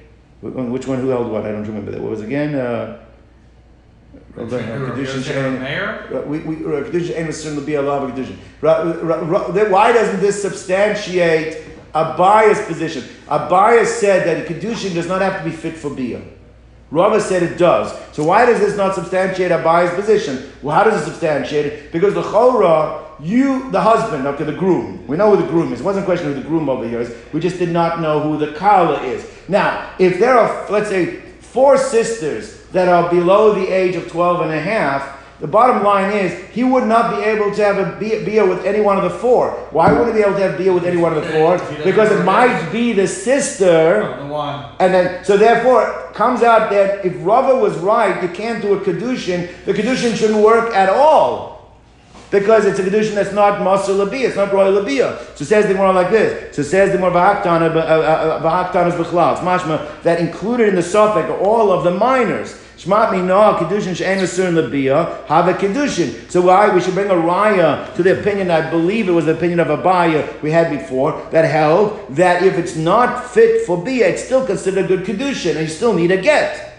which 0.44 0.86
one, 0.86 1.00
who 1.00 1.08
held 1.08 1.30
what? 1.30 1.46
I 1.46 1.52
don't 1.52 1.64
remember 1.64 1.90
that. 1.90 2.00
What 2.02 2.10
was 2.10 2.20
again? 2.20 2.54
Uh, 2.54 3.00
uh, 4.36 4.42
uh, 4.42 6.22
we, 6.26 6.40
we, 6.40 6.56
uh, 6.66 6.84
why 9.70 9.92
doesn't 9.92 10.20
this 10.20 10.42
substantiate 10.42 11.64
Abaya's 11.94 12.60
position? 12.66 13.04
A 13.28 13.48
bias 13.48 13.94
said 13.94 14.26
that 14.26 14.44
a 14.44 14.52
Kedushin 14.52 14.92
does 14.92 15.06
not 15.06 15.22
have 15.22 15.42
to 15.42 15.48
be 15.48 15.54
fit 15.54 15.76
for 15.76 15.88
Bia. 15.88 16.20
Rava 16.90 17.20
said 17.20 17.42
it 17.42 17.56
does. 17.56 17.96
So 18.12 18.22
why 18.24 18.44
does 18.44 18.60
this 18.60 18.76
not 18.76 18.94
substantiate 18.94 19.50
Abaya's 19.50 19.94
position? 19.94 20.52
Well, 20.62 20.76
how 20.76 20.84
does 20.84 21.00
it 21.00 21.04
substantiate 21.06 21.66
it? 21.66 21.92
Because 21.92 22.12
the 22.12 22.22
Chora, 22.22 23.02
you, 23.20 23.70
the 23.70 23.80
husband, 23.80 24.26
okay, 24.26 24.44
the 24.44 24.52
groom, 24.52 25.06
we 25.06 25.16
know 25.16 25.34
who 25.34 25.42
the 25.42 25.48
groom 25.48 25.72
is. 25.72 25.80
It 25.80 25.84
wasn't 25.84 26.04
a 26.04 26.06
question 26.06 26.26
who 26.26 26.34
the 26.34 26.46
groom 26.46 26.68
over 26.68 26.86
here 26.86 27.00
is. 27.00 27.14
We 27.32 27.40
just 27.40 27.58
did 27.58 27.70
not 27.70 28.00
know 28.00 28.20
who 28.20 28.36
the 28.36 28.52
Kala 28.52 29.02
is. 29.02 29.28
Now, 29.48 29.94
if 29.98 30.18
there 30.18 30.36
are, 30.38 30.70
let's 30.70 30.88
say, 30.88 31.20
four 31.40 31.76
sisters 31.78 32.62
that 32.72 32.88
are 32.88 33.10
below 33.10 33.54
the 33.54 33.68
age 33.68 33.94
of 33.96 34.08
12 34.08 34.40
and 34.42 34.52
a 34.52 34.60
half, 34.60 35.20
the 35.40 35.48
bottom 35.48 35.82
line 35.82 36.12
is 36.12 36.32
he 36.52 36.62
would 36.64 36.84
not 36.84 37.16
be 37.16 37.22
able 37.22 37.52
to 37.54 37.62
have 37.62 37.76
a 37.78 37.98
bia 37.98 38.46
with 38.46 38.64
any 38.64 38.80
one 38.80 38.96
of 38.96 39.02
the 39.02 39.10
four. 39.18 39.50
Why 39.72 39.92
wouldn't 39.92 40.16
he 40.16 40.22
be 40.22 40.26
able 40.26 40.38
to 40.38 40.42
have 40.48 40.56
bia 40.56 40.72
with 40.72 40.84
any 40.84 40.96
one 40.96 41.12
of 41.12 41.22
the 41.22 41.28
four? 41.30 41.58
Because 41.84 42.10
it 42.12 42.24
might 42.24 42.70
be 42.70 42.92
the 42.92 43.06
sister. 43.06 44.02
And 44.80 44.94
then, 44.94 45.24
so 45.24 45.36
therefore, 45.36 46.10
comes 46.14 46.42
out 46.42 46.70
that 46.70 47.04
if 47.04 47.14
Rava 47.18 47.56
was 47.56 47.76
right, 47.78 48.22
you 48.22 48.28
can't 48.28 48.62
do 48.62 48.74
a 48.74 48.80
kedushin. 48.80 49.50
The 49.64 49.72
kedushin 49.74 50.16
shouldn't 50.16 50.42
work 50.42 50.72
at 50.74 50.88
all. 50.88 51.53
Because 52.34 52.64
it's 52.64 52.80
a 52.80 52.82
Kedushin 52.82 53.14
that's 53.14 53.32
not 53.32 53.60
Maser 53.60 53.96
Labia, 53.96 54.26
it's 54.26 54.34
not 54.34 54.52
Roy 54.52 54.68
Labia. 54.68 55.24
So 55.36 55.44
says 55.44 55.68
the 55.68 55.74
more 55.74 55.92
like 55.92 56.10
this. 56.10 56.56
So 56.56 56.64
says 56.64 56.90
the 56.90 56.98
more 56.98 57.12
Vahaktana 57.12 57.70
is 57.70 57.76
uh, 57.76 57.78
uh, 57.78 58.44
uh, 58.44 58.72
Bechlal. 58.72 59.34
It's 59.34 59.40
mashma 59.40 60.02
that 60.02 60.18
included 60.18 60.68
in 60.68 60.74
the 60.74 60.80
Sophic 60.80 61.26
are 61.30 61.38
all 61.38 61.70
of 61.70 61.84
the 61.84 61.92
minors. 61.92 62.60
Shmat 62.76 63.12
mi 63.12 63.22
no 63.22 63.56
kedushin 63.60 63.94
she'en 63.94 64.18
asur 64.18 64.52
labia 64.52 65.24
have 65.28 65.46
a 65.46 65.54
kedushin. 65.54 66.28
So 66.28 66.40
why 66.40 66.74
we 66.74 66.80
should 66.80 66.94
bring 66.94 67.08
a 67.08 67.14
raya 67.14 67.94
to 67.94 68.02
the 68.02 68.18
opinion 68.18 68.50
I 68.50 68.68
believe 68.68 69.08
it 69.08 69.12
was 69.12 69.26
the 69.26 69.36
opinion 69.36 69.60
of 69.60 69.68
Abaya 69.68 70.42
we 70.42 70.50
had 70.50 70.76
before 70.76 71.24
that 71.30 71.44
held 71.44 72.16
that 72.16 72.42
if 72.42 72.58
it's 72.58 72.74
not 72.74 73.30
fit 73.30 73.64
for 73.64 73.80
bia, 73.80 74.08
it's 74.08 74.24
still 74.24 74.44
considered 74.44 74.86
a 74.86 74.88
good 74.88 75.04
kedushin 75.04 75.52
and 75.52 75.60
you 75.60 75.68
still 75.68 75.92
need 75.92 76.10
a 76.10 76.20
get. 76.20 76.72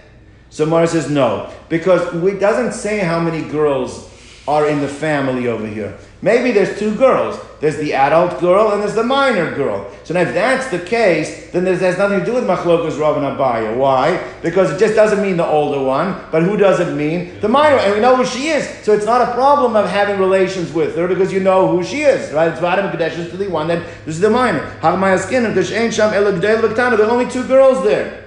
So 0.49 0.65
Mara 0.65 0.85
says 0.85 1.09
no 1.09 1.49
because 1.69 2.13
it 2.13 2.39
doesn't 2.41 2.73
say 2.73 2.99
how 2.99 3.21
many 3.21 3.41
girls 3.49 4.04
are 4.47 4.67
in 4.69 4.79
the 4.79 4.87
family 4.87 5.47
over 5.47 5.65
here. 5.65 5.97
Maybe 6.21 6.51
there's 6.51 6.77
two 6.77 6.95
girls. 6.95 7.39
There's 7.59 7.77
the 7.77 7.93
adult 7.93 8.39
girl 8.39 8.71
and 8.71 8.81
there's 8.81 8.93
the 8.93 9.03
minor 9.03 9.55
girl. 9.55 9.91
So 10.03 10.13
now 10.13 10.21
if 10.21 10.33
that's 10.33 10.67
the 10.67 10.79
case, 10.79 11.51
then 11.51 11.63
there's, 11.63 11.79
has 11.81 11.97
nothing 11.97 12.19
to 12.19 12.25
do 12.25 12.33
with 12.33 12.43
Machlokas 12.43 12.99
Rav 12.99 13.17
and 13.17 13.25
Abaya. 13.25 13.75
Why? 13.75 14.23
Because 14.41 14.71
it 14.71 14.79
just 14.79 14.95
doesn't 14.95 15.21
mean 15.21 15.37
the 15.37 15.45
older 15.45 15.83
one, 15.83 16.19
but 16.31 16.43
who 16.43 16.57
does 16.57 16.79
it 16.79 16.93
mean? 16.93 17.39
The 17.41 17.47
minor. 17.47 17.77
And 17.77 17.95
we 17.95 17.99
know 17.99 18.15
who 18.15 18.25
she 18.25 18.47
is. 18.47 18.67
So 18.83 18.93
it's 18.93 19.05
not 19.05 19.21
a 19.21 19.33
problem 19.33 19.75
of 19.75 19.89
having 19.89 20.19
relations 20.19 20.71
with 20.71 20.95
her 20.95 21.07
because 21.07 21.33
you 21.33 21.39
know 21.39 21.67
who 21.67 21.83
she 21.83 22.01
is, 22.01 22.31
right? 22.31 22.51
It's 22.51 22.61
Vadim 22.61 22.91
Kadesh 22.91 23.15
to 23.15 23.37
the 23.37 23.49
one 23.49 23.67
that 23.67 23.83
this 24.05 24.15
is 24.15 24.21
the 24.21 24.29
minor. 24.29 24.61
Havmaya 24.81 25.19
skin 25.19 25.45
and 25.45 25.93
Sham 25.93 26.11
There 26.11 27.05
are 27.05 27.11
only 27.11 27.29
two 27.29 27.47
girls 27.47 27.83
there. 27.83 28.25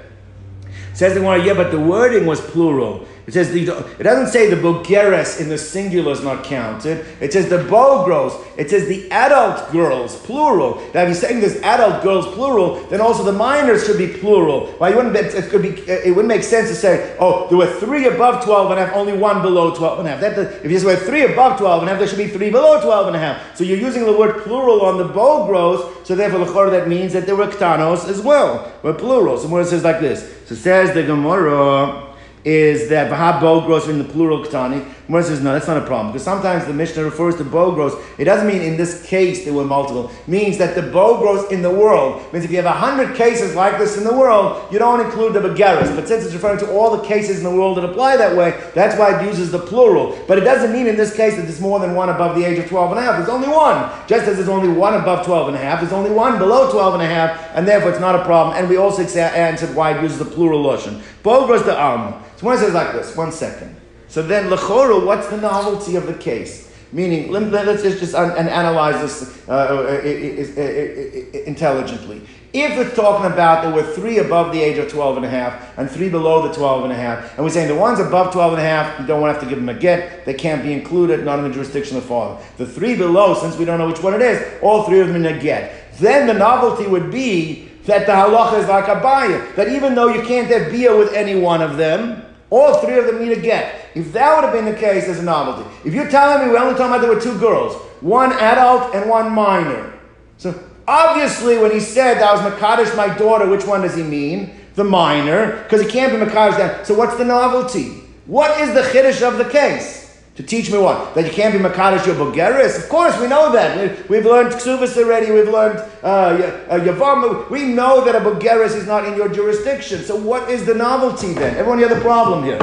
Says 0.94 1.14
the 1.14 1.22
one, 1.22 1.44
yeah, 1.44 1.54
but 1.54 1.70
the 1.70 1.78
wording 1.78 2.26
was 2.26 2.40
plural. 2.40 3.06
It 3.28 3.34
says 3.34 3.54
it 3.54 4.02
doesn't 4.02 4.28
say 4.28 4.48
the 4.48 4.56
bogeres 4.56 5.38
in 5.38 5.50
the 5.50 5.58
singular 5.58 6.12
is 6.12 6.24
not 6.24 6.44
counted. 6.44 7.04
It 7.20 7.34
says 7.34 7.50
the 7.50 7.58
bogros. 7.58 8.42
It 8.56 8.70
says 8.70 8.88
the 8.88 9.06
adult 9.12 9.70
girls 9.70 10.16
plural. 10.20 10.76
Now, 10.94 11.02
if 11.02 11.08
you're 11.08 11.14
saying 11.14 11.40
there's 11.40 11.60
adult 11.60 12.02
girls 12.02 12.26
plural, 12.28 12.82
then 12.86 13.02
also 13.02 13.22
the 13.22 13.32
minors 13.32 13.84
should 13.84 13.98
be 13.98 14.08
plural. 14.08 14.68
Why 14.78 14.94
well, 14.94 15.04
wouldn't 15.04 15.34
it 15.34 15.50
could 15.50 15.60
be 15.60 15.78
it 15.90 16.16
wouldn't 16.16 16.28
make 16.28 16.42
sense 16.42 16.70
to 16.70 16.74
say 16.74 17.18
oh 17.20 17.46
there 17.48 17.58
were 17.58 17.66
three 17.66 18.06
above 18.06 18.42
twelve 18.42 18.70
and 18.70 18.80
a 18.80 18.86
half, 18.86 18.96
only 18.96 19.12
one 19.12 19.42
below 19.42 19.74
twelve 19.74 19.98
and 19.98 20.08
a 20.08 20.12
half. 20.12 20.20
That, 20.22 20.64
if 20.64 20.70
you 20.70 20.78
say 20.78 20.96
three 20.96 21.24
above 21.30 21.58
twelve 21.58 21.82
and 21.82 21.90
a 21.90 21.92
half, 21.92 21.98
there 21.98 22.08
should 22.08 22.16
be 22.16 22.28
three 22.28 22.48
below 22.48 22.80
twelve 22.80 23.08
and 23.08 23.16
a 23.16 23.18
half. 23.18 23.54
So 23.54 23.62
you're 23.62 23.76
using 23.76 24.06
the 24.06 24.16
word 24.16 24.42
plural 24.42 24.80
on 24.80 24.96
the 24.96 25.06
bogros. 25.06 26.06
So 26.06 26.14
therefore, 26.14 26.46
the 26.46 26.70
that 26.70 26.88
means 26.88 27.12
that 27.12 27.26
there 27.26 27.36
were 27.36 27.48
ktanos 27.48 28.08
as 28.08 28.22
well. 28.22 28.72
We're 28.82 28.94
plural. 28.94 29.36
So 29.36 29.54
it 29.58 29.66
says 29.66 29.84
like 29.84 30.00
this. 30.00 30.32
So 30.46 30.54
says 30.54 30.94
the 30.94 31.02
Gemara 31.02 32.07
is 32.49 32.88
that 32.88 33.11
Vahab 33.11 33.40
Bogros 33.40 33.90
in 33.90 33.99
the 33.99 34.05
plural 34.05 34.42
Ktani. 34.42 34.82
Gemara 35.09 35.24
says, 35.24 35.40
no, 35.40 35.54
that's 35.54 35.66
not 35.66 35.78
a 35.78 35.86
problem. 35.86 36.09
Because 36.09 36.22
sometimes 36.22 36.66
the 36.66 36.74
Mishnah 36.74 37.02
refers 37.02 37.34
to 37.36 37.44
Bogros. 37.44 37.98
It 38.18 38.24
doesn't 38.24 38.46
mean 38.46 38.61
in 38.61 38.76
this 38.76 39.06
case 39.06 39.42
there 39.46 39.54
were 39.54 39.64
multiple. 39.64 40.11
It 40.11 40.28
means 40.28 40.59
that 40.59 40.74
the 40.74 40.82
Bogros 40.82 41.50
in 41.50 41.62
the 41.62 41.70
world 41.70 42.30
means 42.30 42.44
if 42.44 42.50
you 42.50 42.59
have 42.59 42.66
a 42.66 42.72
hundred 42.72 43.16
cases 43.16 43.54
like 43.54 43.78
this 43.78 43.96
in 43.96 44.04
the 44.04 44.12
world, 44.12 44.70
you 44.70 44.78
don't 44.78 45.00
include 45.00 45.32
the 45.32 45.40
Begaris. 45.40 45.96
But 45.96 46.09
since 46.09 46.26
it's 46.26 46.34
referring 46.34 46.59
to 46.59 46.70
all 46.72 46.94
the 46.94 47.02
cases 47.04 47.38
in 47.38 47.44
the 47.44 47.50
world 47.50 47.78
that 47.78 47.86
apply 47.86 48.18
that 48.18 48.36
way, 48.36 48.50
that's 48.74 48.98
why 48.98 49.18
it 49.18 49.26
uses 49.26 49.50
the 49.50 49.59
plural. 49.59 50.14
But 50.28 50.36
it 50.36 50.42
doesn't 50.42 50.74
mean 50.74 50.86
in 50.86 50.98
this 50.98 51.16
case 51.16 51.36
that 51.36 51.42
there's 51.42 51.59
more 51.59 51.80
than 51.80 51.94
one 51.94 52.11
above 52.11 52.36
the 52.36 52.44
age 52.44 52.59
of 52.59 52.68
12 52.68 52.90
and 52.90 53.00
a 53.00 53.02
half. 53.02 53.16
There's 53.16 53.30
only 53.30 53.48
one. 53.48 53.90
Just 54.06 54.28
as 54.28 54.36
there's 54.36 54.50
only 54.50 54.68
one 54.68 54.92
above 54.92 55.24
12 55.24 55.48
and 55.48 55.56
a 55.56 55.61
half, 55.61 55.80
there's 55.80 55.94
only 55.94 56.11
one 56.11 56.38
below 56.38 56.70
12 56.70 56.92
and 56.92 57.02
a 57.02 57.06
half, 57.06 57.50
and 57.54 57.66
therefore 57.66 57.92
it's 57.92 58.00
not 58.00 58.14
a 58.14 58.22
problem. 58.26 58.59
And 58.59 58.68
we 58.68 58.76
also 58.76 59.00
answered 59.02 59.74
why 59.74 59.96
it 59.96 60.02
uses 60.02 60.18
the 60.18 60.26
plural 60.26 60.62
Lashon. 60.62 61.00
Bogros 61.22 61.64
the 61.64 61.78
Alma. 61.78 62.09
Um, 62.09 62.24
so 62.36 62.44
one 62.44 62.59
says 62.59 62.74
like 62.74 62.92
this, 62.92 63.16
one 63.16 63.32
second. 63.32 63.77
So 64.09 64.22
then, 64.22 64.48
lechora, 64.50 65.04
what's 65.04 65.28
the 65.28 65.36
novelty 65.36 65.96
of 65.96 66.06
the 66.06 66.14
case? 66.14 66.72
Meaning, 66.92 67.30
let, 67.30 67.68
us 67.68 67.82
just, 67.82 67.98
just 67.98 68.14
un, 68.14 68.30
and 68.30 68.48
analyze 68.48 69.00
this 69.02 69.46
uh, 69.48 69.52
uh, 69.52 70.00
uh, 70.02 71.38
intelligently. 71.44 72.22
If 72.54 72.78
we're 72.78 72.94
talking 72.94 73.30
about 73.30 73.62
there 73.62 73.74
were 73.74 73.92
three 73.92 74.18
above 74.18 74.52
the 74.52 74.61
age 74.62 74.78
of 74.78 74.90
12 74.90 75.18
and 75.18 75.26
a 75.26 75.28
half 75.28 75.76
and 75.76 75.90
three 75.90 76.09
below 76.09 76.48
the 76.48 76.54
12 76.54 76.84
and 76.84 76.92
a 76.92 76.96
half, 76.96 77.36
and 77.36 77.44
we're 77.44 77.50
saying 77.50 77.68
the 77.68 77.74
ones 77.74 78.00
above 78.00 78.32
12 78.32 78.54
and 78.54 78.62
a 78.62 78.64
half, 78.64 78.98
you 78.98 79.06
don't 79.06 79.20
want 79.20 79.30
to 79.30 79.34
have 79.34 79.42
to 79.42 79.48
give 79.48 79.59
them 79.59 79.68
a 79.68 79.78
get, 79.78 80.24
they 80.24 80.32
can't 80.32 80.62
be 80.62 80.72
included, 80.72 81.26
not 81.26 81.38
in 81.38 81.44
the 81.44 81.52
jurisdiction 81.52 81.98
of 81.98 82.04
the 82.04 82.09
father. 82.09 82.42
The 82.56 82.66
three 82.66 82.96
below, 82.96 83.34
since 83.34 83.59
we 83.59 83.66
don't 83.66 83.78
know 83.78 83.86
which 83.86 84.02
one 84.02 84.14
it 84.14 84.22
is, 84.22 84.42
all 84.62 84.84
three 84.84 85.00
of 85.00 85.09
them 85.09 85.16
in 85.16 85.26
a 85.26 85.38
get. 85.38 85.92
Then 85.98 86.26
the 86.26 86.32
novelty 86.32 86.86
would 86.86 87.11
be 87.11 87.68
that 87.84 88.06
the 88.06 88.12
halacha 88.12 88.61
is 88.61 88.68
like 88.68 88.86
Abaya, 88.86 89.54
that 89.56 89.68
even 89.68 89.94
though 89.94 90.09
you 90.09 90.22
can't 90.22 90.48
have 90.48 90.72
bia 90.72 90.96
with 90.96 91.12
any 91.12 91.38
one 91.38 91.61
of 91.61 91.76
them, 91.76 92.24
all 92.51 92.80
three 92.80 92.99
of 92.99 93.07
them 93.07 93.18
need 93.22 93.36
a 93.36 93.40
get. 93.40 93.90
If 93.94 94.12
that 94.12 94.34
would 94.34 94.44
have 94.44 94.53
been 94.53 94.64
the 94.64 94.78
case, 94.78 95.07
there's 95.07 95.18
a 95.18 95.22
novelty. 95.22 95.68
If 95.84 95.94
you're 95.94 96.11
telling 96.11 96.46
me 96.46 96.53
we're 96.53 96.59
only 96.59 96.74
talking 96.74 96.94
about 96.94 97.01
there 97.01 97.14
were 97.14 97.20
two 97.20 97.38
girls, 97.38 97.74
one 98.01 98.32
adult 98.32 98.94
and 98.94 99.09
one 99.09 99.32
minor. 99.32 99.99
So 100.38 100.59
obviously, 100.86 101.59
when 101.59 101.72
he 101.72 101.80
said 101.80 102.20
that 102.20 102.32
was 102.32 102.40
Makadish, 102.53 102.96
my 102.96 103.16
daughter, 103.16 103.49
which 103.49 103.66
one 103.66 103.82
does 103.82 103.96
he 103.96 104.03
mean? 104.03 104.55
The 104.76 104.84
minor, 104.84 105.62
because 105.64 105.82
he 105.82 105.88
can't 105.88 106.12
be 106.12 106.18
Makadish 106.18 106.57
then. 106.57 106.84
So 106.84 106.94
what's 106.94 107.16
the 107.16 107.24
novelty? 107.24 108.05
What 108.26 108.61
is 108.61 108.72
the 108.74 108.82
chiddush 108.82 109.26
of 109.26 109.38
the 109.38 109.44
case? 109.44 109.97
To 110.39 110.45
teach 110.45 110.70
me 110.70 110.78
what? 110.78 111.16
That 111.16 111.26
you 111.26 111.32
can't 111.32 111.53
be 111.53 111.59
Makadish 111.59 112.07
your 112.07 112.14
Bulgaris? 112.14 112.78
Of 112.78 112.89
course, 112.89 113.18
we 113.18 113.26
know 113.26 113.51
that. 113.51 114.09
We, 114.09 114.18
have 114.18 114.24
learned 114.24 114.55
Ksubis 114.55 114.97
already, 114.97 115.32
we've 115.32 115.49
learned 115.49 115.80
uh, 116.01 116.62
uh. 116.70 117.47
We 117.51 117.64
know 117.64 118.05
that 118.05 118.14
a 118.14 118.20
Bulgaris 118.20 118.76
is 118.76 118.86
not 118.86 119.05
in 119.05 119.16
your 119.16 119.28
jurisdiction. 119.28 120.05
So 120.05 120.14
what 120.14 120.49
is 120.49 120.64
the 120.64 120.74
novelty 120.74 121.32
then? 121.32 121.57
Everyone, 121.57 121.80
you 121.80 121.89
have 121.89 121.97
the 121.99 122.05
problem 122.05 122.45
here. 122.45 122.59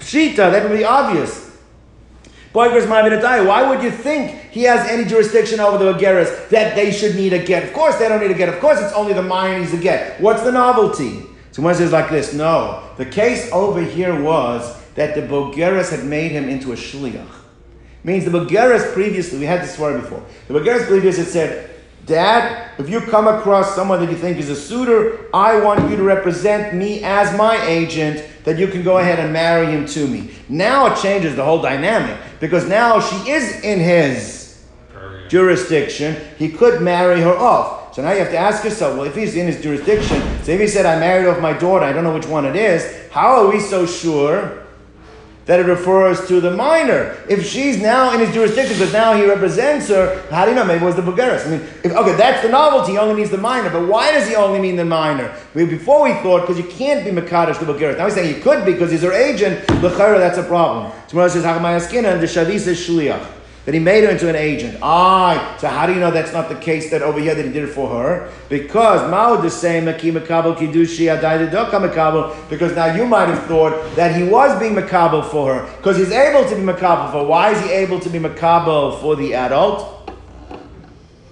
Pshita, 0.00 0.50
that 0.50 0.68
would 0.68 0.76
be 0.76 0.82
obvious. 0.82 1.56
Why 2.50 2.66
would 3.68 3.80
you 3.80 3.92
think 3.92 4.50
he 4.50 4.64
has 4.64 4.90
any 4.90 5.04
jurisdiction 5.04 5.60
over 5.60 5.78
the 5.78 5.92
Bulgaris 5.92 6.48
that 6.48 6.74
they 6.74 6.90
should 6.90 7.14
need 7.14 7.34
a 7.34 7.38
get? 7.38 7.62
Of 7.62 7.72
course 7.72 7.98
they 7.98 8.08
don't 8.08 8.20
need 8.20 8.32
a 8.32 8.34
get. 8.34 8.48
Of 8.48 8.58
course 8.58 8.80
it's 8.80 8.92
only 8.94 9.12
the 9.12 9.22
minor 9.22 9.60
needs 9.60 9.72
a 9.72 9.78
get. 9.78 10.20
What's 10.20 10.42
the 10.42 10.50
novelty? 10.50 11.22
So 11.52 11.72
says 11.72 11.92
like 11.92 12.10
this, 12.10 12.34
no. 12.34 12.82
The 12.96 13.06
case 13.06 13.48
over 13.52 13.80
here 13.80 14.20
was 14.20 14.79
that 14.94 15.14
the 15.14 15.22
Bogeres 15.22 15.90
had 15.90 16.04
made 16.04 16.32
him 16.32 16.48
into 16.48 16.72
a 16.72 16.76
shliach. 16.76 17.26
Means 18.02 18.24
the 18.24 18.30
Bogeres 18.30 18.92
previously, 18.92 19.38
we 19.38 19.44
had 19.44 19.62
this 19.62 19.74
story 19.74 20.00
before. 20.00 20.24
The 20.48 20.54
Bogeres 20.54 20.86
previously 20.86 21.24
had 21.24 21.32
said, 21.32 21.70
Dad, 22.06 22.72
if 22.78 22.88
you 22.88 23.00
come 23.02 23.28
across 23.28 23.74
someone 23.74 24.00
that 24.00 24.10
you 24.10 24.16
think 24.16 24.38
is 24.38 24.48
a 24.48 24.56
suitor, 24.56 25.26
I 25.34 25.60
want 25.60 25.88
you 25.90 25.96
to 25.96 26.02
represent 26.02 26.74
me 26.74 27.04
as 27.04 27.36
my 27.36 27.62
agent, 27.66 28.24
that 28.44 28.58
you 28.58 28.68
can 28.68 28.82
go 28.82 28.98
ahead 28.98 29.20
and 29.20 29.32
marry 29.32 29.66
him 29.66 29.86
to 29.86 30.08
me. 30.08 30.30
Now 30.48 30.86
it 30.92 31.00
changes 31.00 31.36
the 31.36 31.44
whole 31.44 31.60
dynamic, 31.60 32.18
because 32.40 32.66
now 32.66 33.00
she 33.00 33.30
is 33.30 33.60
in 33.60 33.78
his 33.78 34.64
jurisdiction. 35.28 36.16
He 36.38 36.48
could 36.48 36.80
marry 36.80 37.20
her 37.20 37.36
off. 37.36 37.94
So 37.94 38.02
now 38.02 38.12
you 38.12 38.20
have 38.20 38.30
to 38.30 38.38
ask 38.38 38.64
yourself, 38.64 38.96
well, 38.96 39.06
if 39.06 39.14
he's 39.14 39.36
in 39.36 39.46
his 39.46 39.62
jurisdiction, 39.62 40.22
say 40.42 40.54
if 40.54 40.60
he 40.60 40.66
said, 40.66 40.86
I 40.86 40.98
married 40.98 41.28
off 41.28 41.40
my 41.40 41.52
daughter, 41.52 41.84
I 41.84 41.92
don't 41.92 42.02
know 42.02 42.14
which 42.14 42.26
one 42.26 42.46
it 42.46 42.56
is, 42.56 43.10
how 43.10 43.44
are 43.44 43.48
we 43.50 43.60
so 43.60 43.84
sure 43.84 44.59
that 45.50 45.58
it 45.58 45.66
refers 45.66 46.28
to 46.28 46.40
the 46.40 46.52
minor. 46.52 47.16
If 47.28 47.44
she's 47.44 47.82
now 47.82 48.14
in 48.14 48.20
his 48.20 48.32
jurisdiction, 48.32 48.78
because 48.78 48.92
now 48.92 49.14
he 49.14 49.26
represents 49.26 49.88
her, 49.88 50.22
how 50.30 50.44
do 50.44 50.52
you 50.52 50.54
know? 50.54 50.64
Maybe 50.64 50.84
it 50.84 50.86
was 50.86 50.94
the 50.94 51.02
Bulgaris. 51.02 51.44
I 51.44 51.50
mean, 51.50 51.60
if, 51.82 51.90
okay, 51.90 52.14
that's 52.14 52.40
the 52.42 52.50
novelty. 52.50 52.92
He 52.92 52.98
only 52.98 53.16
means 53.16 53.30
the 53.30 53.36
minor. 53.36 53.68
But 53.68 53.88
why 53.88 54.12
does 54.12 54.28
he 54.28 54.36
only 54.36 54.60
mean 54.60 54.76
the 54.76 54.84
minor? 54.84 55.34
Before 55.52 56.04
we 56.04 56.12
thought, 56.22 56.42
because 56.42 56.56
you 56.56 56.70
can't 56.70 57.04
be 57.04 57.10
Makadish 57.10 57.58
the 57.58 57.66
Bulgaris. 57.66 57.98
Now 57.98 58.04
he's 58.04 58.14
saying 58.14 58.32
he 58.32 58.40
could 58.40 58.64
be 58.64 58.74
because 58.74 58.92
he's 58.92 59.02
her 59.02 59.12
agent. 59.12 59.68
L'chara, 59.82 60.18
that's 60.18 60.38
a 60.38 60.44
problem. 60.44 60.92
So 61.08 61.26
says, 61.26 61.42
Hachamayaskina, 61.42 62.12
and 62.12 62.22
the 62.22 62.28
Shavis 62.28 62.68
is 62.68 62.78
Shliach 62.78 63.39
that 63.64 63.74
he 63.74 63.80
made 63.80 64.04
her 64.04 64.10
into 64.10 64.28
an 64.28 64.36
agent. 64.36 64.78
Ah, 64.82 65.56
so 65.60 65.68
how 65.68 65.86
do 65.86 65.92
you 65.92 66.00
know 66.00 66.10
that's 66.10 66.32
not 66.32 66.48
the 66.48 66.54
case 66.54 66.90
that 66.90 67.02
over 67.02 67.20
here 67.20 67.34
that 67.34 67.44
he 67.44 67.52
did 67.52 67.64
it 67.64 67.72
for 67.72 67.88
her? 67.90 68.32
Because 68.48 69.08
Mao 69.10 69.36
the 69.36 69.50
same 69.50 69.84
Makabal 69.84 70.56
Kidushi 70.56 71.06
Makabal, 71.10 72.50
because 72.50 72.74
now 72.74 72.94
you 72.94 73.06
might 73.06 73.28
have 73.28 73.44
thought 73.46 73.94
that 73.96 74.16
he 74.16 74.24
was 74.24 74.58
being 74.58 74.74
Makabal 74.74 75.30
for 75.30 75.54
her, 75.54 75.76
because 75.76 75.98
he's 75.98 76.12
able 76.12 76.48
to 76.48 76.56
be 76.56 76.62
Makabal 76.62 77.12
for 77.12 77.18
her. 77.18 77.24
Why 77.24 77.50
is 77.52 77.60
he 77.62 77.70
able 77.70 78.00
to 78.00 78.08
be 78.08 78.18
Makabal 78.18 79.00
for 79.00 79.16
the 79.16 79.34
adult? 79.34 79.98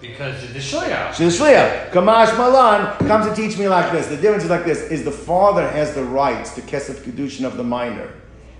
Because 0.01 0.41
she's 0.41 0.53
the 0.53 0.59
shliach. 0.59 1.15
She's 1.15 1.39
the 1.39 1.45
shliach. 1.45 1.91
Kamash 1.91 2.37
Malan 2.37 2.97
comes 3.09 3.27
to 3.27 3.35
teach 3.35 3.59
me 3.59 3.69
like 3.69 3.91
this. 3.91 4.07
The 4.07 4.17
difference 4.17 4.45
is 4.45 4.51
like 4.51 4.65
this: 4.65 4.83
is 4.91 5.05
the 5.05 5.11
father 5.11 5.69
has 5.69 5.95
the 5.95 6.05
rights 6.05 6.55
to 6.55 6.61
kesef 6.61 7.03
kedushin 7.03 7.45
of 7.45 7.57
the 7.57 7.65
minor. 7.65 8.13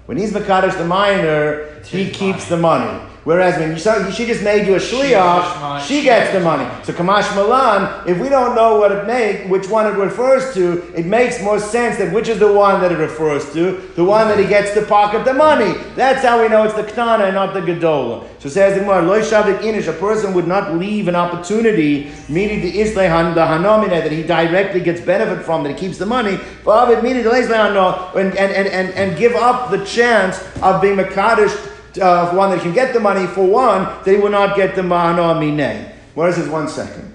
When 0.07 0.17
he's 0.17 0.33
makadosh 0.33 0.77
the 0.79 0.87
minor, 0.87 1.83
he 1.85 2.11
keeps 2.11 2.51
money. 2.51 2.51
the 2.51 2.57
money. 2.57 3.11
Whereas 3.25 3.59
when 3.59 3.73
you 3.73 3.79
saw, 3.79 4.11
she 4.11 4.27
just 4.27 4.43
made 4.43 4.67
you 4.67 4.75
a 4.75 4.79
shliach, 4.79 5.81
she, 5.81 5.99
she 5.99 6.03
gets 6.03 6.33
the 6.33 6.41
money. 6.41 6.67
So 6.85 6.93
Kamash 6.93 7.35
Malan, 7.35 8.09
if 8.09 8.19
we 8.19 8.29
don't 8.29 8.55
know 8.55 8.79
what 8.79 8.93
it 8.93 9.07
make, 9.07 9.51
which 9.51 9.69
one 9.69 9.87
it 9.87 9.99
refers 9.99 10.55
to, 10.55 10.93
it 10.95 11.05
makes 11.05 11.43
more 11.43 11.59
sense 11.59 11.99
that 11.99 12.13
which 12.13 12.29
is 12.29 12.39
the 12.39 12.53
one 12.53 12.81
that 12.81 12.93
it 12.93 12.99
refers 12.99 13.53
to, 13.53 13.73
the 13.97 14.05
one 14.05 14.29
that 14.29 14.39
he 14.39 14.47
gets 14.47 14.73
to 14.75 14.83
pocket 14.87 15.25
the 15.25 15.35
money. 15.35 15.75
That's 15.95 16.23
how 16.23 16.41
we 16.41 16.49
know 16.49 16.65
it's 16.65 16.75
the 16.75 16.85
Ktana 16.85 17.25
and 17.25 17.35
not 17.35 17.55
the 17.55 17.61
Gedola. 17.61 18.27
So 18.39 18.49
says 18.49 18.75
the 18.75 18.81
Gemara, 18.81 19.03
Loy 19.03 19.21
Shavik 19.21 19.59
Inish, 19.61 19.89
a 19.89 19.93
person 19.93 20.33
would 20.35 20.47
not 20.47 20.77
leave 20.77 21.09
an 21.09 21.17
opportunity, 21.17 22.11
meaning 22.29 22.61
the 22.61 22.81
Islehan, 22.81 23.35
the 23.35 23.41
Hanomina, 23.41 24.01
that 24.03 24.13
he 24.13 24.23
directly 24.23 24.81
gets 24.81 25.01
benefit 25.01 25.45
from, 25.45 25.65
that 25.65 25.71
he 25.71 25.79
keeps 25.79 25.99
the 25.99 26.07
money, 26.07 26.39
but 26.65 27.03
meaning 27.03 27.25
the 27.25 27.31
and, 27.31 28.37
and, 28.39 28.39
and, 28.39 28.69
and, 28.69 28.95
and 28.95 29.19
give 29.19 29.35
up 29.35 29.71
the 29.71 29.85
chance 29.85 30.43
of 30.63 30.81
being 30.81 30.97
Makadish 30.97 31.78
uh, 32.01 32.35
one 32.35 32.51
that 32.51 32.61
can 32.61 32.73
get 32.73 32.93
the 32.93 33.01
money 33.01 33.27
for 33.27 33.47
one, 33.47 33.89
they 34.05 34.19
will 34.19 34.31
not 34.31 34.57
get 34.57 34.75
the 34.75 34.83
mahana 34.83 35.39
minay. 35.39 35.93
Where 36.15 36.29
is 36.29 36.37
this? 36.37 36.49
One 36.49 36.69
second. 36.69 37.15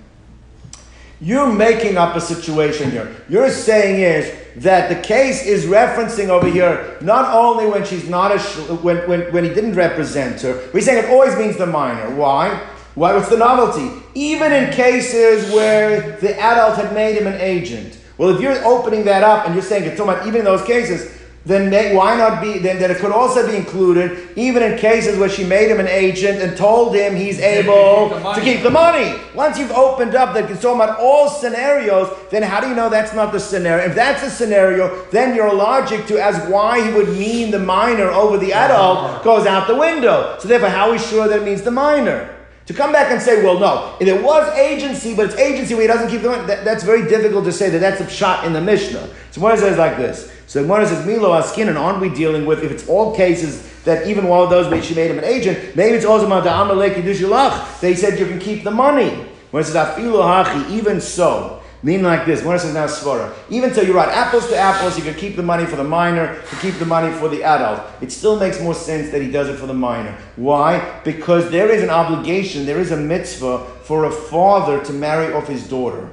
You're 1.19 1.51
making 1.51 1.97
up 1.97 2.15
a 2.17 2.21
situation 2.21 2.91
here. 2.91 3.15
You're 3.29 3.49
saying 3.49 4.01
is 4.01 4.63
that 4.63 4.89
the 4.89 5.01
case 5.07 5.45
is 5.45 5.65
referencing 5.65 6.27
over 6.27 6.47
here 6.47 6.97
not 7.01 7.33
only 7.33 7.65
when 7.65 7.85
she's 7.85 8.09
not 8.09 8.35
a 8.35 8.39
sh- 8.39 8.69
when, 8.83 8.97
when, 9.07 9.31
when 9.31 9.43
he 9.45 9.53
didn't 9.53 9.75
represent 9.75 10.41
her. 10.41 10.69
We're 10.73 10.81
saying 10.81 11.05
it 11.05 11.09
always 11.09 11.37
means 11.37 11.57
the 11.57 11.65
minor. 11.65 12.13
Why? 12.15 12.49
Why? 12.95 13.13
What's 13.13 13.29
the 13.29 13.37
novelty? 13.37 14.03
Even 14.15 14.51
in 14.51 14.73
cases 14.73 15.51
where 15.53 16.17
the 16.17 16.37
adult 16.37 16.75
had 16.75 16.93
made 16.93 17.17
him 17.17 17.25
an 17.25 17.39
agent. 17.39 17.99
Well, 18.17 18.29
if 18.29 18.41
you're 18.41 18.63
opening 18.65 19.05
that 19.05 19.23
up 19.23 19.45
and 19.45 19.55
you're 19.55 19.63
saying 19.63 19.85
it's 19.85 19.97
talking 19.97 20.13
about 20.13 20.27
even 20.27 20.39
in 20.39 20.45
those 20.45 20.63
cases, 20.63 21.12
then 21.45 21.69
may, 21.69 21.93
why 21.93 22.15
not 22.15 22.41
be 22.41 22.57
then 22.57 22.79
that 22.79 22.89
it 22.89 22.97
could 22.97 23.11
also 23.11 23.45
be 23.45 23.57
included 23.57 24.29
even 24.37 24.63
in 24.63 24.77
cases 24.77 25.17
where 25.19 25.27
she 25.27 25.43
made 25.43 25.69
him 25.69 25.79
an 25.79 25.87
agent 25.87 26.41
and 26.41 26.55
told 26.55 26.95
him 26.95 27.15
he's 27.15 27.39
able 27.39 28.09
keep 28.09 28.35
to 28.35 28.41
keep 28.41 28.63
the 28.63 28.69
money. 28.69 29.19
Once 29.35 29.59
you've 29.59 29.71
opened 29.71 30.15
up 30.15 30.33
that 30.33 30.49
it's 30.49 30.61
talking 30.61 30.81
about 30.81 30.99
all 30.99 31.27
scenarios, 31.27 32.09
then 32.31 32.43
how 32.43 32.61
do 32.61 32.69
you 32.69 32.75
know 32.75 32.89
that's 32.89 33.13
not 33.13 33.33
the 33.33 33.39
scenario? 33.39 33.85
If 33.89 33.95
that's 33.95 34.21
the 34.21 34.29
scenario, 34.29 35.05
then 35.11 35.35
your 35.35 35.53
logic 35.53 36.05
to 36.07 36.23
as 36.23 36.49
why 36.49 36.85
he 36.85 36.93
would 36.93 37.09
mean 37.09 37.51
the 37.51 37.59
minor 37.59 38.09
over 38.09 38.37
the 38.37 38.53
adult 38.53 39.23
goes 39.23 39.45
out 39.45 39.67
the 39.67 39.75
window. 39.75 40.37
So 40.39 40.47
therefore, 40.47 40.69
how 40.69 40.87
are 40.87 40.91
we 40.93 40.99
sure 40.99 41.27
that 41.27 41.41
it 41.41 41.45
means 41.45 41.61
the 41.61 41.71
minor? 41.71 42.29
To 42.67 42.73
come 42.73 42.93
back 42.93 43.11
and 43.11 43.21
say, 43.21 43.43
well, 43.43 43.59
no, 43.59 43.97
if 43.99 44.07
it 44.07 44.23
was 44.23 44.47
agency, 44.57 45.13
but 45.13 45.25
it's 45.25 45.35
agency 45.35 45.73
where 45.73 45.81
he 45.81 45.87
doesn't 45.87 46.09
keep 46.09 46.21
the 46.21 46.29
money, 46.29 46.47
that, 46.47 46.63
that's 46.63 46.85
very 46.85 47.09
difficult 47.09 47.43
to 47.43 47.51
say 47.51 47.69
that 47.69 47.79
that's 47.79 47.99
a 47.99 48.09
shot 48.09 48.45
in 48.45 48.53
the 48.53 48.61
Mishnah. 48.61 49.09
So 49.31 49.41
Gemara 49.41 49.57
says 49.57 49.77
like 49.77 49.97
this. 49.97 50.32
So 50.53 50.61
Gemara 50.61 50.85
says, 50.85 51.03
Milo 51.03 51.33
Askin, 51.33 51.67
and 51.67 51.79
aren't 51.79 51.99
we 51.99 52.09
dealing 52.09 52.45
with, 52.45 52.63
if 52.63 52.69
it's 52.69 52.87
all 52.87 53.15
cases 53.15 53.67
that 53.85 54.05
even 54.05 54.27
while 54.27 54.45
those 54.45 54.69
where 54.69 54.83
she 54.83 54.93
made 54.93 55.09
him 55.09 55.17
an 55.17 55.23
agent, 55.23 55.75
maybe 55.75 55.95
it's 55.95 56.05
also 56.05 56.27
about 56.27 56.43
the 56.43 56.53
Amalek 56.55 56.93
Yidushulach. 56.93 57.79
They 57.79 57.95
said 57.95 58.19
you 58.19 58.27
can 58.27 58.37
keep 58.37 58.63
the 58.63 58.69
money. 58.69 59.09
When 59.49 59.61
it 59.61 59.65
says, 59.65 59.73
Afilu 59.73 60.21
Hachi, 60.21 60.69
even 60.69 61.01
so. 61.01 61.63
Meaning 61.81 62.03
like 62.03 62.27
this, 62.27 62.43
when 62.43 62.55
it 62.55 62.59
says 62.59 62.71
now 62.71 62.85
svara, 62.85 63.33
even 63.49 63.73
so 63.73 63.81
you're 63.81 63.95
right, 63.95 64.09
apples 64.09 64.47
to 64.49 64.55
apples, 64.55 64.95
you 64.95 65.03
could 65.03 65.17
keep 65.17 65.35
the 65.35 65.41
money 65.41 65.65
for 65.65 65.75
the 65.75 65.83
minor, 65.83 66.39
to 66.39 66.55
keep 66.57 66.75
the 66.75 66.85
money 66.85 67.11
for 67.17 67.29
the 67.29 67.41
adult. 67.41 67.81
It 67.99 68.11
still 68.11 68.39
makes 68.39 68.61
more 68.61 68.75
sense 68.75 69.09
that 69.09 69.23
he 69.23 69.31
does 69.31 69.49
it 69.49 69.57
for 69.57 69.65
the 69.65 69.73
minor. 69.73 70.15
Why? 70.35 71.01
Because 71.03 71.49
there 71.49 71.71
is 71.71 71.81
an 71.81 71.89
obligation, 71.89 72.67
there 72.67 72.79
is 72.79 72.91
a 72.91 72.97
mitzvah 72.97 73.65
for 73.85 74.05
a 74.05 74.11
father 74.11 74.85
to 74.85 74.93
marry 74.93 75.33
off 75.33 75.47
his 75.47 75.67
daughter, 75.67 76.11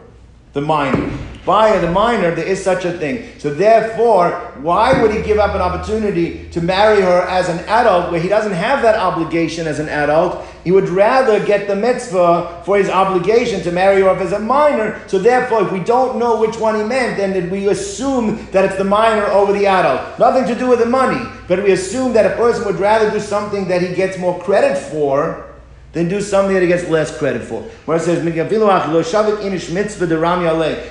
the 0.54 0.62
minor. 0.62 1.12
By 1.46 1.78
the 1.78 1.90
minor, 1.90 2.34
there 2.34 2.46
is 2.46 2.62
such 2.62 2.84
a 2.84 2.92
thing. 2.92 3.38
So 3.38 3.52
therefore, 3.52 4.32
why 4.60 5.00
would 5.00 5.10
he 5.14 5.22
give 5.22 5.38
up 5.38 5.54
an 5.54 5.62
opportunity 5.62 6.46
to 6.50 6.60
marry 6.60 7.00
her 7.00 7.22
as 7.22 7.48
an 7.48 7.60
adult 7.60 8.12
where 8.12 8.20
he 8.20 8.28
doesn't 8.28 8.52
have 8.52 8.82
that 8.82 8.96
obligation 8.96 9.66
as 9.66 9.78
an 9.78 9.88
adult? 9.88 10.44
He 10.64 10.70
would 10.70 10.90
rather 10.90 11.44
get 11.44 11.66
the 11.66 11.74
mitzvah 11.74 12.62
for 12.66 12.76
his 12.76 12.90
obligation 12.90 13.62
to 13.62 13.72
marry 13.72 14.02
her 14.02 14.10
as 14.10 14.32
a 14.32 14.38
minor. 14.38 15.00
So 15.06 15.18
therefore, 15.18 15.62
if 15.62 15.72
we 15.72 15.80
don't 15.80 16.18
know 16.18 16.38
which 16.38 16.58
one 16.58 16.74
he 16.74 16.82
meant, 16.84 17.16
then 17.16 17.48
we 17.48 17.68
assume 17.68 18.46
that 18.52 18.66
it's 18.66 18.76
the 18.76 18.84
minor 18.84 19.24
over 19.24 19.54
the 19.54 19.66
adult. 19.66 20.18
Nothing 20.18 20.44
to 20.46 20.54
do 20.54 20.68
with 20.68 20.80
the 20.80 20.86
money, 20.86 21.24
but 21.48 21.62
we 21.62 21.72
assume 21.72 22.12
that 22.12 22.30
a 22.30 22.36
person 22.36 22.66
would 22.66 22.78
rather 22.78 23.10
do 23.10 23.18
something 23.18 23.66
that 23.68 23.80
he 23.80 23.94
gets 23.94 24.18
more 24.18 24.38
credit 24.42 24.76
for 24.76 25.49
then 25.92 26.08
do 26.08 26.20
something 26.20 26.54
that 26.54 26.62
he 26.62 26.68
gets 26.68 26.88
less 26.88 27.16
credit 27.18 27.42
for. 27.42 27.62
Where 27.84 27.96
it 27.96 28.02
says, 28.02 28.22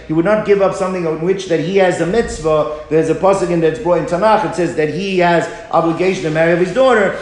he 0.08 0.14
would 0.14 0.26
not 0.26 0.46
give 0.46 0.62
up 0.62 0.76
something 0.76 1.08
on 1.08 1.22
which 1.22 1.48
that 1.48 1.62
he 1.62 1.78
has 1.78 2.02
a 2.02 2.06
mitzvah. 2.06 2.86
There's 2.90 3.10
a 3.10 3.16
pasuk 3.16 3.50
in 3.50 3.62
that's 3.62 3.80
brought 3.80 4.00
in 4.00 4.06
Tanakh. 4.06 4.50
It 4.50 4.56
says 4.56 4.76
that 4.76 4.90
he 4.90 5.20
has 5.20 5.48
obligation 5.72 6.24
to 6.24 6.32
marry 6.32 6.52
of 6.52 6.60
his 6.60 6.74
daughter. 6.74 7.18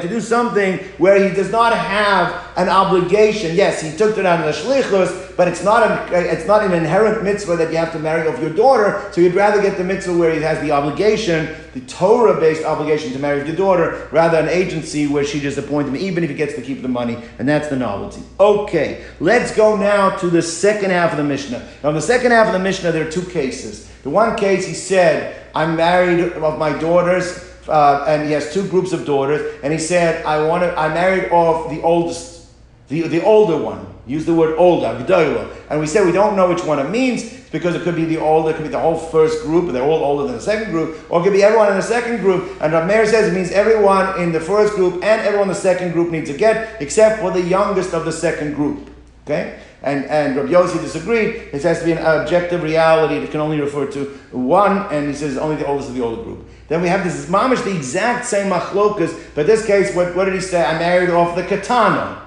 To 0.00 0.08
do 0.08 0.20
something 0.20 0.78
where 0.98 1.28
he 1.28 1.34
does 1.34 1.52
not 1.52 1.76
have 1.76 2.44
an 2.56 2.68
obligation. 2.68 3.54
Yes, 3.54 3.80
he 3.80 3.96
took 3.96 4.18
it 4.18 4.26
out 4.26 4.44
of 4.44 4.46
the 4.46 4.60
shlichus, 4.60 5.23
but 5.36 5.48
it's 5.48 5.62
not 5.62 5.82
an 5.82 6.24
it's 6.26 6.46
not 6.46 6.64
an 6.64 6.72
inherent 6.72 7.22
mitzvah 7.22 7.56
that 7.56 7.70
you 7.70 7.76
have 7.76 7.92
to 7.92 7.98
marry 7.98 8.28
of 8.28 8.40
your 8.40 8.50
daughter. 8.50 9.10
So 9.12 9.20
you'd 9.20 9.34
rather 9.34 9.60
get 9.60 9.76
the 9.76 9.84
mitzvah 9.84 10.16
where 10.16 10.32
he 10.32 10.40
has 10.42 10.60
the 10.60 10.70
obligation, 10.70 11.54
the 11.72 11.80
Torah-based 11.80 12.64
obligation 12.64 13.12
to 13.12 13.18
marry 13.18 13.40
off 13.40 13.46
your 13.46 13.56
daughter, 13.56 14.08
rather 14.12 14.38
an 14.38 14.48
agency 14.48 15.06
where 15.06 15.24
she 15.24 15.40
just 15.40 15.58
appoints 15.58 15.88
him, 15.88 15.96
even 15.96 16.24
if 16.24 16.30
he 16.30 16.36
gets 16.36 16.54
to 16.54 16.62
keep 16.62 16.82
the 16.82 16.88
money, 16.88 17.18
and 17.38 17.48
that's 17.48 17.68
the 17.68 17.76
novelty. 17.76 18.22
Okay, 18.38 19.04
let's 19.20 19.54
go 19.54 19.76
now 19.76 20.10
to 20.16 20.28
the 20.28 20.42
second 20.42 20.90
half 20.90 21.12
of 21.12 21.18
the 21.18 21.24
Mishnah. 21.24 21.66
Now, 21.82 21.90
in 21.90 21.94
the 21.94 22.02
second 22.02 22.32
half 22.32 22.46
of 22.46 22.52
the 22.52 22.58
Mishnah, 22.58 22.92
there 22.92 23.06
are 23.06 23.10
two 23.10 23.24
cases. 23.24 23.90
The 24.02 24.10
one 24.10 24.36
case, 24.36 24.66
he 24.66 24.74
said, 24.74 25.36
"I'm 25.54 25.76
married 25.76 26.32
of 26.34 26.58
my 26.58 26.78
daughters." 26.78 27.52
Uh, 27.66 28.04
and 28.06 28.26
he 28.26 28.32
has 28.32 28.52
two 28.52 28.68
groups 28.68 28.92
of 28.92 29.06
daughters, 29.06 29.54
and 29.62 29.72
he 29.72 29.78
said, 29.78 30.22
"I 30.26 30.46
want 30.46 30.64
to. 30.64 30.78
I 30.78 30.88
married 30.88 31.32
off 31.32 31.70
the 31.70 31.80
oldest, 31.80 32.46
the, 32.88 33.08
the 33.08 33.22
older 33.24 33.56
one. 33.56 33.93
Use 34.06 34.26
the 34.26 34.34
word 34.34 34.56
older, 34.58 34.88
G'dayla. 35.02 35.50
And 35.70 35.80
we 35.80 35.86
say 35.86 36.04
we 36.04 36.12
don't 36.12 36.36
know 36.36 36.48
which 36.48 36.62
one 36.64 36.78
it 36.78 36.90
means 36.90 37.44
because 37.50 37.74
it 37.74 37.82
could 37.82 37.96
be 37.96 38.04
the 38.04 38.18
older, 38.18 38.50
it 38.50 38.56
could 38.56 38.64
be 38.64 38.68
the 38.68 38.80
whole 38.80 38.98
first 38.98 39.44
group, 39.44 39.72
they're 39.72 39.82
all 39.82 40.04
older 40.04 40.24
than 40.24 40.34
the 40.34 40.42
second 40.42 40.72
group, 40.72 41.10
or 41.10 41.20
it 41.20 41.22
could 41.24 41.32
be 41.32 41.42
everyone 41.42 41.68
in 41.68 41.76
the 41.76 41.82
second 41.82 42.18
group. 42.18 42.60
And 42.60 42.72
Rav 42.72 43.08
says 43.08 43.30
it 43.30 43.34
means 43.34 43.50
everyone 43.52 44.20
in 44.20 44.32
the 44.32 44.40
first 44.40 44.74
group 44.74 44.94
and 44.94 45.20
everyone 45.22 45.48
in 45.48 45.54
the 45.54 45.60
second 45.60 45.92
group 45.92 46.10
needs 46.10 46.28
a 46.28 46.36
get, 46.36 46.82
except 46.82 47.20
for 47.20 47.30
the 47.30 47.40
youngest 47.40 47.94
of 47.94 48.04
the 48.04 48.12
second 48.12 48.54
group. 48.54 48.90
Okay? 49.24 49.58
And, 49.82 50.04
and 50.06 50.36
Rabbi 50.36 50.50
Yossi 50.50 50.80
disagreed. 50.80 51.50
It 51.52 51.62
has 51.62 51.78
to 51.78 51.84
be 51.84 51.92
an 51.92 51.98
objective 51.98 52.62
reality 52.62 53.20
that 53.20 53.30
can 53.30 53.40
only 53.40 53.60
refer 53.60 53.86
to 53.92 54.04
one, 54.32 54.92
and 54.92 55.06
he 55.06 55.14
says 55.14 55.38
only 55.38 55.56
the 55.56 55.66
oldest 55.66 55.90
of 55.90 55.94
the 55.94 56.02
older 56.02 56.22
group. 56.22 56.44
Then 56.68 56.82
we 56.82 56.88
have 56.88 57.04
this 57.04 57.26
mamish, 57.26 57.62
the 57.62 57.74
exact 57.74 58.24
same 58.26 58.50
machlokas, 58.50 59.18
but 59.34 59.46
this 59.46 59.64
case, 59.64 59.94
what, 59.94 60.16
what 60.16 60.24
did 60.24 60.34
he 60.34 60.40
say? 60.40 60.64
I 60.64 60.78
married 60.78 61.10
off 61.10 61.36
the 61.36 61.44
katana. 61.44 62.23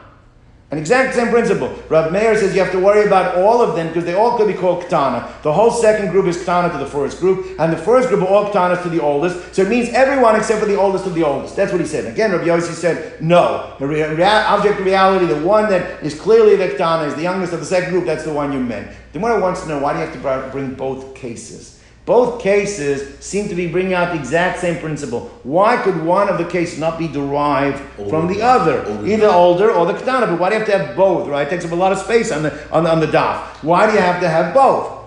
An 0.69 0.77
exact 0.77 1.15
same 1.15 1.29
principle. 1.29 1.73
Rav 1.87 2.11
Meir 2.11 2.35
says 2.35 2.53
you 2.53 2.61
have 2.61 2.73
to 2.73 2.79
worry 2.79 3.07
about 3.07 3.37
all 3.37 3.61
of 3.61 3.77
them 3.77 3.87
because 3.87 4.03
they 4.03 4.15
all 4.15 4.35
could 4.35 4.47
be 4.47 4.53
called 4.53 4.83
Ketana. 4.83 5.41
The 5.41 5.53
whole 5.53 5.71
second 5.71 6.11
group 6.11 6.25
is 6.25 6.35
Ketana 6.37 6.69
to 6.73 6.77
the 6.77 6.85
first 6.85 7.21
group, 7.21 7.57
and 7.57 7.71
the 7.71 7.77
first 7.77 8.09
group 8.09 8.21
are 8.21 8.27
all 8.27 8.51
Ketanas 8.51 8.83
to 8.83 8.89
the 8.89 9.01
oldest. 9.01 9.55
So 9.55 9.61
it 9.61 9.69
means 9.69 9.87
everyone 9.89 10.35
except 10.35 10.59
for 10.59 10.65
the 10.65 10.77
oldest 10.77 11.05
of 11.05 11.15
the 11.15 11.23
oldest. 11.23 11.55
That's 11.55 11.71
what 11.71 11.79
he 11.79 11.87
said. 11.87 12.03
Again, 12.05 12.33
Rav 12.33 12.41
Yossi 12.41 12.73
said 12.73 13.21
no. 13.21 13.75
The 13.79 13.87
rea- 13.87 14.23
object 14.25 14.81
reality, 14.81 15.25
the 15.25 15.39
one 15.39 15.69
that 15.69 16.03
is 16.03 16.19
clearly 16.19 16.57
the 16.57 16.67
Ketana, 16.67 17.07
is 17.07 17.15
the 17.15 17.21
youngest 17.21 17.53
of 17.53 17.61
the 17.61 17.65
second 17.65 17.91
group. 17.91 18.05
That's 18.05 18.25
the 18.25 18.33
one 18.33 18.51
you 18.51 18.59
meant. 18.59 18.91
The 19.13 19.19
one 19.19 19.39
wants 19.39 19.61
to 19.61 19.69
know 19.69 19.79
why 19.79 19.93
do 19.93 19.99
you 19.99 20.05
have 20.05 20.13
to 20.15 20.51
bring 20.51 20.73
both 20.73 21.15
cases? 21.15 21.76
Both 22.07 22.41
cases 22.41 23.19
seem 23.19 23.49
to 23.49 23.53
be 23.53 23.67
bringing 23.67 23.93
out 23.93 24.13
the 24.13 24.19
exact 24.19 24.59
same 24.59 24.79
principle. 24.79 25.29
Why 25.43 25.75
could 25.75 26.01
one 26.05 26.29
of 26.29 26.37
the 26.37 26.45
cases 26.45 26.79
not 26.79 26.97
be 26.97 27.09
derived 27.09 27.79
from 28.09 28.27
the 28.27 28.41
other? 28.41 28.85
Older. 28.85 29.05
Either 29.05 29.27
older 29.27 29.71
or 29.71 29.85
the 29.85 29.93
katana. 29.93 30.25
But 30.25 30.39
why 30.39 30.47
do 30.47 30.55
you 30.55 30.59
have 30.61 30.69
to 30.69 30.77
have 30.77 30.95
both, 30.95 31.27
right? 31.27 31.45
It 31.45 31.49
takes 31.49 31.65
up 31.65 31.73
a 31.73 31.75
lot 31.75 31.91
of 31.91 31.97
space 31.97 32.31
on 32.31 32.43
the, 32.43 32.71
on 32.71 32.85
the, 32.85 32.91
on 32.91 33.01
the 33.01 33.07
daf. 33.07 33.61
Why 33.61 33.87
do 33.87 33.91
you 33.91 33.99
have 33.99 34.21
to 34.21 34.29
have 34.29 34.53
both? 34.53 35.03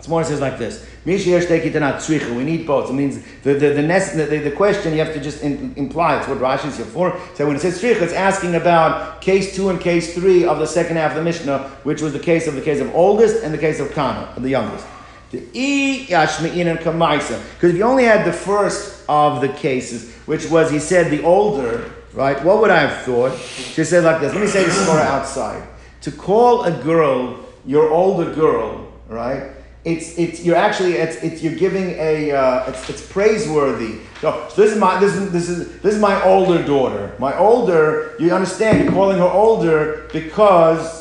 Smart 0.00 0.26
says 0.26 0.40
like 0.40 0.58
this. 0.58 0.84
We 1.04 1.14
need 1.14 2.66
both. 2.66 2.90
It 2.90 2.94
means 2.94 3.22
the, 3.44 3.54
the, 3.54 3.68
the, 3.68 3.82
nest, 3.82 4.16
the, 4.16 4.24
the 4.24 4.50
question 4.50 4.92
you 4.92 4.98
have 4.98 5.14
to 5.14 5.20
just 5.20 5.44
in, 5.44 5.72
imply. 5.76 6.18
It's 6.18 6.26
what 6.26 6.38
Rashi 6.38 6.66
is 6.66 6.76
here 6.76 6.86
for. 6.86 7.20
So 7.36 7.46
when 7.46 7.54
it 7.54 7.60
says 7.60 7.80
tzricha, 7.80 8.02
it's 8.02 8.12
asking 8.12 8.56
about 8.56 9.20
case 9.20 9.54
two 9.54 9.70
and 9.70 9.80
case 9.80 10.12
three 10.12 10.44
of 10.44 10.58
the 10.58 10.66
second 10.66 10.96
half 10.96 11.12
of 11.12 11.18
the 11.18 11.22
Mishnah, 11.22 11.70
which 11.84 12.02
was 12.02 12.12
the 12.12 12.18
case 12.18 12.48
of 12.48 12.56
the 12.56 12.62
case 12.62 12.80
of 12.80 12.92
oldest 12.96 13.44
and 13.44 13.54
the 13.54 13.58
case 13.58 13.78
of 13.78 13.92
Kana, 13.92 14.34
the 14.36 14.48
youngest. 14.48 14.84
The 15.30 15.46
E 15.52 16.06
Yashmein 16.06 16.66
and 16.66 16.78
Kamaisa. 16.80 17.40
Because 17.54 17.70
if 17.70 17.76
you 17.76 17.84
only 17.84 18.04
had 18.04 18.26
the 18.26 18.32
first 18.32 19.04
of 19.08 19.40
the 19.40 19.48
cases, 19.48 20.12
which 20.26 20.50
was 20.50 20.70
he 20.70 20.78
said 20.80 21.10
the 21.10 21.22
older, 21.22 21.90
right? 22.12 22.42
What 22.44 22.60
would 22.60 22.70
I 22.70 22.80
have 22.80 23.04
thought? 23.04 23.38
She 23.38 23.84
said 23.84 24.04
like 24.04 24.20
this. 24.20 24.32
Let 24.32 24.40
me 24.40 24.48
say 24.48 24.64
this 24.64 24.82
story 24.82 25.02
outside. 25.02 25.66
To 26.02 26.10
call 26.10 26.64
a 26.64 26.72
girl 26.82 27.38
your 27.64 27.90
older 27.90 28.34
girl, 28.34 28.92
right? 29.08 29.52
It's, 29.84 30.18
it's 30.18 30.44
you're 30.44 30.56
actually 30.56 30.94
it's, 30.94 31.16
it's 31.22 31.42
you're 31.42 31.54
giving 31.54 31.90
a 31.98 32.32
uh, 32.32 32.68
it's, 32.68 32.90
it's 32.90 33.06
praiseworthy. 33.06 34.00
So, 34.20 34.46
so 34.50 34.62
this 34.62 34.72
is 34.72 34.78
my 34.78 35.00
this 35.00 35.14
is 35.14 35.32
this 35.32 35.48
is 35.48 35.80
this 35.80 35.94
is 35.94 36.00
my 36.00 36.22
older 36.24 36.62
daughter. 36.62 37.14
My 37.18 37.36
older, 37.38 38.14
you 38.18 38.34
understand? 38.34 38.84
You're 38.84 38.92
calling 38.92 39.18
her 39.18 39.24
older 39.24 40.08
because 40.12 40.99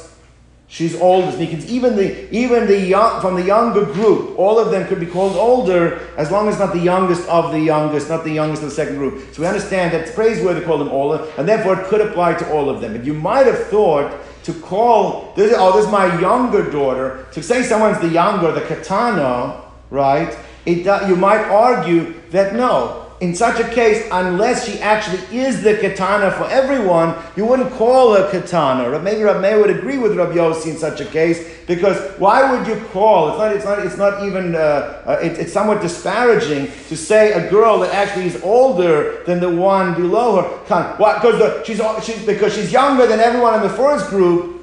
She's 0.71 0.95
older. 1.01 1.35
Because 1.35 1.69
even 1.69 1.95
the 1.95 2.31
even 2.33 2.67
the 2.67 2.79
young 2.79 3.21
from 3.21 3.35
the 3.35 3.43
younger 3.43 3.85
group, 3.85 4.37
all 4.37 4.59
of 4.59 4.69
them 4.69 4.87
could 4.87 4.99
be 4.99 5.07
called 5.07 5.35
older 5.35 5.99
as 6.15 6.29
long 6.29 6.47
as 6.47 6.59
not 6.59 6.73
the 6.73 6.79
youngest 6.79 7.27
of 7.27 7.51
the 7.51 7.59
youngest, 7.59 8.07
not 8.07 8.23
the 8.23 8.31
youngest 8.31 8.61
of 8.61 8.69
the 8.69 8.75
second 8.75 8.97
group. 8.97 9.33
So 9.33 9.41
we 9.41 9.47
understand 9.47 9.93
that 9.93 10.01
it's 10.01 10.11
praiseworthy 10.13 10.59
to 10.61 10.65
call 10.65 10.77
them 10.77 10.89
older, 10.89 11.27
and 11.39 11.49
therefore 11.49 11.81
it 11.81 11.87
could 11.87 12.01
apply 12.01 12.35
to 12.35 12.51
all 12.53 12.69
of 12.69 12.81
them. 12.81 12.93
But 12.93 13.03
you 13.03 13.15
might 13.15 13.47
have 13.47 13.65
thought 13.65 14.15
to 14.43 14.53
call 14.53 15.33
this 15.35 15.53
oh 15.57 15.75
this 15.75 15.85
is 15.85 15.91
my 15.91 16.19
younger 16.21 16.69
daughter 16.71 17.25
to 17.31 17.41
say 17.41 17.63
someone's 17.63 17.99
the 17.99 18.09
younger, 18.09 18.51
the 18.51 18.61
katana, 18.61 19.63
right? 19.89 20.37
It, 20.67 20.85
uh, 20.85 21.07
you 21.07 21.15
might 21.15 21.45
argue 21.45 22.13
that 22.29 22.53
no, 22.53 23.08
in 23.21 23.35
such 23.35 23.59
a 23.59 23.67
case, 23.67 24.07
unless 24.13 24.65
she 24.65 24.79
actually 24.79 25.19
is 25.37 25.61
the 25.61 25.75
katana 25.75 26.31
for 26.31 26.45
everyone, 26.49 27.15
you 27.35 27.45
wouldn't 27.45 27.71
call 27.73 28.13
her 28.15 28.31
katana. 28.31 28.97
Maybe 28.99 29.23
Rab 29.23 29.41
Meir 29.41 29.59
would 29.59 29.69
agree 29.69 29.97
with 29.97 30.15
Rab 30.15 30.29
Yossi 30.29 30.67
in 30.67 30.77
such 30.77 31.01
a 31.01 31.05
case, 31.05 31.45
because 31.67 31.97
why 32.17 32.49
would 32.49 32.65
you 32.65 32.81
call? 32.87 33.29
It's 33.29 33.37
not. 33.37 33.55
It's 33.55 33.65
not. 33.65 33.85
It's 33.85 33.97
not 33.97 34.23
even. 34.25 34.55
Uh, 34.55 35.03
uh, 35.05 35.19
it, 35.21 35.37
it's 35.37 35.51
somewhat 35.51 35.81
disparaging 35.81 36.71
to 36.87 36.95
say 36.95 37.33
a 37.33 37.49
girl 37.49 37.79
that 37.79 37.93
actually 37.93 38.27
is 38.27 38.41
older 38.41 39.21
than 39.25 39.41
the 39.41 39.49
one 39.49 39.95
below 39.95 40.41
her. 40.41 40.95
Why? 40.97 41.15
Because 41.15 41.67
she's, 41.67 41.81
she's 42.03 42.25
because 42.25 42.55
she's 42.55 42.71
younger 42.71 43.05
than 43.05 43.19
everyone 43.19 43.53
in 43.55 43.61
the 43.61 43.69
first 43.69 44.09
group. 44.09 44.55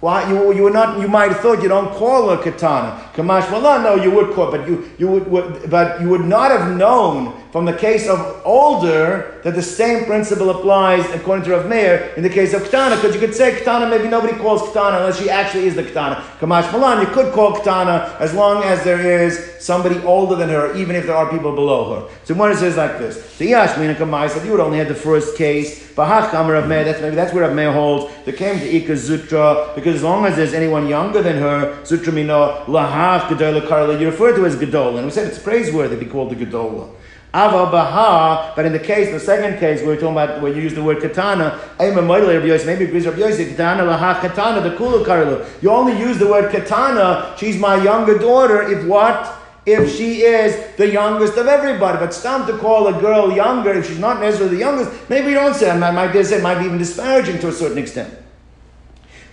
Why 0.00 0.28
you 0.28 0.52
you 0.52 0.64
would 0.64 0.74
not 0.74 1.00
you 1.00 1.08
might 1.08 1.30
have 1.30 1.40
thought 1.40 1.62
you 1.62 1.68
don't 1.68 1.94
call 1.94 2.28
her 2.28 2.36
katana 2.36 3.00
kamash 3.14 3.50
well 3.50 3.80
no 3.80 3.94
you 3.94 4.10
would 4.10 4.34
call 4.34 4.50
but 4.50 4.68
you 4.68 4.90
you 4.98 5.08
would, 5.08 5.26
would 5.28 5.70
but 5.70 5.98
you 5.98 6.10
would 6.10 6.26
not 6.26 6.50
have 6.50 6.76
known 6.76 7.32
from 7.54 7.66
the 7.66 7.72
case 7.72 8.08
of 8.08 8.42
older 8.44 9.38
that 9.44 9.54
the 9.54 9.62
same 9.62 10.06
principle 10.06 10.50
applies 10.50 11.08
according 11.14 11.44
to 11.44 11.52
Rav 11.52 11.68
Meir 11.68 12.12
in 12.16 12.24
the 12.24 12.28
case 12.28 12.52
of 12.52 12.62
Ketana, 12.62 12.96
because 12.96 13.14
you 13.14 13.20
could 13.20 13.32
say 13.32 13.52
Ketana, 13.52 13.88
maybe 13.88 14.08
nobody 14.08 14.36
calls 14.36 14.62
Ketana 14.62 14.96
unless 14.96 15.20
she 15.20 15.30
actually 15.30 15.68
is 15.68 15.76
the 15.76 15.84
Ketana. 15.84 16.20
Kamash 16.40 16.72
Malan, 16.72 17.06
you 17.06 17.14
could 17.14 17.32
call 17.32 17.52
Ketana 17.52 18.18
as 18.18 18.34
long 18.34 18.64
as 18.64 18.82
there 18.82 18.98
is 19.22 19.52
somebody 19.60 20.00
older 20.02 20.34
than 20.34 20.48
her, 20.48 20.74
even 20.74 20.96
if 20.96 21.06
there 21.06 21.14
are 21.14 21.30
people 21.30 21.54
below 21.54 21.94
her. 21.94 22.14
So 22.24 22.34
one 22.34 22.56
says 22.56 22.76
like 22.76 22.98
this: 22.98 23.38
The 23.38 23.52
Yashmina 23.52 23.94
Kamai 23.94 24.30
said, 24.30 24.44
you 24.44 24.50
would 24.50 24.58
only 24.58 24.78
have 24.78 24.88
the 24.88 24.96
first 24.96 25.36
case. 25.36 25.94
Bahach 25.94 26.32
Kamar 26.32 26.54
Rav 26.54 26.66
Meir, 26.66 26.82
that's 26.82 27.00
maybe 27.00 27.14
that's 27.14 27.32
where 27.32 27.44
Rav 27.44 27.54
Meir 27.54 27.70
holds. 27.70 28.12
They 28.24 28.32
came 28.32 28.58
to 28.58 28.68
Ika 28.68 28.94
Zutra 28.94 29.76
because 29.76 29.94
as 29.94 30.02
long 30.02 30.26
as 30.26 30.34
there's 30.34 30.54
anyone 30.54 30.88
younger 30.88 31.22
than 31.22 31.36
her, 31.36 31.80
Zutra 31.84 32.12
Mino 32.12 32.64
Lahach 32.64 33.28
Gedola 33.28 33.64
Karla, 33.68 33.96
you 34.00 34.06
refer 34.06 34.34
to 34.34 34.44
as 34.44 34.56
Gedola, 34.56 34.96
and 34.96 35.04
we 35.06 35.12
said 35.12 35.28
it's 35.28 35.38
praiseworthy 35.38 35.94
to 35.94 36.04
be 36.04 36.10
called 36.10 36.30
the 36.30 36.44
Gedola. 36.44 36.90
Ava 37.34 37.66
Baha, 37.66 38.52
but 38.54 38.64
in 38.64 38.72
the 38.72 38.78
case, 38.78 39.10
the 39.10 39.18
second 39.18 39.58
case, 39.58 39.82
we're 39.82 39.96
talking 39.96 40.12
about 40.12 40.40
where 40.40 40.52
you 40.52 40.62
use 40.62 40.72
the 40.72 40.84
word 40.84 41.00
katana, 41.00 41.60
maybe 41.80 42.84
agrees 42.84 43.06
Rabbi 43.06 43.18
Yosef, 43.18 43.50
katana 43.50 43.82
laha 43.82 44.20
katana, 44.20 44.60
the 44.60 44.76
kula 44.76 45.04
karlu. 45.04 45.44
You 45.60 45.70
only 45.70 45.98
use 45.98 46.18
the 46.18 46.28
word 46.28 46.52
katana, 46.52 47.34
she's 47.36 47.58
my 47.58 47.82
younger 47.82 48.18
daughter, 48.18 48.62
if 48.70 48.86
what? 48.86 49.40
If 49.66 49.96
she 49.96 50.20
is 50.20 50.76
the 50.76 50.88
youngest 50.88 51.36
of 51.36 51.48
everybody. 51.48 51.98
But 51.98 52.14
stop 52.14 52.46
to 52.46 52.56
call 52.58 52.86
a 52.86 53.00
girl 53.00 53.34
younger, 53.34 53.72
if 53.72 53.88
she's 53.88 53.98
not 53.98 54.20
necessarily 54.20 54.56
the 54.56 54.60
youngest, 54.60 54.92
maybe 55.08 55.30
you 55.30 55.34
don't 55.34 55.54
say, 55.54 55.70
I 55.70 55.90
might, 55.90 56.12
say, 56.22 56.36
it 56.38 56.42
might 56.42 56.60
be 56.60 56.66
even 56.66 56.78
disparaging 56.78 57.40
to 57.40 57.48
a 57.48 57.52
certain 57.52 57.78
extent. 57.78 58.14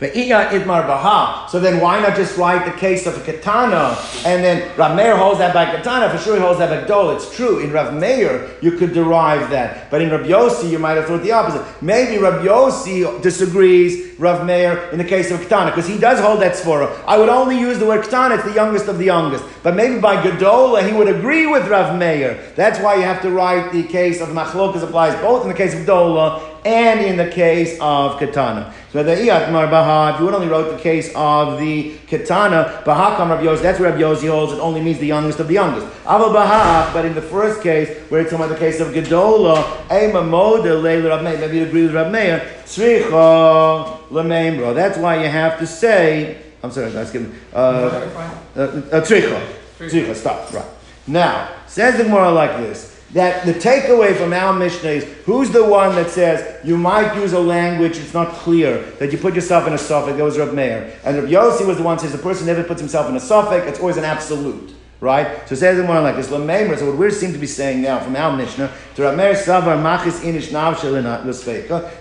So 0.01 1.59
then 1.59 1.79
why 1.79 2.01
not 2.01 2.15
just 2.15 2.35
write 2.35 2.65
the 2.65 2.71
case 2.79 3.05
of 3.05 3.15
a 3.17 3.21
katana? 3.23 3.95
And 4.25 4.43
then 4.43 4.75
Rav 4.75 4.95
Meir 4.95 5.15
holds 5.15 5.37
that 5.37 5.53
by 5.53 5.65
katana, 5.65 6.09
for 6.09 6.17
sure 6.17 6.35
he 6.35 6.41
holds 6.41 6.57
that 6.57 6.71
by 6.71 6.87
dol. 6.87 7.11
It's 7.11 7.35
true. 7.35 7.59
In 7.59 7.71
Rav 7.71 7.93
Meir, 7.93 8.49
you 8.61 8.71
could 8.71 8.93
derive 8.93 9.51
that. 9.51 9.91
But 9.91 10.01
in 10.01 10.09
Rav 10.09 10.21
Yossi, 10.21 10.71
you 10.71 10.79
might 10.79 10.97
have 10.97 11.05
thought 11.05 11.21
the 11.21 11.31
opposite. 11.31 11.63
Maybe 11.83 12.17
Rav 12.17 12.43
Yossi 12.43 13.21
disagrees, 13.21 14.19
Rav 14.19 14.43
Meir, 14.43 14.89
in 14.91 14.97
the 14.97 15.03
case 15.03 15.29
of 15.29 15.39
katana, 15.39 15.69
because 15.69 15.87
he 15.87 15.99
does 15.99 16.19
hold 16.19 16.41
that 16.41 16.53
svora. 16.53 16.89
I 17.05 17.19
would 17.19 17.29
only 17.29 17.59
use 17.59 17.77
the 17.77 17.85
word 17.85 18.03
katana, 18.03 18.35
it's 18.35 18.43
the 18.43 18.53
youngest 18.53 18.87
of 18.87 18.97
the 18.97 19.05
youngest. 19.05 19.43
But 19.61 19.75
maybe 19.75 19.99
by 19.99 20.15
Gadola, 20.23 20.81
he 20.87 20.93
would 20.97 21.09
agree 21.09 21.45
with 21.45 21.67
Rav 21.67 21.95
Meir. 21.99 22.39
That's 22.55 22.79
why 22.79 22.95
you 22.95 23.03
have 23.03 23.21
to 23.21 23.29
write 23.29 23.71
the 23.71 23.83
case 23.83 24.19
of 24.19 24.29
Machlokas 24.29 24.81
applies 24.81 25.13
both 25.21 25.43
in 25.43 25.49
the 25.49 25.53
case 25.53 25.75
of 25.75 25.81
Dola 25.81 26.41
and 26.65 26.99
in 27.01 27.17
the 27.17 27.29
case 27.29 27.77
of 27.81 28.17
katana. 28.19 28.73
So 28.91 29.03
the 29.03 29.15
Iyatmar 29.15 29.71
Baha, 29.71 30.13
if 30.13 30.19
you 30.19 30.25
would 30.25 30.33
only 30.33 30.49
wrote 30.49 30.75
the 30.75 30.83
case 30.83 31.13
of 31.15 31.57
the 31.61 31.97
katana, 32.07 32.83
Bahakam 32.85 33.29
Rabbi 33.29 33.43
Yossi, 33.43 33.61
that's 33.61 33.79
where 33.79 33.89
Rabbi 33.89 34.01
Yossi 34.01 34.29
holds, 34.29 34.51
it 34.51 34.59
only 34.59 34.81
means 34.81 34.99
the 34.99 35.07
youngest 35.07 35.39
of 35.39 35.47
the 35.47 35.53
youngest. 35.53 35.87
Aval 36.03 36.33
Baha, 36.33 36.91
but 36.91 37.05
in 37.05 37.15
the 37.15 37.21
first 37.21 37.61
case, 37.61 37.87
where 38.09 38.19
it's 38.19 38.31
talking 38.31 38.45
about 38.45 38.53
the 38.53 38.59
case 38.59 38.81
of 38.81 38.89
Gedola, 38.89 39.63
Ema 39.89 40.21
Moda 40.21 40.81
Leila 40.83 41.07
Rav 41.07 41.23
Meir, 41.23 41.37
maybe 41.37 41.59
you 41.59 41.63
agree 41.63 41.83
with 41.83 41.95
Rav 41.95 42.11
Meir, 42.11 42.39
Tzricha 42.65 44.09
Lemembro. 44.09 44.75
That's 44.75 44.97
why 44.97 45.23
you 45.23 45.29
have 45.29 45.57
to 45.59 45.67
say, 45.67 46.41
I'm 46.61 46.71
sorry, 46.71 46.89
that's 46.89 47.11
giving, 47.11 47.33
uh, 47.53 47.55
uh, 47.55 48.59
uh, 48.59 49.01
Tzricha. 49.01 49.41
Tzricha, 49.79 50.13
stop, 50.15 50.51
right. 50.51 50.65
Now, 51.07 51.49
says 51.65 51.95
the 51.95 52.03
Gemara 52.03 52.31
like 52.31 52.57
this 52.57 52.90
that 53.13 53.45
the 53.45 53.53
takeaway 53.53 54.15
from 54.15 54.31
our 54.33 54.53
Mishnah 54.53 54.89
is 54.89 55.03
who's 55.25 55.49
the 55.51 55.65
one 55.65 55.95
that 55.95 56.09
says 56.09 56.65
you 56.65 56.77
might 56.77 57.15
use 57.15 57.33
a 57.33 57.39
language 57.39 57.97
it's 57.97 58.13
not 58.13 58.29
clear 58.33 58.81
that 58.99 59.11
you 59.11 59.17
put 59.17 59.35
yourself 59.35 59.67
in 59.67 59.73
a 59.73 59.77
suffix. 59.77 60.17
That 60.17 60.23
was 60.23 60.37
Rav 60.37 60.53
Meir, 60.53 60.97
and 61.03 61.17
Rav 61.17 61.29
Yossi 61.29 61.67
was 61.67 61.77
the 61.77 61.83
one 61.83 61.97
that 61.97 62.03
says 62.03 62.11
the 62.13 62.17
person 62.17 62.47
never 62.47 62.63
puts 62.63 62.79
himself 62.79 63.09
in 63.09 63.15
a 63.15 63.19
suffix. 63.19 63.67
It's 63.67 63.79
always 63.79 63.97
an 63.97 64.05
absolute. 64.05 64.75
Right? 65.01 65.47
So 65.47 65.53
it 65.53 65.57
says 65.57 65.79
in 65.79 65.87
one 65.87 66.03
like 66.03 66.15
this, 66.15 66.27
Lameimer, 66.27 66.77
so 66.77 66.85
what 66.85 66.95
we 66.95 67.09
seem 67.09 67.33
to 67.33 67.39
be 67.39 67.47
saying 67.47 67.81
now 67.81 67.99
from 67.99 68.15
our 68.15 68.37
Mishnah, 68.37 68.71
to 68.93 69.01
Rav 69.01 69.17
Meir 69.17 69.33
Savar 69.33 69.81
Machis 69.81 70.19
Inish 70.19 70.51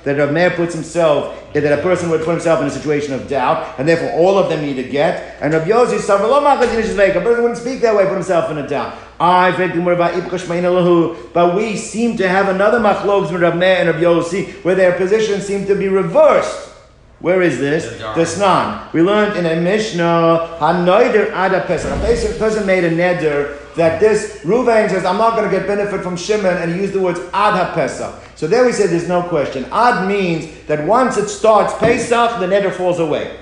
that 0.04 0.18
Rav 0.18 0.32
Meir 0.34 0.50
puts 0.50 0.74
himself, 0.74 1.50
that 1.54 1.78
a 1.78 1.80
person 1.80 2.10
would 2.10 2.20
put 2.20 2.32
himself 2.32 2.60
in 2.60 2.66
a 2.66 2.70
situation 2.70 3.14
of 3.14 3.26
doubt, 3.26 3.78
and 3.78 3.88
therefore 3.88 4.12
all 4.12 4.36
of 4.36 4.50
them 4.50 4.60
need 4.60 4.78
a 4.78 4.86
get, 4.86 5.38
and 5.40 5.54
Rav 5.54 5.66
Yossi 5.66 5.96
Savar 5.96 6.28
Lo 6.28 6.42
Machis 6.42 6.74
Inish 6.74 7.16
a 7.16 7.20
person 7.22 7.42
wouldn't 7.42 7.58
speak 7.58 7.80
that 7.80 7.96
way, 7.96 8.04
put 8.04 8.12
himself 8.12 8.50
in 8.50 8.58
a 8.58 8.68
doubt. 8.68 8.98
I 9.20 9.50
but 11.34 11.54
we 11.54 11.76
seem 11.76 12.16
to 12.16 12.26
have 12.26 12.48
another 12.48 12.80
machloks 12.80 13.30
with 13.30 13.42
Rav 13.42 13.54
Meir 13.54 13.76
and 13.76 13.88
Rav 13.90 14.00
Yossi, 14.00 14.64
where 14.64 14.74
their 14.74 14.96
positions 14.96 15.44
seem 15.44 15.66
to 15.66 15.74
be 15.74 15.88
reversed. 15.88 16.68
Where 17.18 17.42
is 17.42 17.58
this? 17.58 17.98
The 17.98 18.24
Snan. 18.24 18.90
We 18.94 19.02
learned 19.02 19.36
in 19.36 19.44
a 19.44 19.60
Mishnah, 19.60 20.56
Hanoider 20.58 21.26
Ada 21.26 21.64
Pesach. 21.66 21.92
A 21.92 22.38
person 22.38 22.66
made 22.66 22.82
a 22.82 22.90
neder 22.90 23.58
that 23.74 24.00
this 24.00 24.40
Ruvain 24.42 24.88
says, 24.88 25.04
I'm 25.04 25.18
not 25.18 25.36
going 25.36 25.50
to 25.50 25.54
get 25.54 25.66
benefit 25.66 26.02
from 26.02 26.16
Shimon, 26.16 26.56
and 26.56 26.72
he 26.72 26.80
used 26.80 26.94
the 26.94 27.00
words 27.00 27.20
Ad 27.34 27.74
Pesach. 27.74 28.14
So 28.36 28.46
there 28.46 28.64
we 28.64 28.72
said 28.72 28.88
there's 28.88 29.06
no 29.06 29.22
question. 29.22 29.66
Ad 29.70 30.08
means 30.08 30.64
that 30.66 30.86
once 30.86 31.18
it 31.18 31.28
starts 31.28 31.74
Pesach, 31.74 32.40
the 32.40 32.46
neder 32.46 32.72
falls 32.72 32.98
away. 32.98 33.39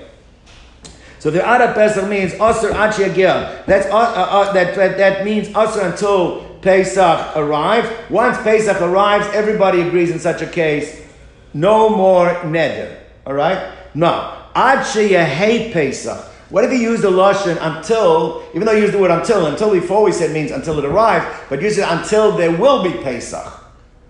So 1.19 1.29
the 1.29 1.45
Ad 1.45 1.75
Pesach 1.75 2.09
means 2.09 2.31
Asr 2.33 2.71
Ad 2.71 3.65
That's 3.67 3.85
uh, 3.87 3.95
uh, 3.95 4.01
uh, 4.01 4.53
that, 4.53 4.75
that 4.75 4.97
that 4.97 5.25
means 5.25 5.49
Asr 5.49 5.91
until 5.91 6.45
Pesach 6.61 7.35
arrives. 7.35 7.89
Once 8.09 8.37
Pesach 8.39 8.81
arrives, 8.81 9.27
everybody 9.33 9.81
agrees 9.81 10.11
in 10.11 10.19
such 10.19 10.41
a 10.41 10.47
case. 10.47 11.05
No 11.53 11.89
more 11.89 12.29
neder. 12.45 12.97
All 13.25 13.33
right? 13.33 13.73
No. 13.93 14.37
Ad 14.55 14.85
hate 14.85 15.73
Pesach. 15.73 16.25
What 16.49 16.63
if 16.63 16.71
he 16.71 16.81
used 16.81 17.03
the 17.03 17.11
lashon 17.11 17.57
until, 17.61 18.43
even 18.55 18.65
though 18.65 18.75
he 18.75 18.81
used 18.81 18.93
the 18.93 18.97
word 18.97 19.11
until, 19.11 19.45
until 19.45 19.71
before 19.71 20.03
we 20.03 20.11
said 20.11 20.31
means 20.31 20.51
until 20.51 20.79
it 20.79 20.85
arrives, 20.85 21.25
but 21.47 21.61
you 21.61 21.69
said 21.69 21.87
until 21.99 22.31
there 22.35 22.51
will 22.51 22.81
be 22.81 22.91
Pesach. 23.03 23.53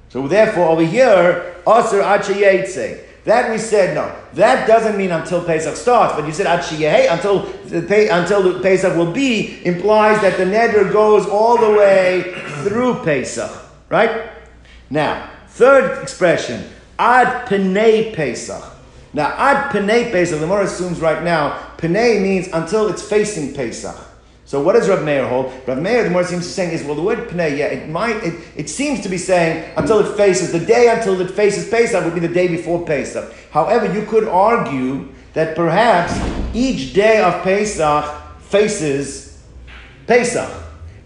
So 0.07 0.27
therefore, 0.27 0.69
over 0.69 0.85
here, 0.85 1.55
Aser 1.67 2.01
Ad 2.01 2.23
say. 2.23 3.08
That 3.25 3.51
we 3.51 3.57
said 3.57 3.95
no. 3.95 4.15
That 4.33 4.67
doesn't 4.67 4.97
mean 4.97 5.11
until 5.11 5.43
Pesach 5.43 5.75
starts, 5.75 6.15
but 6.15 6.25
you 6.25 6.31
said 6.31 6.47
Ad 6.47 6.63
until 7.11 7.45
until 7.71 8.53
the 8.53 8.59
Pesach 8.61 8.95
will 8.95 9.11
be 9.11 9.61
implies 9.65 10.21
that 10.21 10.37
the 10.37 10.45
neder 10.45 10.91
goes 10.91 11.27
all 11.27 11.57
the 11.57 11.77
way 11.77 12.33
through 12.63 13.03
Pesach, 13.03 13.51
right? 13.89 14.31
Now, 14.89 15.29
third 15.49 16.01
expression, 16.01 16.69
Ad 16.97 17.47
Penei 17.47 18.13
Pesach. 18.13 18.63
Now, 19.13 19.33
ad 19.37 19.71
Penei 19.71 20.11
Pesach, 20.11 20.39
the 20.39 20.45
Gemara 20.45 20.65
assumes 20.65 20.99
right 20.99 21.23
now, 21.23 21.73
Penei 21.77 22.21
means 22.21 22.47
until 22.53 22.87
it's 22.89 23.01
facing 23.01 23.53
Pesach. 23.53 24.08
So 24.49 24.59
what 24.59 24.73
does 24.73 24.89
Rav 24.89 25.03
Meir 25.03 25.27
hold? 25.27 25.53
Rav 25.67 25.79
Meir, 25.79 26.01
the 26.01 26.09
Gemara 26.09 26.25
seems 26.25 26.41
to 26.41 26.49
be 26.49 26.53
saying 26.53 26.71
is, 26.71 26.83
well, 26.83 26.95
the 26.95 27.03
word 27.03 27.29
Penei, 27.29 27.55
yeah, 27.55 27.67
it 27.67 27.87
might, 27.87 28.15
it, 28.23 28.33
it 28.55 28.67
seems 28.67 28.99
to 29.01 29.07
be 29.07 29.19
saying 29.19 29.71
until 29.77 29.99
it 29.99 30.17
faces, 30.17 30.51
the 30.51 30.59
day 30.59 30.87
until 30.89 31.21
it 31.21 31.29
faces 31.29 31.69
Pesach 31.69 32.03
would 32.03 32.15
be 32.15 32.19
the 32.19 32.33
day 32.33 32.47
before 32.47 32.83
Pesach. 32.83 33.31
However, 33.51 33.93
you 33.93 34.07
could 34.07 34.27
argue 34.27 35.07
that 35.33 35.55
perhaps 35.55 36.19
each 36.55 36.93
day 36.93 37.21
of 37.21 37.43
Pesach 37.43 38.05
faces 38.41 39.39
Pesach, 40.07 40.51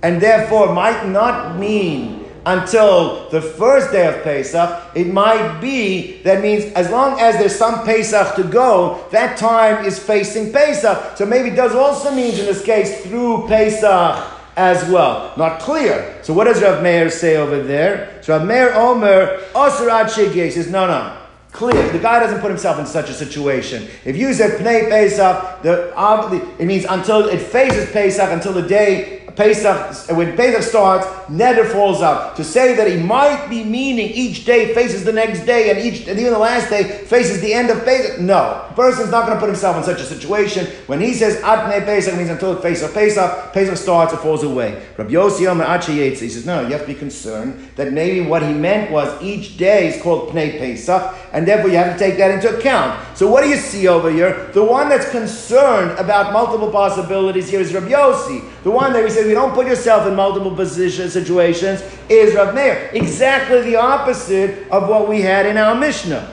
and 0.04 0.22
therefore 0.22 0.74
might 0.74 1.06
not 1.10 1.60
mean 1.60 2.23
until 2.46 3.30
the 3.30 3.42
first 3.42 3.92
day 3.92 4.08
of 4.08 4.24
Pesach, 4.24 4.96
it 4.96 5.08
might 5.08 5.60
be 5.60 6.22
that 6.24 6.42
means 6.42 6.66
as 6.74 6.90
long 6.90 7.20
as 7.20 7.38
there's 7.38 7.56
some 7.56 7.86
Pesach 7.86 8.36
to 8.36 8.44
go, 8.44 9.06
that 9.12 9.38
time 9.38 9.86
is 9.86 9.98
facing 9.98 10.52
Pesach. 10.52 11.18
So 11.18 11.26
maybe 11.26 11.56
does 11.56 11.74
also 11.74 12.14
mean 12.14 12.32
in 12.32 12.46
this 12.46 12.64
case 12.64 13.06
through 13.06 13.48
Pesach 13.48 14.32
as 14.56 14.90
well. 14.90 15.34
Not 15.38 15.62
clear. 15.62 16.20
So 16.22 16.34
what 16.34 16.46
does 16.46 16.62
Rav 16.62 16.84
Meir 16.84 17.10
say 17.10 17.38
over 17.38 17.64
there? 17.64 18.20
So 18.22 18.38
Rav 18.38 18.48
Meir 18.48 18.74
Omer, 18.74 19.40
Osirad 19.54 20.06
Shigye 20.06 20.52
says, 20.52 20.70
no, 20.70 20.88
no. 20.88 21.20
Clear. 21.52 21.92
The 21.92 22.00
guy 22.00 22.20
doesn't 22.20 22.42
put 22.42 22.50
himself 22.50 22.80
in 22.80 22.86
such 22.88 23.10
a 23.10 23.14
situation. 23.14 23.88
If 24.06 24.18
you 24.18 24.34
said 24.34 24.60
Pnei 24.60 24.90
Pesach, 24.90 25.62
the, 25.62 26.56
it 26.58 26.66
means 26.66 26.86
until 26.90 27.30
it 27.30 27.38
faces 27.40 27.92
Pesach, 27.92 28.32
until 28.32 28.54
the 28.54 28.64
day 28.64 29.23
Pesach, 29.36 30.16
when 30.16 30.36
Pesach 30.38 30.62
starts, 30.62 31.08
Neder 31.28 31.66
falls 31.72 32.02
out. 32.02 32.36
To 32.36 32.44
say 32.44 32.76
that 32.76 32.88
he 32.90 32.98
might 32.98 33.50
be 33.50 33.64
meaning 33.64 34.10
each 34.10 34.46
day 34.46 34.74
faces 34.74 35.04
the 35.04 35.14
next 35.14 35.46
day 35.46 35.72
and 35.72 35.80
each, 35.80 36.08
and 36.08 36.20
even 36.20 36.34
the 36.34 36.40
last 36.40 36.70
day 36.70 36.84
faces 37.06 37.42
the 37.42 37.54
end 37.54 37.70
of 37.70 37.84
Pesach. 37.84 38.20
No. 38.20 38.68
A 38.70 38.74
person's 38.76 39.10
not 39.10 39.26
going 39.26 39.36
to 39.36 39.40
put 39.40 39.50
himself 39.50 39.78
in 39.78 39.84
such 39.84 40.02
a 40.02 40.06
situation. 40.06 40.68
When 40.88 41.02
he 41.02 41.14
says 41.14 41.38
Atne 41.42 41.84
Pesach, 41.86 42.16
means 42.16 42.30
until 42.30 42.56
Pesach, 42.56 42.94
Pesach, 42.94 43.54
Pesach 43.54 43.78
starts, 43.78 44.14
it 44.14 44.18
falls 44.18 44.44
away. 44.44 44.84
Rabbi 44.98 45.12
Yossi 45.12 45.48
Omer 45.48 45.66
He 45.80 46.16
says, 46.16 46.46
no, 46.46 46.62
you 46.62 46.74
have 46.74 46.82
to 46.82 46.88
be 46.88 46.96
concerned 46.96 47.70
that 47.76 47.92
maybe 47.92 48.26
what 48.26 48.44
he 48.44 48.54
meant 48.54 48.92
was 48.92 49.22
each 49.22 49.58
day 49.58 49.88
is 49.88 50.02
called 50.02 50.30
Pnei 50.30 50.60
Pesach, 50.60 51.16
and 51.32 51.48
therefore 51.48 51.70
you 51.70 51.78
have 51.78 51.94
to 51.94 52.00
take 52.00 52.18
that 52.18 52.32
into 52.32 52.56
account. 52.56 53.18
So 53.18 53.30
what 53.30 53.44
do 53.44 53.50
you 53.50 53.58
see 53.58 53.88
over 53.88 54.12
here? 54.12 54.52
The 54.54 54.64
one 54.64 54.90
that's 54.90 55.10
concerned 55.10 55.98
about 55.98 56.34
multiple 56.34 56.72
possibilities 56.72 57.50
here 57.50 57.60
is 57.62 57.74
Rabbi 57.74 57.90
Yossi. 57.90 58.44
The 58.64 58.72
one 58.72 58.94
that 58.94 59.04
we 59.04 59.10
say 59.24 59.28
we 59.28 59.34
don't 59.34 59.54
put 59.54 59.68
yourself 59.68 60.08
in 60.08 60.16
multiple 60.16 60.56
position 60.56 61.10
situations 61.10 61.84
is 62.10 62.36
Rav 62.36 62.54
Meir. 62.54 62.90
Exactly 62.94 63.62
the 63.62 63.76
opposite 63.78 64.70
of 64.70 64.90
what 64.90 65.08
we 65.08 65.22
had 65.22 65.46
in 65.46 65.58
our 65.58 65.76
Mishnah. 65.76 66.32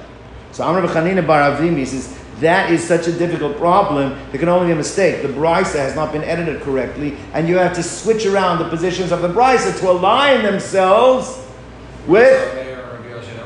So 0.52 0.64
Amr 0.64 0.86
Chanina 0.88 1.26
Bar 1.26 1.52
Avimi 1.52 1.86
says 1.86 2.16
that 2.40 2.70
is 2.70 2.82
such 2.82 3.06
a 3.06 3.12
difficult 3.12 3.56
problem. 3.58 4.18
There 4.30 4.38
can 4.38 4.48
only 4.48 4.66
be 4.66 4.72
a 4.72 4.76
mistake. 4.76 5.22
The 5.22 5.28
brisa 5.28 5.76
has 5.76 5.94
not 5.94 6.10
been 6.12 6.24
edited 6.24 6.62
correctly, 6.62 7.16
and 7.34 7.48
you 7.48 7.56
have 7.56 7.74
to 7.74 7.82
switch 7.82 8.26
around 8.26 8.58
the 8.58 8.68
positions 8.68 9.12
of 9.12 9.22
the 9.22 9.28
brisa 9.28 9.78
to 9.80 9.90
align 9.90 10.42
themselves 10.42 11.46
with 12.06 12.56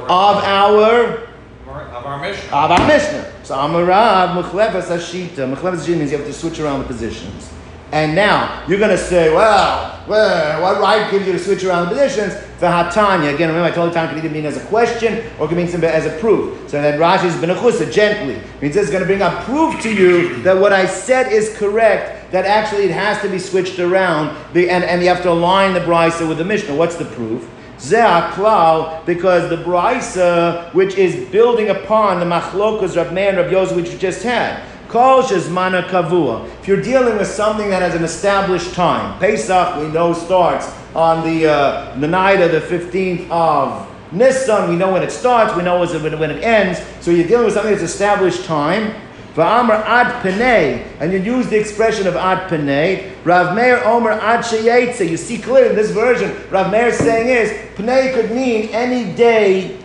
of 0.04 0.08
our 0.08 1.24
of 1.68 2.06
our 2.06 2.20
Mishnah. 2.20 2.56
of 2.56 2.70
our 2.70 2.86
Mishnah. 2.86 3.32
So 3.42 3.56
Amarav 3.56 4.42
Mechlefes 4.42 4.88
Ashita. 4.88 5.54
Mechlefes 5.54 5.84
Ashita 5.84 5.98
means 5.98 6.12
you 6.12 6.18
have 6.18 6.26
to 6.26 6.32
switch 6.32 6.60
around 6.60 6.80
the 6.80 6.86
positions. 6.86 7.50
And 7.94 8.16
now 8.16 8.66
you're 8.66 8.80
going 8.80 8.90
to 8.90 8.98
say, 8.98 9.32
well, 9.32 10.02
well, 10.08 10.60
what 10.60 10.80
right 10.80 11.08
gives 11.12 11.28
you 11.28 11.32
to 11.32 11.38
switch 11.38 11.62
around 11.62 11.84
the 11.84 11.90
positions? 11.90 12.34
The 12.58 12.66
Hatanya. 12.66 13.32
Again, 13.32 13.48
remember 13.48 13.70
I 13.70 13.70
told 13.70 13.90
you 13.90 13.94
time 13.94 14.08
can 14.08 14.18
either 14.18 14.30
mean 14.30 14.46
as 14.46 14.56
a 14.56 14.66
question 14.66 15.24
or 15.38 15.46
can 15.46 15.56
mean 15.56 15.68
as 15.68 16.04
a 16.04 16.18
proof. 16.18 16.68
So 16.68 16.82
that 16.82 16.98
Rashi 16.98 17.26
is 17.26 17.34
benechusa, 17.36 17.92
gently. 17.92 18.42
Means 18.60 18.74
it's 18.74 18.90
going 18.90 19.02
to 19.02 19.06
bring 19.06 19.22
up 19.22 19.44
proof 19.44 19.80
to 19.82 19.94
you 19.94 20.42
that 20.42 20.58
what 20.58 20.72
I 20.72 20.86
said 20.86 21.32
is 21.32 21.56
correct, 21.56 22.32
that 22.32 22.46
actually 22.46 22.86
it 22.86 22.90
has 22.90 23.22
to 23.22 23.28
be 23.28 23.38
switched 23.38 23.78
around, 23.78 24.36
and, 24.56 24.82
and 24.82 25.00
you 25.00 25.08
have 25.08 25.22
to 25.22 25.30
align 25.30 25.72
the 25.72 25.80
brisa 25.80 26.28
with 26.28 26.38
the 26.38 26.44
Mishnah. 26.44 26.74
What's 26.74 26.96
the 26.96 27.04
proof? 27.04 27.48
Ze'aklal, 27.78 29.06
because 29.06 29.48
the 29.50 29.58
brisa, 29.58 30.74
which 30.74 30.96
is 30.96 31.30
building 31.30 31.68
upon 31.68 32.18
the 32.18 32.26
machlokas 32.26 32.96
Rab 32.96 33.12
Meir 33.12 33.28
and 33.28 33.38
Rab 33.38 33.52
Yosef, 33.52 33.76
which 33.76 33.90
you 33.90 33.98
just 33.98 34.24
had, 34.24 34.64
If 34.94 36.68
you're 36.68 36.80
dealing 36.80 37.18
with 37.18 37.26
something 37.26 37.68
that 37.70 37.82
has 37.82 37.96
an 37.96 38.04
established 38.04 38.74
time, 38.74 39.18
Pesach 39.18 39.76
we 39.78 39.88
know 39.88 40.12
starts 40.12 40.72
on 40.94 41.26
the 41.26 41.50
uh, 41.50 41.96
the 41.98 42.06
night 42.06 42.40
of 42.40 42.52
the 42.52 42.60
15th 42.60 43.28
of 43.28 43.90
Nisan. 44.12 44.70
We 44.70 44.76
know 44.76 44.92
when 44.92 45.02
it 45.02 45.10
starts. 45.10 45.56
We 45.56 45.64
know 45.64 45.84
when 45.84 46.30
it 46.30 46.44
ends. 46.44 46.80
So 47.00 47.10
you're 47.10 47.26
dealing 47.26 47.46
with 47.46 47.54
something 47.54 47.72
that's 47.72 47.82
established 47.82 48.44
time. 48.44 48.94
Va'amr 49.34 49.82
ad 49.84 50.22
penei, 50.22 50.86
and 51.00 51.12
you 51.12 51.18
use 51.18 51.48
the 51.48 51.58
expression 51.58 52.06
of 52.06 52.14
ad 52.14 52.48
penei. 52.48 53.16
Rav 53.24 53.56
Meir 53.56 53.82
Omer 53.84 54.12
ad 54.12 54.44
sheyetze. 54.44 55.10
You 55.10 55.16
see 55.16 55.38
clearly 55.38 55.70
in 55.70 55.74
this 55.74 55.90
version, 55.90 56.36
Rav 56.50 56.70
Meir 56.70 56.92
saying 56.92 57.28
is 57.28 57.50
penei 57.76 58.14
could 58.14 58.30
mean 58.30 58.68
any 58.68 59.12
day 59.16 59.76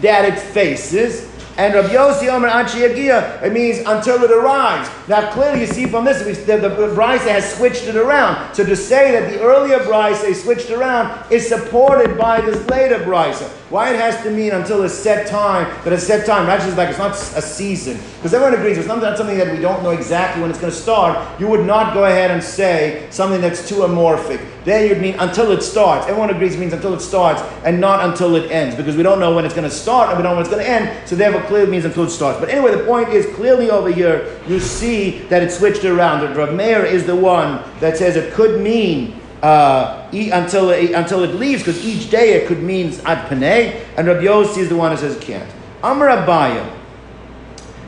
that 0.00 0.24
it 0.24 0.40
faces. 0.40 1.35
And 1.58 1.72
Rabbi 1.74 1.88
Yossi 1.88 2.28
Omer 2.28 2.48
Yagia, 2.48 3.42
it 3.42 3.52
means 3.52 3.78
until 3.78 4.22
it 4.22 4.30
arrives. 4.30 4.90
Now 5.08 5.32
clearly 5.32 5.60
you 5.60 5.66
see 5.66 5.86
from 5.86 6.04
this, 6.04 6.18
the, 6.44 6.56
the, 6.56 6.68
the 6.68 6.94
Brisa 6.94 7.28
has 7.28 7.56
switched 7.56 7.84
it 7.84 7.96
around. 7.96 8.54
So 8.54 8.64
to 8.64 8.76
say 8.76 9.12
that 9.12 9.32
the 9.32 9.40
earlier 9.40 9.78
Brisa 9.78 10.34
switched 10.34 10.70
around 10.70 11.32
is 11.32 11.48
supported 11.48 12.18
by 12.18 12.42
this 12.42 12.68
later 12.68 12.98
Brisa. 12.98 13.48
Why 13.70 13.94
it 13.94 13.98
has 13.98 14.22
to 14.22 14.30
mean 14.30 14.52
until 14.52 14.82
a 14.82 14.88
set 14.88 15.26
time, 15.26 15.66
that 15.84 15.92
a 15.92 15.98
set 15.98 16.26
time, 16.26 16.46
Rashi 16.46 16.68
is 16.68 16.76
like 16.76 16.90
it's 16.90 16.98
not 16.98 17.12
a 17.12 17.42
season. 17.42 17.98
Because 18.16 18.34
everyone 18.34 18.58
agrees 18.58 18.76
it's 18.76 18.86
not 18.86 19.16
something 19.16 19.38
that 19.38 19.50
we 19.50 19.60
don't 19.60 19.82
know 19.82 19.90
exactly 19.90 20.42
when 20.42 20.50
it's 20.50 20.60
going 20.60 20.72
to 20.72 20.78
start. 20.78 21.40
You 21.40 21.48
would 21.48 21.66
not 21.66 21.94
go 21.94 22.04
ahead 22.04 22.30
and 22.30 22.42
say 22.42 23.08
something 23.10 23.40
that's 23.40 23.66
too 23.66 23.76
amorphic. 23.76 24.40
There 24.66 24.84
you'd 24.84 25.00
mean 25.00 25.14
until 25.20 25.52
it 25.52 25.62
starts. 25.62 26.08
Everyone 26.08 26.28
agrees 26.28 26.56
it 26.56 26.58
means 26.58 26.72
until 26.72 26.92
it 26.92 26.98
starts 26.98 27.40
and 27.64 27.80
not 27.80 28.04
until 28.04 28.34
it 28.34 28.50
ends. 28.50 28.74
Because 28.74 28.96
we 28.96 29.04
don't 29.04 29.20
know 29.20 29.32
when 29.32 29.44
it's 29.44 29.54
going 29.54 29.68
to 29.68 29.74
start 29.74 30.08
and 30.08 30.18
we 30.18 30.24
don't 30.24 30.32
know 30.32 30.38
when 30.38 30.44
it's 30.44 30.52
going 30.52 30.66
to 30.66 30.68
end. 30.68 31.08
So 31.08 31.14
therefore 31.14 31.40
clearly 31.42 31.70
means 31.70 31.84
until 31.84 32.02
it 32.02 32.10
starts. 32.10 32.40
But 32.40 32.48
anyway, 32.48 32.72
the 32.72 32.82
point 32.82 33.10
is 33.10 33.32
clearly 33.36 33.70
over 33.70 33.92
here 33.92 34.40
you 34.48 34.58
see 34.58 35.20
that 35.28 35.40
it 35.40 35.52
switched 35.52 35.84
around. 35.84 36.20
The 36.20 36.34
Rav 36.34 36.52
Meir 36.52 36.84
is 36.84 37.06
the 37.06 37.14
one 37.14 37.62
that 37.78 37.96
says 37.96 38.16
it 38.16 38.34
could 38.34 38.60
mean 38.60 39.20
uh, 39.40 40.08
until, 40.12 40.70
until 40.70 41.22
it 41.22 41.36
leaves, 41.36 41.62
because 41.62 41.86
each 41.86 42.10
day 42.10 42.32
it 42.32 42.48
could 42.48 42.60
mean 42.60 42.88
ad 43.04 43.28
panei, 43.28 43.84
and 43.96 44.08
Rabbi 44.08 44.22
Yossi 44.22 44.58
is 44.58 44.68
the 44.68 44.76
one 44.76 44.90
that 44.90 44.98
says 44.98 45.14
it 45.14 45.22
can't. 45.22 45.48
Amr 45.84 46.08
Abaya 46.08 46.76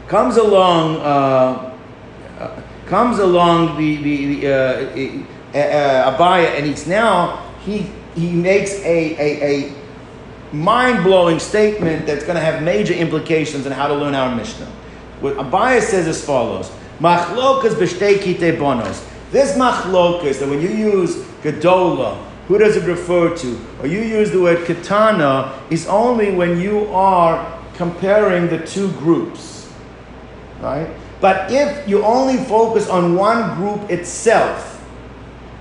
comes 0.06 0.36
along, 0.36 0.98
uh, 0.98 1.76
uh, 2.38 2.62
comes 2.86 3.18
along 3.18 3.76
the, 3.78 3.96
the, 3.96 4.40
the 4.40 4.54
uh, 4.54 5.37
uh, 5.54 6.16
Abaya, 6.16 6.56
and 6.56 6.66
he's 6.66 6.86
now, 6.86 7.44
he, 7.64 7.90
he 8.14 8.32
makes 8.32 8.72
a, 8.80 9.16
a, 9.16 9.66
a 9.70 9.74
mind 10.52 11.04
blowing 11.04 11.38
statement 11.38 12.06
that's 12.06 12.24
going 12.24 12.36
to 12.36 12.42
have 12.42 12.62
major 12.62 12.94
implications 12.94 13.66
on 13.66 13.72
how 13.72 13.86
to 13.88 13.94
learn 13.94 14.14
our 14.14 14.34
Mishnah. 14.34 14.66
What 15.20 15.34
Abaya 15.34 15.80
says 15.80 16.06
as 16.06 16.24
follows 16.24 16.70
Machlokas 17.00 17.74
b'shtei 17.74 18.20
kite 18.20 18.58
bonos. 18.58 19.06
This 19.30 19.56
machlokas, 19.56 20.40
that 20.40 20.48
when 20.48 20.60
you 20.60 20.70
use 20.70 21.16
gadola, 21.42 22.16
who 22.48 22.58
does 22.58 22.76
it 22.76 22.86
refer 22.86 23.36
to? 23.36 23.60
Or 23.80 23.86
you 23.86 24.00
use 24.00 24.30
the 24.30 24.40
word 24.40 24.66
katana, 24.66 25.60
is 25.70 25.86
only 25.86 26.32
when 26.32 26.58
you 26.58 26.86
are 26.86 27.60
comparing 27.74 28.48
the 28.48 28.66
two 28.66 28.90
groups. 28.92 29.70
Right? 30.60 30.88
But 31.20 31.52
if 31.52 31.86
you 31.86 32.02
only 32.04 32.38
focus 32.44 32.88
on 32.88 33.16
one 33.16 33.56
group 33.56 33.90
itself, 33.90 34.77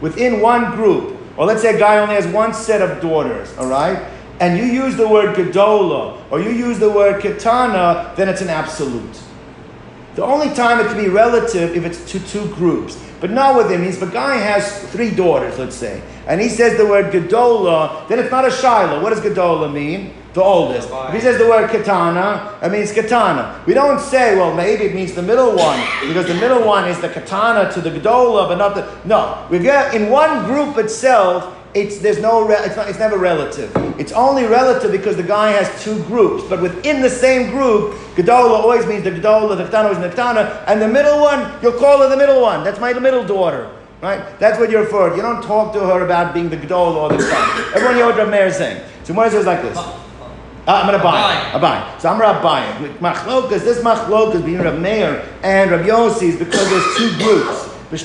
within 0.01 0.41
one 0.41 0.75
group, 0.75 1.17
or 1.37 1.45
let's 1.45 1.61
say 1.61 1.75
a 1.75 1.79
guy 1.79 1.97
only 1.99 2.15
has 2.15 2.27
one 2.27 2.53
set 2.53 2.81
of 2.81 3.01
daughters, 3.01 3.55
all 3.57 3.67
right? 3.67 4.11
And 4.39 4.57
you 4.57 4.65
use 4.65 4.95
the 4.95 5.07
word 5.07 5.35
gadola, 5.35 6.21
or 6.31 6.39
you 6.39 6.51
use 6.51 6.79
the 6.79 6.89
word 6.89 7.21
katana, 7.21 8.13
then 8.15 8.29
it's 8.29 8.41
an 8.41 8.49
absolute. 8.49 9.19
The 10.15 10.23
only 10.23 10.53
time 10.53 10.79
it 10.79 10.87
can 10.87 10.97
be 10.97 11.09
relative 11.09 11.75
if 11.75 11.85
it's 11.85 12.11
to 12.11 12.19
two 12.19 12.47
groups. 12.55 12.97
But 13.19 13.31
not 13.31 13.55
with 13.55 13.71
him. 13.71 13.81
Means 13.81 13.97
if 13.97 14.03
a 14.03 14.11
guy 14.11 14.35
has 14.35 14.83
three 14.91 15.09
daughters, 15.11 15.57
let's 15.57 15.75
say, 15.75 16.01
and 16.27 16.39
he 16.39 16.49
says 16.49 16.77
the 16.77 16.85
word 16.85 17.11
Gedola, 17.11 18.07
then 18.07 18.19
it's 18.19 18.29
not 18.29 18.45
a 18.45 18.51
Shiloh. 18.51 19.01
What 19.01 19.11
does 19.11 19.21
Gedola 19.21 19.71
mean? 19.71 20.13
The 20.37 20.43
oldest. 20.43 20.87
If 20.91 21.13
he 21.15 21.19
says 21.19 21.39
the 21.39 21.47
word 21.47 21.67
katana, 21.71 22.59
it 22.61 22.71
means 22.71 22.91
katana. 22.91 23.59
We 23.65 23.73
don't 23.73 23.99
say, 23.99 24.35
well, 24.35 24.53
maybe 24.53 24.83
it 24.83 24.93
means 24.93 25.13
the 25.13 25.23
middle 25.23 25.55
one, 25.55 25.79
because 26.07 26.27
the 26.27 26.35
middle 26.35 26.63
one 26.63 26.87
is 26.87 27.01
the 27.01 27.09
katana 27.09 27.73
to 27.73 27.81
the 27.81 27.89
Gedola, 27.89 28.47
but 28.47 28.59
not 28.59 28.75
the. 28.75 28.87
No. 29.03 29.47
We 29.49 29.57
get 29.57 29.95
in 29.95 30.11
one 30.11 30.45
group 30.45 30.77
itself, 30.77 31.57
it's 31.73 31.97
there's 31.97 32.19
no 32.19 32.47
it's 32.51 32.75
not 32.75 32.87
it's 32.87 32.99
never 32.99 33.17
relative. 33.17 33.75
It's 33.99 34.11
only 34.11 34.45
relative 34.45 34.91
because 34.91 35.17
the 35.17 35.23
guy 35.23 35.53
has 35.53 35.83
two 35.83 36.03
groups, 36.03 36.43
but 36.47 36.61
within 36.61 37.01
the 37.01 37.09
same 37.09 37.49
group, 37.49 37.95
Gedola 38.15 38.59
always 38.59 38.85
means 38.85 39.05
the 39.05 39.09
Gedola, 39.09 39.57
the 39.57 39.65
katana 39.65 39.89
is 39.89 39.97
the 39.97 40.09
katana, 40.09 40.63
and 40.67 40.79
the 40.79 40.87
middle 40.87 41.19
one, 41.19 41.51
you'll 41.63 41.79
call 41.79 41.97
her 41.97 42.09
the 42.09 42.17
middle 42.17 42.43
one. 42.43 42.63
That's 42.63 42.79
my 42.79 42.93
middle 42.93 43.25
daughter. 43.25 43.71
Right? 44.03 44.21
That's 44.37 44.59
what 44.59 44.69
you're 44.69 44.83
referring. 44.83 45.15
You 45.15 45.23
don't 45.23 45.41
talk 45.41 45.73
to 45.73 45.79
her 45.79 46.05
about 46.05 46.35
being 46.35 46.49
the 46.49 46.57
Gedola 46.57 46.95
or 46.97 47.09
the 47.09 47.17
Ktana. 47.17 47.73
Everyone 47.73 47.97
knows 47.97 48.15
what 48.15 48.27
Rav 48.27 48.47
is 48.47 48.55
saying. 48.55 48.83
So 49.03 49.15
Gemara 49.15 49.31
says 49.31 49.47
like 49.47 49.63
this. 49.63 50.06
Uh, 50.67 50.73
I'm 50.73 50.85
gonna 50.85 51.01
buy. 51.01 51.51
I 51.53 51.59
buy. 51.59 51.97
So 51.97 52.09
I'm 52.09 52.19
gonna 52.19 52.43
buy 52.43 52.69
it. 52.69 52.99
Machlokas, 52.99 53.63
this 53.63 53.79
machlokas 53.79 54.43
between 54.43 54.59
Rav 54.59 54.77
Meir 54.77 55.23
and 55.41 55.71
Rav 55.71 55.85
Yossi 55.85 56.23
is 56.23 56.35
because 56.35 56.69
there's 56.69 56.97
two 56.97 57.15
groups. 57.23 57.69
But 57.89 58.01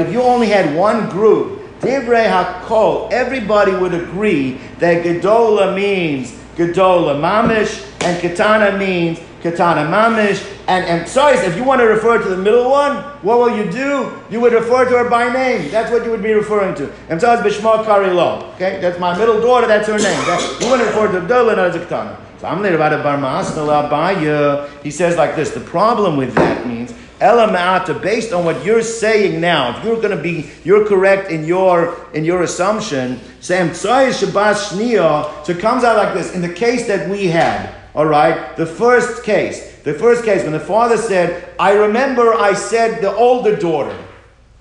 if 0.00 0.10
you 0.10 0.22
only 0.22 0.46
had 0.46 0.74
one 0.74 1.10
group, 1.10 1.60
Divrei 1.80 2.30
Hakol, 2.30 3.12
everybody 3.12 3.72
would 3.72 3.92
agree 3.92 4.52
that 4.78 5.04
Gedola 5.04 5.74
means 5.76 6.32
Gedola 6.56 7.20
Mamish, 7.20 7.84
and 8.02 8.20
Katana 8.20 8.78
means 8.78 9.20
Katana 9.42 9.82
Mamish. 9.82 10.52
And, 10.66 11.06
sorry, 11.08 11.36
if 11.38 11.56
you 11.56 11.62
want 11.62 11.80
to 11.80 11.86
refer 11.86 12.20
to 12.20 12.28
the 12.28 12.36
middle 12.36 12.68
one, 12.68 12.96
what 13.22 13.38
will 13.38 13.56
you 13.56 13.70
do? 13.70 14.20
You 14.30 14.40
would 14.40 14.52
refer 14.52 14.84
to 14.84 14.90
her 14.98 15.08
by 15.08 15.32
name. 15.32 15.70
That's 15.70 15.92
what 15.92 16.04
you 16.04 16.10
would 16.10 16.22
be 16.22 16.32
referring 16.32 16.74
to. 16.76 16.86
Emsaz 17.08 17.42
Bishma 17.42 17.84
Karilo. 17.84 18.52
Okay, 18.54 18.80
that's 18.80 18.98
my 18.98 19.16
middle 19.16 19.40
daughter, 19.40 19.68
that's 19.68 19.86
her 19.86 19.98
name. 19.98 20.24
That, 20.26 20.58
you 20.60 20.68
want 20.68 20.80
to 20.80 20.86
refer 20.88 21.12
to 21.12 21.20
Gedola, 21.20 21.56
not 21.56 21.68
as 21.68 21.76
a 21.76 21.80
Katana. 21.80 22.18
So 22.38 22.48
I'm 22.48 22.62
later 22.62 22.76
about 22.76 22.92
a 22.92 22.98
Barmas, 22.98 24.82
He 24.82 24.90
says 24.90 25.16
like 25.16 25.36
this 25.36 25.50
the 25.50 25.60
problem 25.60 26.16
with 26.16 26.34
that 26.34 26.66
means 26.66 26.92
Elamata, 27.20 28.00
based 28.00 28.32
on 28.32 28.44
what 28.44 28.64
you're 28.64 28.82
saying 28.82 29.40
now, 29.40 29.76
if 29.76 29.84
you're 29.84 30.00
going 30.00 30.16
to 30.16 30.22
be, 30.22 30.50
you're 30.64 30.86
correct 30.86 31.30
in 31.30 31.44
your 31.44 32.06
in 32.12 32.24
your 32.24 32.42
assumption. 32.42 33.20
Sam 33.40 33.68
Shabbos 33.68 34.70
Shnia. 34.70 35.44
So 35.44 35.52
it 35.52 35.58
comes 35.58 35.84
out 35.84 35.96
like 35.96 36.14
this. 36.14 36.34
In 36.34 36.42
the 36.42 36.52
case 36.52 36.86
that 36.86 37.08
we 37.08 37.26
had, 37.26 37.74
all 37.94 38.06
right, 38.06 38.56
the 38.56 38.66
first 38.66 39.24
case, 39.24 39.76
the 39.82 39.94
first 39.94 40.24
case 40.24 40.42
when 40.42 40.52
the 40.52 40.60
father 40.60 40.96
said, 40.96 41.48
"I 41.58 41.72
remember 41.72 42.34
I 42.34 42.52
said 42.52 43.00
the 43.00 43.14
older 43.14 43.56
daughter." 43.56 43.96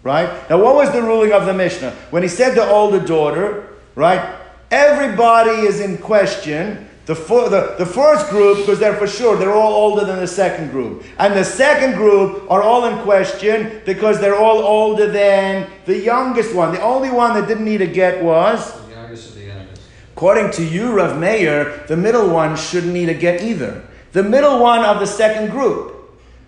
right? 0.05 0.49
Now, 0.49 0.61
what 0.61 0.75
was 0.75 0.91
the 0.91 1.01
ruling 1.01 1.33
of 1.33 1.45
the 1.47 1.53
Mishnah? 1.53 1.91
When 2.11 2.21
he 2.21 2.29
said 2.29 2.55
the 2.55 2.65
older 2.69 2.99
daughter, 2.99 3.67
right? 3.95 4.35
Everybody 4.71 5.65
is 5.65 5.81
in 5.81 5.97
question. 5.97 6.87
The, 7.05 7.15
fir- 7.15 7.49
the, 7.49 7.75
the 7.77 7.85
first 7.85 8.29
group, 8.31 8.57
because 8.57 8.79
they're 8.79 8.95
for 8.95 9.05
sure, 9.05 9.37
they're 9.37 9.53
all 9.53 9.73
older 9.73 10.05
than 10.05 10.17
the 10.19 10.27
second 10.27 10.71
group. 10.71 11.03
And 11.19 11.35
the 11.35 11.43
second 11.43 11.93
group 11.95 12.49
are 12.49 12.63
all 12.63 12.85
in 12.85 12.97
question 13.03 13.81
because 13.85 14.19
they're 14.19 14.35
all 14.37 14.57
older 14.63 15.11
than 15.11 15.69
the 15.85 15.99
youngest 15.99 16.55
one. 16.55 16.73
The 16.73 16.81
only 16.81 17.11
one 17.11 17.35
that 17.39 17.47
didn't 17.47 17.65
need 17.65 17.81
a 17.81 17.87
get 17.87 18.23
was, 18.23 18.73
The 18.87 18.93
youngest 18.93 19.29
of 19.29 19.35
the 19.35 19.43
youngest. 19.43 19.81
according 20.13 20.49
to 20.53 20.63
you, 20.65 20.93
Rav 20.93 21.19
Meir, 21.19 21.83
the 21.87 21.95
middle 21.97 22.27
one 22.29 22.55
shouldn't 22.57 22.93
need 22.93 23.09
a 23.09 23.13
get 23.13 23.41
either. 23.43 23.83
The 24.13 24.23
middle 24.23 24.59
one 24.59 24.83
of 24.83 24.99
the 24.99 25.05
second 25.07 25.51
group. 25.51 25.91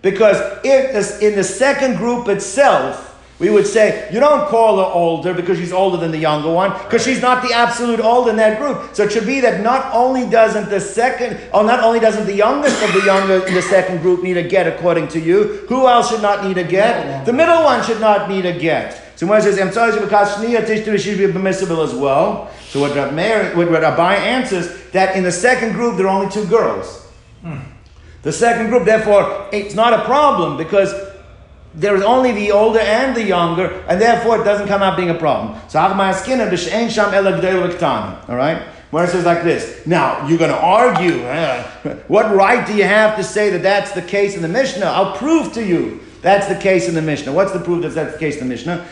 Because 0.02 0.40
if 0.64 1.22
in 1.22 1.36
the 1.36 1.44
second 1.44 1.96
group 1.98 2.26
itself, 2.28 3.07
we 3.38 3.50
would 3.50 3.66
say, 3.66 4.10
you 4.12 4.18
don't 4.18 4.48
call 4.48 4.78
her 4.78 4.92
older 4.92 5.32
because 5.32 5.58
she's 5.58 5.72
older 5.72 5.96
than 5.96 6.10
the 6.10 6.18
younger 6.18 6.52
one, 6.52 6.72
because 6.82 7.04
she's 7.04 7.22
not 7.22 7.46
the 7.46 7.54
absolute 7.54 8.00
old 8.00 8.28
in 8.28 8.36
that 8.36 8.58
group. 8.58 8.94
So 8.94 9.04
it 9.04 9.12
should 9.12 9.26
be 9.26 9.40
that 9.40 9.62
not 9.62 9.94
only 9.94 10.28
doesn't 10.28 10.68
the 10.68 10.80
second, 10.80 11.38
or 11.54 11.62
not 11.62 11.84
only 11.84 12.00
doesn't 12.00 12.26
the 12.26 12.34
youngest 12.34 12.82
of 12.82 12.92
the 12.92 13.06
younger 13.06 13.46
in 13.46 13.54
the 13.54 13.62
second 13.62 14.00
group 14.02 14.24
need 14.24 14.36
a 14.36 14.42
get 14.42 14.66
according 14.66 15.06
to 15.08 15.20
you, 15.20 15.64
who 15.68 15.86
else 15.86 16.10
should 16.10 16.22
not 16.22 16.44
need 16.44 16.58
a 16.58 16.64
get? 16.64 17.24
The 17.26 17.32
middle 17.32 17.62
one 17.62 17.84
should 17.84 18.00
not 18.00 18.28
need 18.28 18.44
a 18.44 18.58
get. 18.58 19.04
So 19.14 19.26
when 19.26 19.38
it 19.38 19.42
says, 19.42 19.58
I'm 19.60 19.72
sorry, 19.72 19.98
because 20.00 20.34
shniya 20.34 20.66
tishtu 20.66 20.98
should 20.98 21.18
be 21.18 21.32
permissible 21.32 21.80
as 21.82 21.94
well. 21.94 22.50
So 22.68 22.80
what 22.80 22.94
Rab 22.96 23.14
Meir, 23.14 23.56
what 23.56 23.70
what 23.70 23.82
Rabbi 23.82 24.14
answers, 24.14 24.90
that 24.90 25.16
in 25.16 25.22
the 25.22 25.32
second 25.32 25.72
group 25.72 25.96
there 25.96 26.08
are 26.08 26.22
only 26.22 26.30
two 26.30 26.46
girls. 26.46 27.06
Hmm. 27.42 27.58
The 28.22 28.32
second 28.32 28.68
group, 28.68 28.84
therefore, 28.84 29.48
it's 29.52 29.74
not 29.74 29.92
a 29.92 30.04
problem 30.04 30.56
because 30.56 30.92
there 31.74 31.94
is 31.94 32.02
only 32.02 32.32
the 32.32 32.50
older 32.50 32.80
and 32.80 33.14
the 33.16 33.22
younger, 33.22 33.84
and 33.88 34.00
therefore 34.00 34.40
it 34.40 34.44
doesn't 34.44 34.68
come 34.68 34.82
out 34.82 34.96
being 34.96 35.10
a 35.10 35.14
problem. 35.14 35.60
So 35.68 35.78
all 38.28 38.36
right? 38.36 38.62
Where 38.90 39.04
it 39.04 39.10
says 39.10 39.26
like 39.26 39.42
this. 39.42 39.86
Now, 39.86 40.26
you're 40.26 40.38
going 40.38 40.50
to 40.50 40.58
argue. 40.58 41.20
eh, 41.22 41.62
what 42.08 42.34
right 42.34 42.66
do 42.66 42.74
you 42.74 42.84
have 42.84 43.16
to 43.18 43.24
say 43.24 43.50
that 43.50 43.62
that's 43.62 43.92
the 43.92 44.00
case 44.00 44.34
in 44.34 44.40
the 44.40 44.48
Mishnah? 44.48 44.86
I'll 44.86 45.14
prove 45.14 45.52
to 45.52 45.64
you 45.64 46.00
that's 46.20 46.48
the 46.48 46.56
case 46.56 46.88
in 46.88 46.94
the 46.94 47.02
Mishnah. 47.02 47.32
What's 47.32 47.52
the 47.52 47.60
proof 47.60 47.82
that 47.82 47.90
that's 47.90 48.14
the 48.14 48.18
case 48.18 48.34
in 48.34 48.40
the 48.40 48.48
Mishnah? 48.48 48.84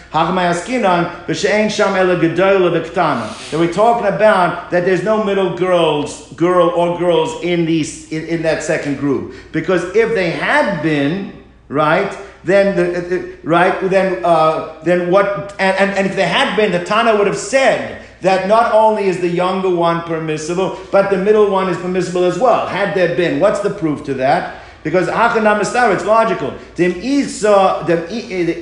That 3.50 3.58
we're 3.58 3.72
talking 3.72 4.06
about 4.06 4.70
that 4.70 4.84
there's 4.84 5.02
no 5.02 5.24
middle 5.24 5.56
girls, 5.56 6.32
girl 6.34 6.68
or 6.70 6.96
girls 6.98 7.42
in 7.42 7.66
these 7.66 8.12
in, 8.12 8.24
in 8.26 8.42
that 8.42 8.62
second 8.62 8.98
group. 8.98 9.34
Because 9.50 9.84
if 9.96 10.14
they 10.14 10.30
had 10.30 10.82
been, 10.82 11.44
right, 11.68 12.16
then 12.46 12.76
the, 12.76 13.36
right, 13.42 13.78
then 13.90 14.24
uh, 14.24 14.80
then 14.84 15.10
what? 15.10 15.54
And, 15.58 15.76
and, 15.78 15.90
and 15.98 16.06
if 16.06 16.14
they 16.14 16.28
had 16.28 16.56
been, 16.56 16.70
the 16.70 16.84
Tana 16.84 17.16
would 17.16 17.26
have 17.26 17.36
said 17.36 18.06
that 18.20 18.48
not 18.48 18.72
only 18.72 19.04
is 19.04 19.20
the 19.20 19.28
younger 19.28 19.68
one 19.68 20.02
permissible, 20.02 20.78
but 20.92 21.10
the 21.10 21.18
middle 21.18 21.50
one 21.50 21.68
is 21.68 21.76
permissible 21.76 22.24
as 22.24 22.38
well. 22.38 22.66
Had 22.66 22.94
there 22.94 23.16
been, 23.16 23.40
what's 23.40 23.60
the 23.60 23.70
proof 23.70 24.04
to 24.04 24.14
that? 24.14 24.62
Because 24.84 25.08
Hachanam 25.08 25.60
Mistar, 25.60 25.92
it's 25.92 26.04
logical. 26.04 26.54
Dem 26.76 26.92
Isa, 26.96 27.82
the 27.86 28.08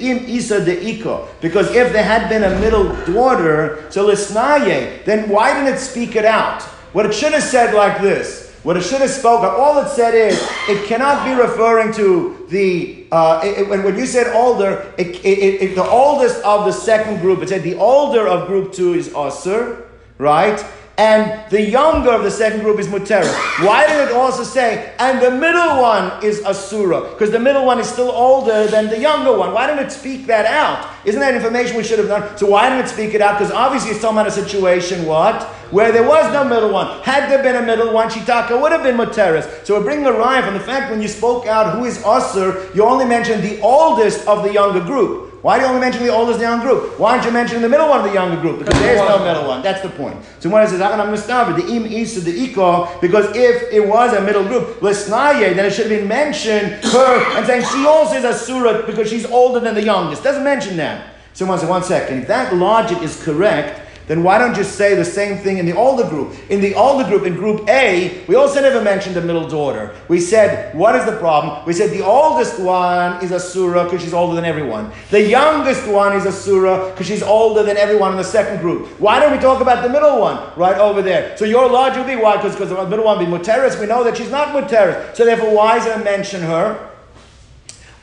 Im 0.03 0.24
Isa. 0.26 1.28
Because 1.43 1.70
if 1.74 1.93
there 1.93 2.03
had 2.03 2.30
been 2.30 2.45
a 2.45 2.59
middle 2.61 2.89
daughter, 3.05 3.85
so 3.91 4.09
Lisnaye, 4.09 5.05
then 5.05 5.28
why 5.28 5.53
didn't 5.53 5.74
it 5.74 5.78
speak 5.78 6.16
it 6.16 6.24
out? 6.24 6.62
What 6.95 7.05
it 7.05 7.12
should 7.12 7.35
have 7.35 7.43
said 7.43 7.74
like 7.74 8.01
this. 8.01 8.45
What 8.62 8.78
it 8.78 8.82
should 8.85 9.03
have 9.03 9.11
spoken, 9.11 9.51
all 9.51 9.78
it 9.80 9.91
said 9.91 10.14
is, 10.14 10.43
it 10.70 10.87
cannot 10.87 11.26
be 11.26 11.35
referring 11.35 11.93
to 11.95 12.34
the, 12.49 13.07
uh, 13.12 13.40
it, 13.45 13.59
it- 13.61 13.68
when, 13.68 13.82
you 13.99 14.07
said 14.07 14.34
older, 14.34 14.92
it- 14.99 15.74
the 15.74 15.84
oldest 15.84 16.42
of 16.45 16.64
the 16.66 16.72
second 16.72 17.20
group, 17.20 17.42
it 17.42 17.49
said 17.49 17.62
the 17.62 17.76
older 17.76 18.26
of 18.28 18.47
group 18.47 18.72
two 18.72 18.95
is 18.95 19.09
Asr, 19.11 19.82
right? 20.18 20.64
And 20.97 21.51
the 21.51 21.61
younger 21.61 22.11
of 22.11 22.22
the 22.22 22.30
second 22.30 22.61
group 22.61 22.78
is 22.78 22.86
Mutera. 22.86 23.26
Why 23.66 23.84
did 23.84 24.09
it 24.09 24.14
also 24.14 24.45
say, 24.45 24.95
and 25.01 25.20
the 25.20 25.30
middle 25.32 25.82
one 25.82 26.22
is 26.22 26.40
Asura? 26.45 27.11
Because 27.11 27.32
the 27.32 27.40
middle 27.40 27.66
one 27.66 27.80
is 27.80 27.88
still 27.88 28.12
older 28.12 28.68
than 28.68 28.88
the 28.88 29.01
younger 29.01 29.36
one. 29.36 29.53
Why 29.53 29.66
didn't 29.66 29.86
it 29.86 29.90
speak 29.90 30.26
that 30.26 30.47
out? 30.47 30.88
Isn't 31.05 31.20
that 31.20 31.34
information 31.34 31.76
we 31.76 31.82
should 31.82 31.99
have 31.99 32.07
done? 32.07 32.38
So 32.38 32.47
why 32.47 32.68
didn't 32.70 32.84
it 32.84 32.88
speak 32.90 33.12
it 33.12 33.20
out? 33.20 33.40
Because 33.40 33.53
obviously 33.53 33.90
it's 33.90 34.01
talking 34.01 34.18
about 34.18 34.28
a 34.28 34.30
situation, 34.30 35.05
what? 35.05 35.42
Where 35.72 35.90
there 35.90 36.07
was 36.07 36.32
no 36.32 36.45
middle 36.45 36.70
one. 36.70 37.03
Had 37.03 37.28
there 37.28 37.42
been 37.42 37.57
a 37.57 37.66
middle 37.66 37.92
one, 37.92 38.09
Shitaka 38.09 38.61
would 38.62 38.70
have 38.70 38.84
been 38.84 38.97
Muteris. 38.97 39.66
So 39.66 39.76
we're 39.76 39.84
bringing 39.84 40.07
a 40.07 40.12
rhyme 40.12 40.45
from 40.45 40.55
the 40.55 40.61
fact 40.61 40.92
when 40.92 41.03
you 41.03 41.09
spoke 41.09 41.47
out 41.47 41.76
who 41.76 41.86
is 41.86 41.99
Asur, 41.99 42.72
you 42.72 42.84
only 42.84 43.05
mentioned 43.05 43.42
the 43.42 43.61
oldest 43.62 44.24
of 44.28 44.45
the 44.45 44.53
younger 44.53 44.80
group. 44.80 45.34
Why 45.45 45.59
do 45.59 45.64
you 45.64 45.68
only 45.68 45.82
mention 45.82 46.03
the 46.03 46.09
oldest 46.09 46.40
young 46.40 46.61
group? 46.61 46.99
Why 46.99 47.12
aren't 47.12 47.26
you 47.26 47.30
mentioning 47.30 47.61
the 47.61 47.68
middle 47.68 47.86
one 47.86 47.99
of 48.01 48.07
the 48.07 48.14
younger 48.14 48.40
group? 48.40 48.61
Because 48.61 48.80
there's 48.80 49.07
no 49.07 49.22
middle 49.22 49.47
one. 49.47 49.61
That's 49.61 49.82
the 49.82 49.90
point. 49.90 50.16
So 50.40 50.49
when 50.49 50.62
it 50.62 50.68
says 50.68 50.80
"Achanam 50.80 51.11
Mustafa," 51.11 51.53
the 51.53 51.68
im 51.70 51.84
isa 51.84 52.22
the 52.22 52.32
iko, 52.49 52.99
because 53.03 53.26
if 53.36 53.70
it 53.70 53.86
was 53.86 54.14
a 54.14 54.22
middle 54.22 54.45
group, 54.45 54.80
lisnaye, 54.80 55.55
then 55.55 55.66
it 55.66 55.72
should 55.74 55.90
have 55.90 55.99
been 55.99 56.09
mentioned 56.09 56.82
her 56.84 57.36
and 57.36 57.47
saying 57.47 57.62
she 57.74 57.84
also 57.84 58.14
is 58.14 58.24
a 58.24 58.32
surah 58.32 58.86
because 58.86 59.11
she's 59.11 59.26
older 59.26 59.61
than 59.61 59.74
the 59.74 59.82
youngest. 59.82 60.22
Doesn't 60.22 60.45
mention 60.45 60.78
that. 60.78 61.12
So 61.34 61.45
one 61.45 61.59
one 61.68 61.82
second. 61.82 62.20
If 62.20 62.28
that 62.28 62.55
logic 62.55 63.03
is 63.03 63.22
correct, 63.22 63.84
then 64.07 64.22
why 64.22 64.38
don't 64.38 64.57
you 64.57 64.64
say 64.64 64.94
the 64.94 65.05
same 65.05 65.38
thing 65.38 65.59
in 65.59 65.66
the 65.66 65.74
older 65.74 66.07
group? 66.09 66.34
In 66.50 66.61
the 66.61 66.74
older 66.74 67.09
group, 67.09 67.24
in 67.24 67.34
group 67.34 67.68
A, 67.68 68.24
we 68.26 68.34
also 68.34 68.61
never 68.61 68.82
mentioned 68.82 69.16
the 69.16 69.22
middle 69.22 69.48
daughter. 69.48 69.94
We 70.09 70.20
said, 70.20 70.74
what 70.74 70.94
is 70.94 71.07
the 71.07 71.16
problem? 71.18 71.64
We 71.66 71.72
said 71.72 71.90
the 71.90 72.05
oldest 72.05 72.61
one 72.61 73.24
is 73.24 73.32
a 73.32 73.40
surah 73.40 73.84
because 73.84 74.02
she's 74.02 74.12
older 74.12 74.34
than 74.34 74.44
everyone. 74.44 74.92
The 75.11 75.22
youngest 75.22 75.88
one 75.88 76.16
is 76.16 76.26
a 76.26 76.32
surah 76.32 76.90
because 76.90 77.07
she's 77.07 77.22
older 77.22 77.62
than 77.62 77.76
everyone 77.76 78.12
in 78.12 78.18
the 78.18 78.24
second 78.24 78.61
group. 78.61 78.88
Why 79.00 79.20
don't 79.20 79.32
we 79.32 79.38
talk 79.38 79.62
about 79.62 79.82
the 79.82 79.88
middle 79.88 80.20
one 80.20 80.52
right 80.57 80.78
over 80.78 81.00
there? 81.00 81.36
So 81.36 81.44
your 81.44 81.70
logic 81.70 81.98
would 81.98 82.07
be 82.07 82.16
why? 82.16 82.36
Because 82.36 82.57
the 82.57 82.86
middle 82.86 83.07
one 83.07 83.18
be 83.18 83.30
muteris. 83.30 83.80
We 83.80 83.86
know 83.86 84.05
that 84.05 84.16
she's 84.16 84.30
not 84.30 84.48
muteris. 84.48 85.16
So 85.16 85.24
therefore, 85.24 85.55
why 85.55 85.78
is 85.78 85.86
it 85.86 86.05
mention 86.05 86.42
her? 86.42 86.90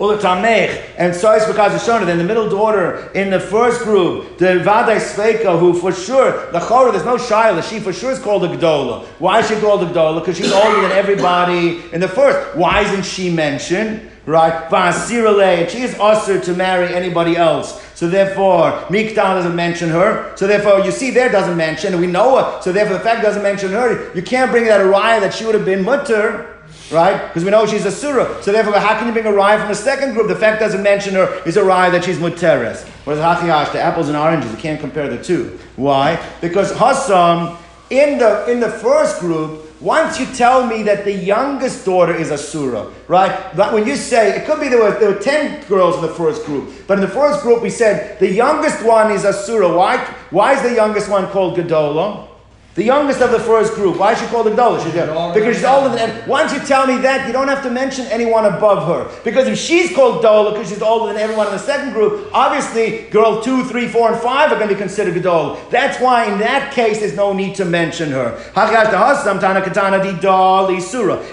Well, 0.01 0.17
the 0.17 0.27
Tamech, 0.27 0.83
and 0.97 1.15
shown 1.15 1.37
that 1.37 2.09
in 2.09 2.17
the 2.17 2.23
middle 2.23 2.49
daughter 2.49 3.11
in 3.13 3.29
the 3.29 3.39
first 3.39 3.83
group, 3.83 4.39
the 4.39 4.45
Vadai 4.65 4.99
Sveika, 4.99 5.59
who 5.59 5.79
for 5.79 5.91
sure, 5.91 6.51
the 6.51 6.57
Chora, 6.57 6.91
there's 6.91 7.05
no 7.05 7.17
Shaila, 7.17 7.61
she 7.61 7.79
for 7.79 7.93
sure 7.93 8.11
is 8.11 8.17
called 8.17 8.43
a 8.43 8.47
Gdola. 8.47 9.05
Why 9.19 9.41
is 9.41 9.47
she 9.47 9.59
called 9.59 9.83
a 9.83 9.85
Gdola? 9.85 10.21
Because 10.21 10.37
she's 10.37 10.51
older 10.51 10.81
than 10.81 10.91
everybody 10.93 11.83
in 11.93 12.01
the 12.01 12.07
first. 12.07 12.57
Why 12.57 12.81
isn't 12.81 13.05
she 13.05 13.29
mentioned? 13.31 14.09
Right? 14.25 14.67
Vasirale, 14.71 15.69
she 15.69 15.83
is 15.83 15.93
usher 15.99 16.39
to 16.39 16.53
marry 16.55 16.95
anybody 16.95 17.37
else. 17.37 17.79
So 17.93 18.09
therefore, 18.09 18.71
Mikdal 18.89 19.13
doesn't 19.13 19.55
mention 19.55 19.91
her. 19.91 20.35
So 20.35 20.47
therefore, 20.47 20.79
you 20.79 20.89
see 20.89 21.11
there 21.11 21.31
doesn't 21.31 21.57
mention, 21.57 21.93
and 21.93 22.01
we 22.01 22.07
know 22.07 22.37
her. 22.43 22.61
So 22.63 22.71
therefore, 22.71 22.97
the 22.97 23.03
fact 23.03 23.21
doesn't 23.21 23.43
mention 23.43 23.69
her, 23.69 24.11
you 24.15 24.23
can't 24.23 24.49
bring 24.49 24.65
that 24.65 24.81
raya 24.81 25.19
that 25.19 25.35
she 25.35 25.45
would 25.45 25.53
have 25.53 25.65
been 25.65 25.85
mutter 25.85 26.57
right? 26.91 27.27
Because 27.27 27.43
we 27.43 27.51
know 27.51 27.65
she's 27.65 27.85
a 27.85 27.91
surah. 27.91 28.41
So 28.41 28.51
therefore, 28.51 28.73
how 28.73 28.97
can 28.97 29.07
you 29.07 29.13
bring 29.13 29.25
a 29.25 29.33
rye 29.33 29.57
from 29.57 29.67
the 29.69 29.75
second 29.75 30.13
group? 30.13 30.27
The 30.27 30.35
fact 30.35 30.59
doesn't 30.59 30.83
mention 30.83 31.13
her 31.15 31.41
is 31.45 31.57
a 31.57 31.63
rye 31.63 31.89
that 31.89 32.03
she's 32.03 32.17
muteres. 32.17 32.87
Whereas 33.05 33.21
hachiyash, 33.21 33.71
the 33.71 33.81
apples 33.81 34.07
and 34.07 34.17
oranges, 34.17 34.51
you 34.51 34.57
can't 34.57 34.79
compare 34.79 35.09
the 35.09 35.23
two. 35.23 35.59
Why? 35.75 36.23
Because 36.41 36.71
Hassam, 36.77 37.57
in 37.89 38.19
the 38.19 38.49
in 38.49 38.59
the 38.59 38.69
first 38.69 39.19
group, 39.19 39.67
once 39.81 40.19
you 40.19 40.27
tell 40.27 40.67
me 40.67 40.83
that 40.83 41.03
the 41.05 41.11
youngest 41.11 41.83
daughter 41.85 42.13
is 42.13 42.29
a 42.29 42.37
surah, 42.37 42.91
right? 43.07 43.31
When 43.73 43.87
you 43.87 43.95
say 43.95 44.37
it 44.37 44.45
could 44.45 44.59
be 44.59 44.67
there 44.69 44.79
were 44.79 44.97
there 44.99 45.11
were 45.11 45.19
ten 45.19 45.65
girls 45.67 45.95
in 45.95 46.01
the 46.01 46.13
first 46.13 46.45
group, 46.45 46.71
but 46.87 46.99
in 46.99 47.01
the 47.01 47.07
first 47.09 47.41
group 47.41 47.63
we 47.63 47.69
said 47.69 48.19
the 48.19 48.31
youngest 48.31 48.83
one 48.85 49.11
is 49.11 49.25
a 49.25 49.33
surah. 49.33 49.75
Why? 49.75 49.97
Why 50.29 50.53
is 50.53 50.61
the 50.61 50.73
youngest 50.73 51.09
one 51.09 51.27
called 51.27 51.57
Gedola? 51.57 52.27
The 52.73 52.85
youngest 52.85 53.19
of 53.19 53.31
the 53.31 53.39
first 53.39 53.73
group. 53.73 53.97
Why 53.97 54.13
is 54.13 54.19
she 54.21 54.27
called 54.27 54.47
a 54.47 54.51
Gdola? 54.51 54.81
She's 54.81 54.93
because 54.93 55.57
she's 55.57 55.65
older 55.65 55.89
than. 55.89 56.09
And 56.09 56.25
once 56.25 56.53
you 56.53 56.59
tell 56.59 56.87
me 56.87 56.99
that, 56.99 57.27
you 57.27 57.33
don't 57.33 57.49
have 57.49 57.61
to 57.63 57.69
mention 57.69 58.05
anyone 58.05 58.45
above 58.45 58.87
her. 58.87 59.23
Because 59.25 59.45
if 59.49 59.57
she's 59.57 59.93
called 59.93 60.23
Gdola 60.23 60.53
because 60.53 60.69
she's 60.69 60.81
older 60.81 61.11
than 61.11 61.21
everyone 61.21 61.47
in 61.47 61.51
the 61.53 61.59
second 61.59 61.91
group, 61.91 62.29
obviously 62.33 63.09
girl 63.09 63.41
two, 63.43 63.65
three, 63.65 63.89
four, 63.89 64.09
and 64.13 64.21
five 64.21 64.53
are 64.53 64.55
going 64.55 64.69
to 64.69 64.75
be 64.75 64.79
considered 64.79 65.15
Gdola. 65.15 65.69
That's 65.69 65.99
why 65.99 66.31
in 66.31 66.39
that 66.39 66.71
case 66.71 66.99
there's 66.99 67.13
no 67.13 67.33
need 67.33 67.55
to 67.55 67.65
mention 67.65 68.09
her. 68.11 68.37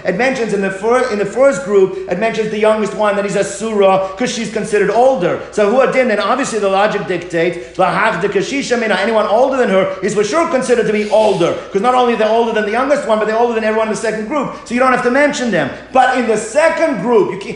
It 0.03 0.17
mentions 0.17 0.53
in 0.53 0.59
the 0.61 0.71
first 0.71 1.11
in 1.13 1.19
the 1.19 1.25
first 1.25 1.63
group, 1.63 2.09
it 2.11 2.19
mentions 2.19 2.49
the 2.49 2.59
youngest 2.59 2.95
one 2.95 3.15
that 3.15 3.25
is 3.25 3.37
a 3.37 3.45
surah 3.45 4.11
because 4.11 4.29
she's 4.29 4.51
considered 4.51 4.89
older. 4.89 5.41
So 5.53 5.71
who 5.71 5.89
then 5.93 6.19
obviously 6.19 6.59
the 6.59 6.67
logic 6.67 7.07
dictates 7.07 7.79
anyone 7.79 9.25
older 9.25 9.55
than 9.55 9.69
her 9.69 9.97
is 10.03 10.13
for 10.13 10.25
sure 10.25 10.49
considered 10.51 10.87
to 10.87 10.91
be 10.91 11.09
older 11.09 11.28
older, 11.29 11.53
because 11.65 11.81
not 11.81 11.95
only 11.95 12.15
they're 12.15 12.35
older 12.39 12.53
than 12.53 12.65
the 12.65 12.71
youngest 12.71 13.07
one, 13.07 13.19
but 13.19 13.25
they're 13.25 13.37
older 13.37 13.53
than 13.53 13.63
everyone 13.63 13.87
in 13.87 13.93
the 13.93 13.99
second 13.99 14.27
group. 14.27 14.47
So 14.65 14.73
you 14.73 14.79
don't 14.79 14.91
have 14.91 15.03
to 15.03 15.11
mention 15.11 15.51
them. 15.51 15.69
But 15.93 16.17
in 16.17 16.27
the 16.27 16.37
second 16.37 17.01
group, 17.01 17.25
you 17.33 17.39
can, 17.39 17.55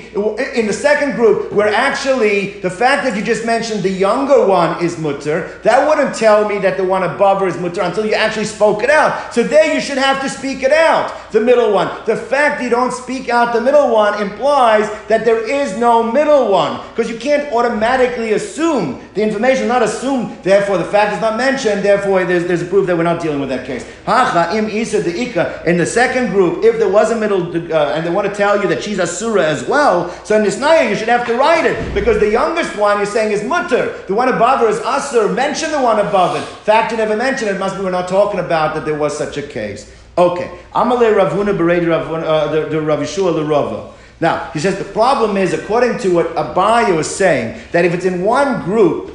in 0.55 0.67
the 0.67 0.73
second 0.73 1.15
group, 1.15 1.51
where 1.51 1.73
actually 1.73 2.59
the 2.61 2.69
fact 2.69 3.03
that 3.03 3.17
you 3.17 3.23
just 3.23 3.45
mentioned 3.45 3.83
the 3.83 3.89
younger 3.89 4.45
one 4.45 4.83
is 4.83 4.97
mutter, 4.97 5.59
that 5.63 5.87
wouldn't 5.87 6.15
tell 6.15 6.47
me 6.47 6.59
that 6.59 6.77
the 6.77 6.83
one 6.83 7.03
above 7.03 7.41
her 7.41 7.47
is 7.47 7.57
mutter 7.57 7.81
until 7.81 8.05
you 8.05 8.13
actually 8.13 8.45
spoke 8.45 8.83
it 8.83 8.89
out. 8.89 9.33
So 9.33 9.43
there 9.43 9.73
you 9.73 9.81
should 9.81 9.97
have 9.97 10.21
to 10.21 10.29
speak 10.29 10.63
it 10.63 10.71
out, 10.71 11.31
the 11.31 11.41
middle 11.41 11.73
one. 11.73 11.89
The 12.05 12.15
fact 12.15 12.57
that 12.57 12.63
you 12.63 12.69
don't 12.69 12.93
speak 12.93 13.29
out 13.29 13.53
the 13.53 13.61
middle 13.61 13.93
one 13.93 14.21
implies 14.21 14.89
that 15.07 15.25
there 15.25 15.41
is 15.49 15.77
no 15.77 16.11
middle 16.11 16.51
one, 16.51 16.79
because 16.89 17.09
you 17.09 17.17
can't 17.17 17.51
automatically 17.53 18.33
assume 18.33 19.01
the 19.13 19.21
information, 19.21 19.67
not 19.67 19.83
assume, 19.83 20.37
therefore 20.43 20.77
the 20.77 20.85
fact 20.85 21.13
is 21.15 21.21
not 21.21 21.37
mentioned, 21.37 21.83
therefore 21.83 22.25
there's, 22.25 22.45
there's 22.45 22.61
a 22.61 22.65
proof 22.65 22.87
that 22.87 22.97
we're 22.97 23.03
not 23.03 23.21
dealing 23.21 23.39
with 23.39 23.49
that 23.49 23.62
case. 23.65 23.85
Hacha 24.05 24.57
im 24.57 24.69
isa 24.69 25.01
de 25.01 25.11
ika. 25.23 25.63
In 25.65 25.77
the 25.77 25.85
second 25.85 26.31
group, 26.31 26.63
if 26.63 26.79
there 26.79 26.89
was 26.89 27.11
a 27.11 27.15
middle, 27.15 27.55
uh, 27.73 27.93
and 27.93 28.05
they 28.05 28.09
want 28.09 28.27
to 28.27 28.33
tell 28.33 28.61
you 28.61 28.67
that 28.67 28.83
she's 28.83 28.99
a 28.99 29.03
asura 29.03 29.45
as 29.45 29.67
well, 29.67 30.09
so 30.25 30.37
in 30.37 30.45
Nisnaya 30.45 30.89
you 30.89 30.95
should 30.95 31.07
have 31.07 31.25
to 31.27 31.35
write 31.35 31.65
it, 31.65 31.93
because 31.93 32.19
the 32.19 32.29
youngest 32.29 32.75
one 32.77 32.97
you're 32.97 33.05
saying 33.05 33.31
is 33.31 33.43
mutter. 33.43 33.97
The 34.07 34.15
one 34.15 34.29
above 34.29 34.59
her 34.61 34.67
is 34.67 34.79
asur. 34.79 35.33
Mention 35.33 35.71
the 35.71 35.81
one 35.81 35.99
above 35.99 36.35
it. 36.35 36.43
Fact 36.65 36.91
you 36.91 36.97
never 36.97 37.15
mentioned 37.15 37.49
it, 37.49 37.59
must 37.59 37.77
be 37.77 37.83
we're 37.83 37.91
not 37.91 38.07
talking 38.07 38.39
about 38.39 38.75
that 38.75 38.85
there 38.85 38.97
was 38.97 39.17
such 39.17 39.37
a 39.37 39.43
case. 39.43 39.93
Okay. 40.17 40.51
Amalei 40.73 41.13
Ravuna 41.15 41.57
Beredi 41.57 41.85
Ravuna, 41.85 42.23
uh, 42.23 42.51
the, 42.51 42.65
the 42.69 42.81
Rav 42.81 42.99
Yeshua 42.99 43.33
the 43.33 43.43
Rava. 43.43 43.93
Now, 44.19 44.51
he 44.51 44.59
says 44.59 44.77
the 44.77 44.85
problem 44.85 45.37
is, 45.37 45.53
according 45.53 45.97
to 45.99 46.13
what 46.13 46.27
Abaya 46.35 46.95
was 46.95 47.13
saying, 47.13 47.59
that 47.71 47.83
if 47.83 47.93
it's 47.93 48.05
in 48.05 48.23
one 48.23 48.63
group, 48.63 49.12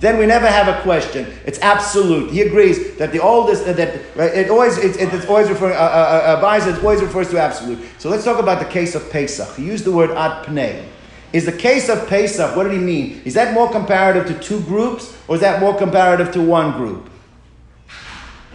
then 0.00 0.18
we 0.18 0.26
never 0.26 0.46
have 0.46 0.68
a 0.68 0.80
question. 0.82 1.26
It's 1.44 1.58
absolute. 1.60 2.30
He 2.30 2.42
agrees 2.42 2.96
that 2.98 3.12
the 3.12 3.20
oldest, 3.20 3.66
uh, 3.66 3.72
that 3.72 4.00
right, 4.14 4.32
it 4.32 4.50
always, 4.50 4.78
it, 4.78 4.96
it, 4.96 5.12
it's 5.12 5.26
always 5.26 5.48
referring, 5.48 5.76
uh, 5.76 5.80
uh, 5.80 6.40
uh, 6.40 6.68
it 6.68 6.84
always 6.84 7.02
refers 7.02 7.30
to 7.30 7.38
absolute. 7.40 7.78
So 7.98 8.08
let's 8.08 8.24
talk 8.24 8.38
about 8.38 8.60
the 8.60 8.70
case 8.70 8.94
of 8.94 9.10
Pesach. 9.10 9.56
He 9.56 9.64
used 9.64 9.84
the 9.84 9.92
word 9.92 10.10
ad 10.10 10.46
pnei. 10.46 10.84
Is 11.32 11.44
the 11.44 11.52
case 11.52 11.88
of 11.88 12.08
Pesach, 12.08 12.56
what 12.56 12.64
did 12.64 12.72
he 12.72 12.78
mean? 12.78 13.20
Is 13.24 13.34
that 13.34 13.52
more 13.52 13.70
comparative 13.70 14.26
to 14.28 14.38
two 14.42 14.60
groups, 14.62 15.14
or 15.26 15.34
is 15.34 15.42
that 15.42 15.60
more 15.60 15.76
comparative 15.76 16.32
to 16.32 16.40
one 16.40 16.72
group? 16.72 17.07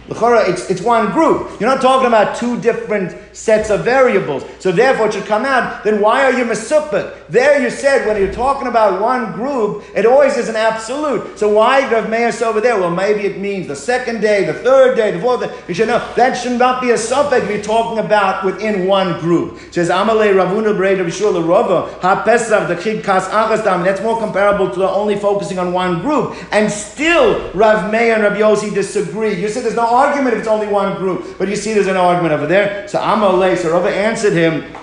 L'chora, 0.08 0.48
it's, 0.48 0.68
it's 0.70 0.80
one 0.82 1.12
group. 1.12 1.58
You're 1.60 1.70
not 1.70 1.80
talking 1.80 2.06
about 2.06 2.36
two 2.36 2.60
different 2.60 3.16
sets 3.34 3.70
of 3.70 3.84
variables. 3.84 4.44
So 4.58 4.70
therefore, 4.70 5.08
it 5.08 5.14
should 5.14 5.26
come 5.26 5.44
out, 5.44 5.82
then 5.82 6.00
why 6.00 6.24
are 6.24 6.32
you 6.32 6.44
mesupik? 6.44 7.26
There 7.28 7.60
you 7.60 7.70
said, 7.70 8.06
when 8.06 8.20
you're 8.20 8.32
talking 8.32 8.68
about 8.68 9.00
one 9.00 9.32
group, 9.32 9.84
it 9.94 10.06
always 10.06 10.36
is 10.36 10.48
an 10.48 10.56
absolute. 10.56 11.38
So 11.38 11.52
why 11.52 11.90
Rav 11.90 12.08
Meir 12.08 12.32
over 12.44 12.60
there? 12.60 12.78
Well, 12.78 12.90
maybe 12.90 13.22
it 13.22 13.38
means 13.38 13.66
the 13.66 13.76
second 13.76 14.20
day, 14.20 14.44
the 14.44 14.54
third 14.54 14.96
day, 14.96 15.10
the 15.10 15.20
fourth 15.20 15.40
day. 15.40 15.54
You 15.68 15.74
should 15.74 15.88
know, 15.88 16.06
that 16.16 16.34
should 16.34 16.58
not 16.58 16.80
be 16.80 16.90
a 16.90 16.98
suffix 16.98 17.48
you're 17.48 17.62
talking 17.62 17.98
about 17.98 18.44
within 18.44 18.86
one 18.86 19.20
group. 19.20 19.60
It 19.62 19.74
says, 19.74 19.88
Amalei 19.90 20.32
Ravuna 20.34 20.76
Brei 20.76 21.00
Rav 21.00 21.12
Shua 21.12 21.40
Rava, 21.40 21.92
Ha 22.00 22.22
Pesach, 22.24 22.68
the 22.68 22.76
Chid 22.76 23.04
Kas. 23.04 23.26
That's 23.28 24.00
more 24.02 24.18
comparable 24.18 24.70
to 24.70 24.88
only 24.88 25.16
focusing 25.16 25.58
on 25.58 25.72
one 25.72 26.00
group. 26.00 26.36
And 26.52 26.70
still, 26.70 27.50
Rav 27.52 27.90
Meir 27.90 28.14
and 28.14 28.22
Rav 28.22 28.34
Yossi 28.34 28.72
disagree. 28.72 29.34
You 29.40 29.48
said 29.48 29.64
there's 29.64 29.74
no 29.74 29.93
argument 29.94 30.34
if 30.34 30.40
it's 30.40 30.48
only 30.48 30.66
one 30.66 30.96
group. 30.96 31.38
But 31.38 31.48
you 31.48 31.56
see 31.56 31.72
there's 31.72 31.86
an 31.86 31.96
argument 31.96 32.34
over 32.34 32.46
there. 32.46 32.88
So 32.88 32.98
Amalei, 32.98 33.56
so 33.56 33.70
Rava 33.72 33.88
answered 33.88 34.32
him, 34.32 34.74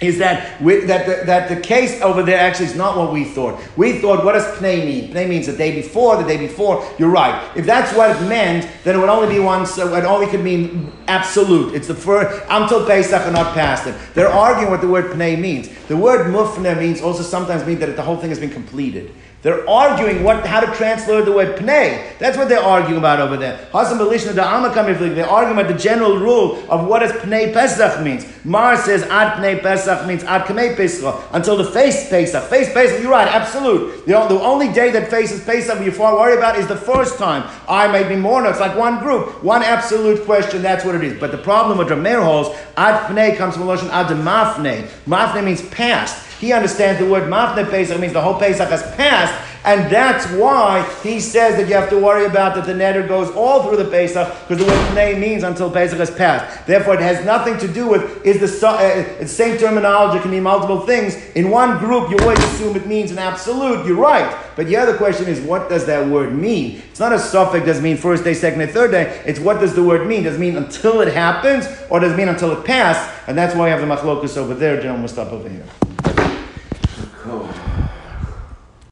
is 0.00 0.18
that 0.18 0.60
we, 0.62 0.80
that, 0.84 1.06
the, 1.06 1.26
that 1.26 1.48
the 1.48 1.60
case 1.60 2.00
over 2.02 2.22
there 2.22 2.38
actually 2.38 2.66
is 2.66 2.76
not 2.76 2.96
what 2.96 3.12
we 3.12 3.24
thought. 3.24 3.60
We 3.76 3.98
thought, 3.98 4.24
what 4.24 4.32
does 4.32 4.44
pnei 4.58 4.84
mean? 4.84 5.12
Pnei 5.12 5.28
means 5.28 5.46
the 5.46 5.56
day 5.56 5.74
before, 5.74 6.16
the 6.16 6.28
day 6.28 6.36
before. 6.36 6.88
You're 6.98 7.10
right. 7.10 7.50
If 7.56 7.66
that's 7.66 7.96
what 7.96 8.10
it 8.10 8.28
meant, 8.28 8.68
then 8.84 8.94
it 8.94 8.98
would 8.98 9.08
only 9.08 9.26
be 9.26 9.66
so 9.66 9.94
it 9.94 10.04
only 10.04 10.26
could 10.28 10.44
mean 10.44 10.92
absolute. 11.08 11.74
It's 11.74 11.88
the 11.88 11.96
first, 11.96 12.44
until 12.48 12.86
Pesach 12.86 13.22
and 13.22 13.34
not 13.34 13.54
past 13.54 13.88
it. 13.88 13.96
They're 14.14 14.28
arguing 14.28 14.70
what 14.70 14.80
the 14.80 14.88
word 14.88 15.06
pnei 15.06 15.38
means. 15.38 15.68
The 15.88 15.96
word 15.96 16.32
mufne 16.32 16.78
means 16.78 17.00
also 17.00 17.22
sometimes 17.22 17.66
means 17.66 17.80
that 17.80 17.96
the 17.96 18.02
whole 18.02 18.18
thing 18.18 18.30
has 18.30 18.38
been 18.38 18.50
completed. 18.50 19.12
They're 19.40 19.68
arguing 19.70 20.24
what, 20.24 20.44
how 20.44 20.58
to 20.60 20.66
translate 20.74 21.24
the 21.24 21.30
word 21.30 21.56
pnei. 21.58 22.18
That's 22.18 22.36
what 22.36 22.48
they're 22.48 22.62
arguing 22.62 22.98
about 22.98 23.20
over 23.20 23.36
there. 23.36 23.56
hasan 23.72 23.96
They're 23.98 25.26
arguing 25.28 25.58
about 25.58 25.72
the 25.72 25.78
general 25.78 26.18
rule 26.18 26.56
of 26.68 26.88
what 26.88 27.00
does 27.00 27.12
pnei 27.12 27.52
pesach 27.52 28.02
means. 28.02 28.26
Mar 28.44 28.76
says 28.76 29.04
ad 29.04 29.38
pnei 29.38 29.62
pesach 29.62 30.08
means 30.08 30.24
ad 30.24 30.42
kamei 30.42 30.74
pesach 30.76 31.14
until 31.32 31.56
the 31.56 31.64
face 31.64 32.08
pesach. 32.10 32.42
Face 32.50 32.72
pesach, 32.72 33.00
you're 33.00 33.12
right, 33.12 33.28
absolute. 33.28 34.04
The, 34.06 34.12
the 34.12 34.40
only 34.40 34.72
day 34.72 34.90
that 34.90 35.08
faces 35.08 35.44
pesach 35.44 35.84
you 35.84 35.92
far 35.92 36.16
worry 36.16 36.36
about 36.36 36.58
is 36.58 36.66
the 36.66 36.76
first 36.76 37.16
time. 37.16 37.48
I 37.68 37.86
may 37.86 38.08
be 38.08 38.16
mourner. 38.16 38.50
It's 38.50 38.58
like 38.58 38.76
one 38.76 38.98
group, 38.98 39.44
one 39.44 39.62
absolute 39.62 40.24
question. 40.24 40.62
That's 40.62 40.84
what 40.84 40.96
it 40.96 41.04
is. 41.04 41.20
But 41.20 41.30
the 41.30 41.38
problem 41.38 41.78
with 41.78 41.88
Rameir 41.88 42.24
holds 42.24 42.58
ad 42.76 43.08
pnei 43.08 43.36
comes 43.36 43.54
from 43.54 43.66
the 43.66 43.72
Lashon 43.72 43.90
ad 43.90 44.08
mafne. 44.08 44.88
Mafne 45.06 45.44
means 45.44 45.62
past. 45.68 46.27
He 46.38 46.52
understands 46.52 47.00
the 47.00 47.06
word 47.06 47.24
mafne 47.24 47.68
Pesach 47.68 47.98
means 48.00 48.12
the 48.12 48.22
whole 48.22 48.38
Pesach 48.38 48.68
has 48.68 48.82
passed, 48.94 49.34
and 49.64 49.90
that's 49.90 50.24
why 50.32 50.88
he 51.02 51.18
says 51.18 51.56
that 51.56 51.68
you 51.68 51.74
have 51.74 51.90
to 51.90 51.98
worry 51.98 52.26
about 52.26 52.54
that 52.54 52.64
the 52.64 52.72
neder 52.72 53.06
goes 53.06 53.28
all 53.34 53.64
through 53.64 53.76
the 53.76 53.90
Pesach, 53.90 54.32
because 54.46 54.64
the 54.64 54.70
word 54.70 54.78
pnei 54.92 55.18
means 55.18 55.42
until 55.42 55.70
Pesach 55.70 55.98
has 55.98 56.10
passed. 56.10 56.66
Therefore, 56.66 56.94
it 56.94 57.00
has 57.00 57.24
nothing 57.24 57.58
to 57.58 57.68
do 57.68 57.88
with, 57.88 58.24
is 58.24 58.38
the 58.40 58.66
uh, 58.66 59.26
same 59.26 59.58
terminology 59.58 60.20
can 60.20 60.30
mean 60.30 60.44
multiple 60.44 60.80
things. 60.80 61.16
In 61.30 61.50
one 61.50 61.78
group, 61.78 62.08
you 62.10 62.16
always 62.20 62.38
assume 62.38 62.76
it 62.76 62.86
means 62.86 63.10
an 63.10 63.18
absolute, 63.18 63.84
you're 63.84 63.96
right. 63.96 64.32
But 64.54 64.66
the 64.68 64.76
other 64.76 64.96
question 64.96 65.26
is, 65.26 65.40
what 65.40 65.68
does 65.68 65.86
that 65.86 66.06
word 66.06 66.32
mean? 66.32 66.80
It's 66.90 67.00
not 67.00 67.12
a 67.12 67.18
suffix, 67.18 67.66
does 67.66 67.80
mean 67.80 67.96
first 67.96 68.22
day, 68.22 68.34
second 68.34 68.60
day, 68.60 68.66
third 68.66 68.92
day. 68.92 69.22
It's 69.26 69.40
what 69.40 69.60
does 69.60 69.74
the 69.74 69.82
word 69.82 70.06
mean? 70.06 70.22
Does 70.22 70.36
it 70.36 70.40
mean 70.40 70.56
until 70.56 71.00
it 71.00 71.12
happens, 71.12 71.66
or 71.90 71.98
does 71.98 72.12
it 72.12 72.16
mean 72.16 72.28
until 72.28 72.52
it 72.52 72.64
passed? 72.64 73.10
And 73.28 73.36
that's 73.36 73.56
why 73.56 73.66
I 73.66 73.70
have 73.70 73.80
the 73.80 73.86
machlokus 73.86 74.36
over 74.36 74.54
there, 74.54 74.80
General 74.80 75.08
stop 75.08 75.32
over 75.32 75.48
here. 75.48 75.64